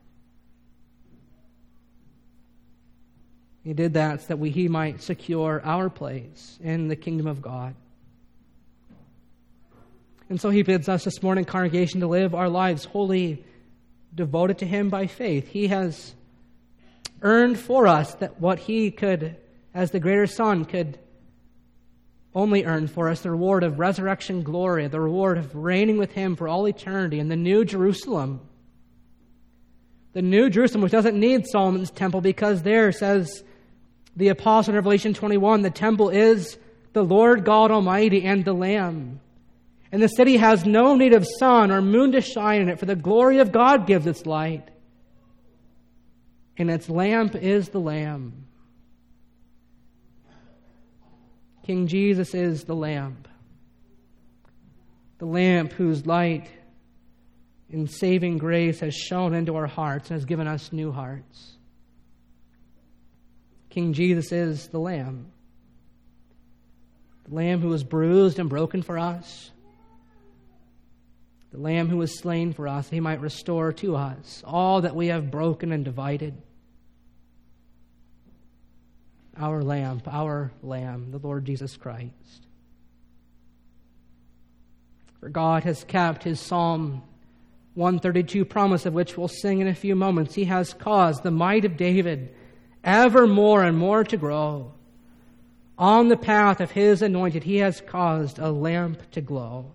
He 3.63 3.73
did 3.73 3.95
that 3.95 4.23
so 4.23 4.27
that 4.29 4.41
we, 4.41 4.51
he 4.51 4.67
might 4.67 5.01
secure 5.01 5.63
our 5.65 5.89
place 5.89 6.59
in 6.61 6.89
the 6.89 6.97
kingdom 6.97 7.29
of 7.29 7.41
God. 7.41 7.77
And 10.29 10.41
so 10.41 10.51
he 10.51 10.63
bids 10.63 10.89
us 10.89 11.05
this 11.05 11.23
morning, 11.23 11.45
congregation, 11.45 12.01
to 12.01 12.09
live 12.09 12.35
our 12.35 12.49
lives 12.49 12.85
wholly 12.85 13.45
devoted 14.15 14.59
to 14.59 14.67
Him 14.67 14.91
by 14.91 15.07
faith. 15.07 15.49
He 15.49 15.69
has 15.69 16.15
earned 17.23 17.59
for 17.59 17.87
us 17.87 18.15
that 18.15 18.41
what 18.41 18.59
He 18.59 18.91
could, 18.91 19.37
as 19.75 19.91
the 19.91 20.01
greater 20.01 20.27
Son, 20.27 20.65
could 20.65 20.99
only 22.35 22.65
earn 22.65 22.87
for 22.87 23.09
us 23.09 23.23
the 23.23 23.31
reward 23.31 23.65
of 23.65 23.79
resurrection 23.79 24.43
glory, 24.43 24.87
the 24.87 25.01
reward 25.01 25.39
of 25.39 25.55
reigning 25.55 25.99
with 25.99 26.13
Him 26.13 26.37
for 26.37 26.49
all 26.49 26.67
eternity 26.69 27.19
in 27.19 27.29
the 27.29 27.37
New 27.37 27.65
Jerusalem. 27.65 28.41
The 30.13 30.23
New 30.23 30.51
Jerusalem, 30.51 30.83
which 30.83 30.93
doesn't 30.93 31.19
need 31.19 31.47
Solomon's 31.47 31.91
temple 31.91 32.21
because 32.21 32.63
there, 32.63 32.93
says 32.93 33.45
the 34.17 34.29
apostle 34.29 34.73
in 34.73 34.77
Revelation 34.77 35.15
21, 35.15 35.63
the 35.63 35.71
temple 35.71 36.09
is 36.09 36.59
the 36.93 37.05
Lord 37.05 37.45
God 37.45 37.71
Almighty 37.71 38.25
and 38.25 38.45
the 38.45 38.53
Lamb. 38.53 39.21
And 39.93 40.03
the 40.03 40.09
city 40.09 40.37
has 40.37 40.65
no 40.65 40.95
need 40.95 41.15
of 41.15 41.27
sun 41.39 41.71
or 41.71 41.83
moon 41.83 42.13
to 42.13 42.21
shine 42.21 42.63
in 42.63 42.69
it, 42.69 42.79
for 42.79 42.87
the 42.87 42.95
glory 42.95 43.39
of 43.39 43.51
God 43.51 43.87
gives 43.87 44.07
its 44.07 44.25
light. 44.25 44.69
And 46.57 46.71
its 46.71 46.89
lamp 46.89 47.35
is 47.35 47.71
the 47.71 47.81
Lamb. 47.81 48.47
King 51.65 51.87
Jesus 51.87 52.35
is 52.35 52.65
the 52.65 52.75
lamp. 52.75 53.29
The 55.19 55.27
lamp 55.27 55.73
whose 55.73 56.07
light 56.07 56.49
in 57.69 57.87
saving 57.87 58.39
grace 58.39 58.81
has 58.81 58.95
shone 58.95 59.35
into 59.35 59.57
our 59.57 59.67
hearts 59.67 60.11
and 60.11 60.17
has 60.17 60.25
given 60.25 60.47
us 60.47 60.73
new 60.73 60.91
hearts. 60.91 61.57
King 63.69 63.93
Jesus 63.93 64.33
is 64.33 64.69
the 64.69 64.81
Lamb. 64.81 65.31
The 67.29 67.35
Lamb 67.35 67.61
who 67.61 67.69
was 67.69 67.85
bruised 67.85 68.39
and 68.39 68.49
broken 68.51 68.83
for 68.83 68.99
us 68.99 69.53
the 71.51 71.59
Lamb 71.59 71.89
who 71.89 71.97
was 71.97 72.19
slain 72.19 72.53
for 72.53 72.69
us, 72.69 72.89
he 72.89 73.01
might 73.01 73.21
restore 73.21 73.73
to 73.75 73.97
us 73.97 74.43
all 74.47 74.83
that 74.83 74.95
we 74.95 75.09
have 75.09 75.31
broken 75.31 75.73
and 75.73 75.85
divided. 75.85 76.35
Our 79.37 79.63
Lamb, 79.63 80.03
our 80.07 80.53
Lamb, 80.63 81.11
the 81.11 81.19
Lord 81.19 81.45
Jesus 81.45 81.77
Christ. 81.77 82.47
For 85.19 85.29
God 85.29 85.65
has 85.65 85.85
kept 85.85 86.23
his 86.23 86.41
Psalm 86.41 87.03
132 87.75 88.45
promise, 88.45 88.87
of 88.87 88.95
which 88.95 89.17
we'll 89.17 89.29
sing 89.29 89.61
in 89.61 89.67
a 89.67 89.75
few 89.75 89.97
moments. 89.97 90.35
He 90.35 90.45
has 90.45 90.73
caused 90.73 91.23
the 91.23 91.31
might 91.31 91.65
of 91.65 91.77
David 91.77 92.35
ever 92.85 93.27
more 93.27 93.63
and 93.63 93.77
more 93.77 94.05
to 94.05 94.17
grow. 94.17 94.73
On 95.79 96.09
the 96.09 96.17
path 96.17 96.61
of 96.61 96.71
his 96.71 97.03
anointed, 97.03 97.43
he 97.43 97.57
has 97.57 97.81
caused 97.81 98.39
a 98.39 98.51
lamp 98.51 99.11
to 99.13 99.21
glow. 99.21 99.73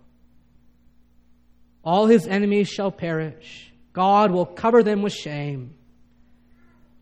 All 1.85 2.07
his 2.07 2.25
enemies 2.25 2.67
shall 2.67 2.91
perish. 2.91 3.71
God 3.93 4.31
will 4.31 4.45
cover 4.45 4.81
them 4.81 5.03
with 5.03 5.13
shame. 5.13 5.75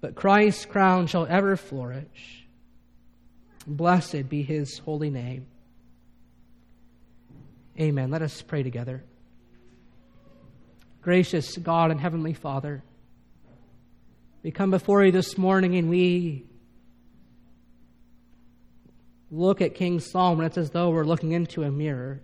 But 0.01 0.15
Christ's 0.15 0.65
crown 0.65 1.07
shall 1.07 1.25
ever 1.25 1.55
flourish. 1.55 2.45
Blessed 3.65 4.27
be 4.27 4.43
his 4.43 4.77
holy 4.79 5.09
name. 5.09 5.47
Amen. 7.79 8.11
Let 8.11 8.21
us 8.21 8.41
pray 8.41 8.61
together. 8.61 9.03
Gracious 11.01 11.57
God 11.57 11.91
and 11.91 11.99
Heavenly 11.99 12.34
Father, 12.34 12.84
we 14.43 14.51
come 14.51 14.71
before 14.71 15.03
you 15.03 15.11
this 15.11 15.38
morning 15.38 15.75
and 15.75 15.89
we 15.89 16.45
look 19.31 19.61
at 19.61 19.75
King 19.75 20.01
Solomon. 20.01 20.45
It's 20.45 20.57
as 20.57 20.69
though 20.69 20.89
we're 20.89 21.05
looking 21.05 21.31
into 21.31 21.63
a 21.63 21.71
mirror. 21.71 22.21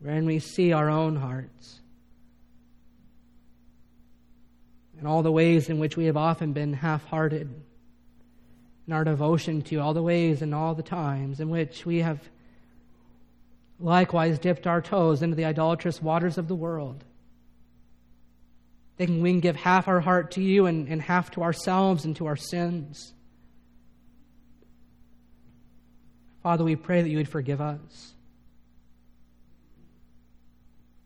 When 0.00 0.24
we 0.24 0.38
see 0.38 0.72
our 0.72 0.88
own 0.88 1.16
hearts 1.16 1.80
and 4.98 5.06
all 5.06 5.22
the 5.22 5.32
ways 5.32 5.68
in 5.68 5.78
which 5.78 5.96
we 5.96 6.06
have 6.06 6.16
often 6.16 6.52
been 6.52 6.72
half 6.72 7.04
hearted 7.06 7.48
in 8.86 8.92
our 8.92 9.04
devotion 9.04 9.62
to 9.62 9.74
you, 9.74 9.80
all 9.80 9.94
the 9.94 10.02
ways 10.02 10.42
and 10.42 10.54
all 10.54 10.74
the 10.74 10.82
times 10.82 11.40
in 11.40 11.48
which 11.48 11.86
we 11.86 11.98
have 11.98 12.18
likewise 13.78 14.38
dipped 14.38 14.66
our 14.66 14.82
toes 14.82 15.22
into 15.22 15.36
the 15.36 15.44
idolatrous 15.44 16.02
waters 16.02 16.38
of 16.38 16.48
the 16.48 16.54
world. 16.54 17.02
Thinking 18.98 19.22
we 19.22 19.30
can 19.30 19.40
give 19.40 19.56
half 19.56 19.88
our 19.88 20.00
heart 20.00 20.32
to 20.32 20.42
you 20.42 20.66
and, 20.66 20.88
and 20.88 21.00
half 21.00 21.30
to 21.32 21.42
ourselves 21.42 22.04
and 22.04 22.14
to 22.16 22.26
our 22.26 22.36
sins. 22.36 23.14
Father, 26.42 26.64
we 26.64 26.76
pray 26.76 27.00
that 27.00 27.08
you 27.08 27.16
would 27.16 27.28
forgive 27.28 27.60
us. 27.60 28.12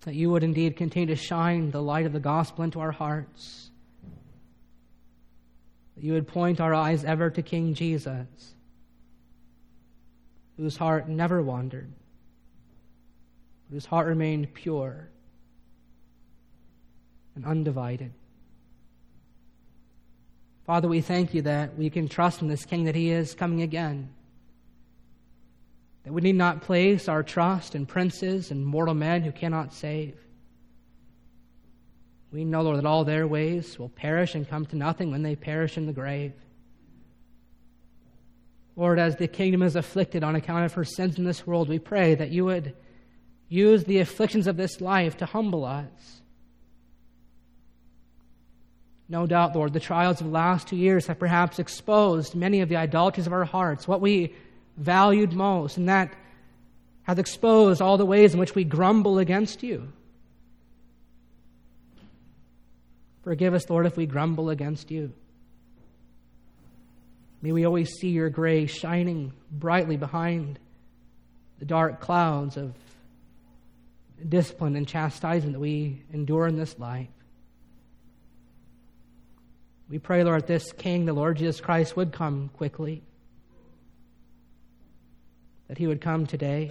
That 0.04 0.14
you 0.14 0.30
would 0.30 0.42
indeed 0.42 0.76
continue 0.76 1.14
to 1.14 1.20
shine 1.20 1.70
the 1.70 1.82
light 1.82 2.06
of 2.06 2.12
the 2.12 2.20
gospel 2.20 2.64
into 2.64 2.80
our 2.80 2.92
hearts, 2.92 3.70
that 5.96 6.04
you 6.04 6.12
would 6.12 6.28
point 6.28 6.60
our 6.60 6.74
eyes 6.74 7.04
ever 7.04 7.30
to 7.30 7.42
King 7.42 7.74
Jesus, 7.74 8.54
whose 10.56 10.76
heart 10.76 11.08
never 11.08 11.42
wandered, 11.42 11.90
whose 13.70 13.86
heart 13.86 14.06
remained 14.06 14.52
pure 14.54 15.08
and 17.34 17.44
undivided. 17.44 18.12
Father, 20.66 20.88
we 20.88 21.00
thank 21.00 21.34
you 21.34 21.42
that 21.42 21.76
we 21.76 21.90
can 21.90 22.08
trust 22.08 22.40
in 22.40 22.48
this 22.48 22.64
King 22.64 22.84
that 22.84 22.94
he 22.94 23.10
is 23.10 23.34
coming 23.34 23.62
again. 23.62 24.08
That 26.04 26.12
we 26.12 26.20
need 26.20 26.36
not 26.36 26.62
place 26.62 27.08
our 27.08 27.22
trust 27.22 27.74
in 27.74 27.86
princes 27.86 28.50
and 28.50 28.64
mortal 28.64 28.94
men 28.94 29.22
who 29.22 29.32
cannot 29.32 29.72
save. 29.72 30.16
We 32.30 32.44
know, 32.44 32.62
Lord, 32.62 32.78
that 32.78 32.86
all 32.86 33.04
their 33.04 33.26
ways 33.26 33.78
will 33.78 33.88
perish 33.88 34.34
and 34.34 34.48
come 34.48 34.66
to 34.66 34.76
nothing 34.76 35.10
when 35.10 35.22
they 35.22 35.36
perish 35.36 35.76
in 35.76 35.86
the 35.86 35.92
grave. 35.92 36.32
Lord, 38.76 38.98
as 38.98 39.16
the 39.16 39.28
kingdom 39.28 39.62
is 39.62 39.76
afflicted 39.76 40.24
on 40.24 40.34
account 40.34 40.64
of 40.64 40.74
her 40.74 40.84
sins 40.84 41.16
in 41.16 41.24
this 41.24 41.46
world, 41.46 41.68
we 41.68 41.78
pray 41.78 42.14
that 42.16 42.30
you 42.30 42.44
would 42.44 42.74
use 43.48 43.84
the 43.84 44.00
afflictions 44.00 44.46
of 44.46 44.56
this 44.56 44.80
life 44.80 45.16
to 45.18 45.26
humble 45.26 45.64
us 45.64 46.22
no 49.08 49.26
doubt, 49.26 49.54
Lord, 49.54 49.72
the 49.72 49.80
trials 49.80 50.20
of 50.20 50.26
the 50.28 50.32
last 50.32 50.68
two 50.68 50.76
years 50.76 51.06
have 51.06 51.18
perhaps 51.18 51.58
exposed 51.58 52.34
many 52.34 52.60
of 52.60 52.68
the 52.68 52.76
idolatries 52.76 53.26
of 53.26 53.32
our 53.32 53.44
hearts, 53.44 53.86
what 53.86 54.00
we 54.00 54.34
valued 54.76 55.32
most, 55.32 55.76
and 55.76 55.88
that 55.88 56.12
has 57.04 57.18
exposed 57.18 57.82
all 57.82 57.98
the 57.98 58.06
ways 58.06 58.34
in 58.34 58.40
which 58.40 58.54
we 58.54 58.64
grumble 58.64 59.18
against 59.18 59.62
you. 59.62 59.92
Forgive 63.22 63.54
us, 63.54 63.68
Lord, 63.70 63.86
if 63.86 63.96
we 63.96 64.06
grumble 64.06 64.50
against 64.50 64.90
you. 64.90 65.12
May 67.40 67.52
we 67.52 67.66
always 67.66 67.90
see 67.90 68.08
your 68.08 68.30
grace 68.30 68.70
shining 68.70 69.32
brightly 69.50 69.96
behind 69.96 70.58
the 71.58 71.64
dark 71.64 72.00
clouds 72.00 72.56
of 72.56 72.74
discipline 74.26 74.76
and 74.76 74.88
chastisement 74.88 75.52
that 75.52 75.60
we 75.60 76.02
endure 76.12 76.46
in 76.46 76.56
this 76.56 76.78
life. 76.78 77.08
We 79.88 79.98
pray, 79.98 80.24
Lord, 80.24 80.46
this 80.46 80.72
King, 80.72 81.04
the 81.04 81.12
Lord 81.12 81.36
Jesus 81.36 81.60
Christ, 81.60 81.96
would 81.96 82.12
come 82.12 82.50
quickly, 82.56 83.02
that 85.68 85.78
he 85.78 85.86
would 85.86 86.00
come 86.00 86.26
today, 86.26 86.70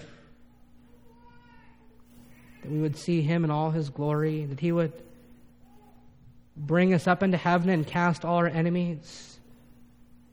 that 2.61 2.71
we 2.71 2.79
would 2.79 2.95
see 2.95 3.21
him 3.21 3.43
in 3.43 3.51
all 3.51 3.71
his 3.71 3.89
glory, 3.89 4.45
that 4.45 4.59
he 4.59 4.71
would 4.71 4.93
bring 6.55 6.93
us 6.93 7.07
up 7.07 7.23
into 7.23 7.37
heaven 7.37 7.69
and 7.69 7.87
cast 7.87 8.23
all 8.23 8.37
our 8.37 8.47
enemies 8.47 9.39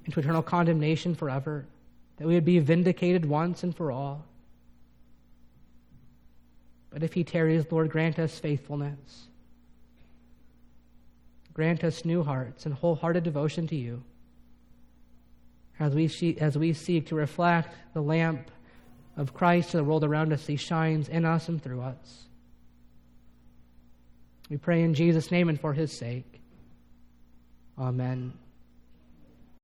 into 0.04 0.20
eternal 0.20 0.42
condemnation 0.42 1.14
forever, 1.14 1.66
that 2.16 2.26
we 2.26 2.34
would 2.34 2.44
be 2.44 2.58
vindicated 2.58 3.24
once 3.24 3.62
and 3.62 3.74
for 3.74 3.90
all. 3.90 4.24
But 6.90 7.02
if 7.02 7.14
he 7.14 7.24
tarries, 7.24 7.64
Lord, 7.70 7.90
grant 7.90 8.18
us 8.18 8.38
faithfulness. 8.38 9.28
Grant 11.54 11.84
us 11.84 12.04
new 12.04 12.22
hearts 12.22 12.66
and 12.66 12.74
wholehearted 12.74 13.22
devotion 13.22 13.66
to 13.68 13.76
you 13.76 14.02
as 15.81 15.95
we, 15.95 16.07
see, 16.07 16.37
as 16.39 16.57
we 16.57 16.72
seek 16.74 17.07
to 17.09 17.14
reflect 17.14 17.74
the 17.95 18.03
lamp 18.03 18.51
of 19.16 19.35
Christ 19.35 19.70
to 19.70 19.78
the 19.78 19.85
world 19.85 20.05
around 20.05 20.33
us. 20.33 20.47
He 20.47 20.57
shines 20.57 21.09
in 21.09 21.24
us 21.24 21.49
and 21.49 21.61
through 21.61 21.81
us. 21.81 22.26
We 24.51 24.59
pray 24.59 24.83
in 24.83 24.95
Jesus' 24.95 25.31
name 25.31 25.49
and 25.49 25.61
for 25.61 25.72
his 25.72 25.93
sake. 25.93 26.41
Amen. 27.78 28.35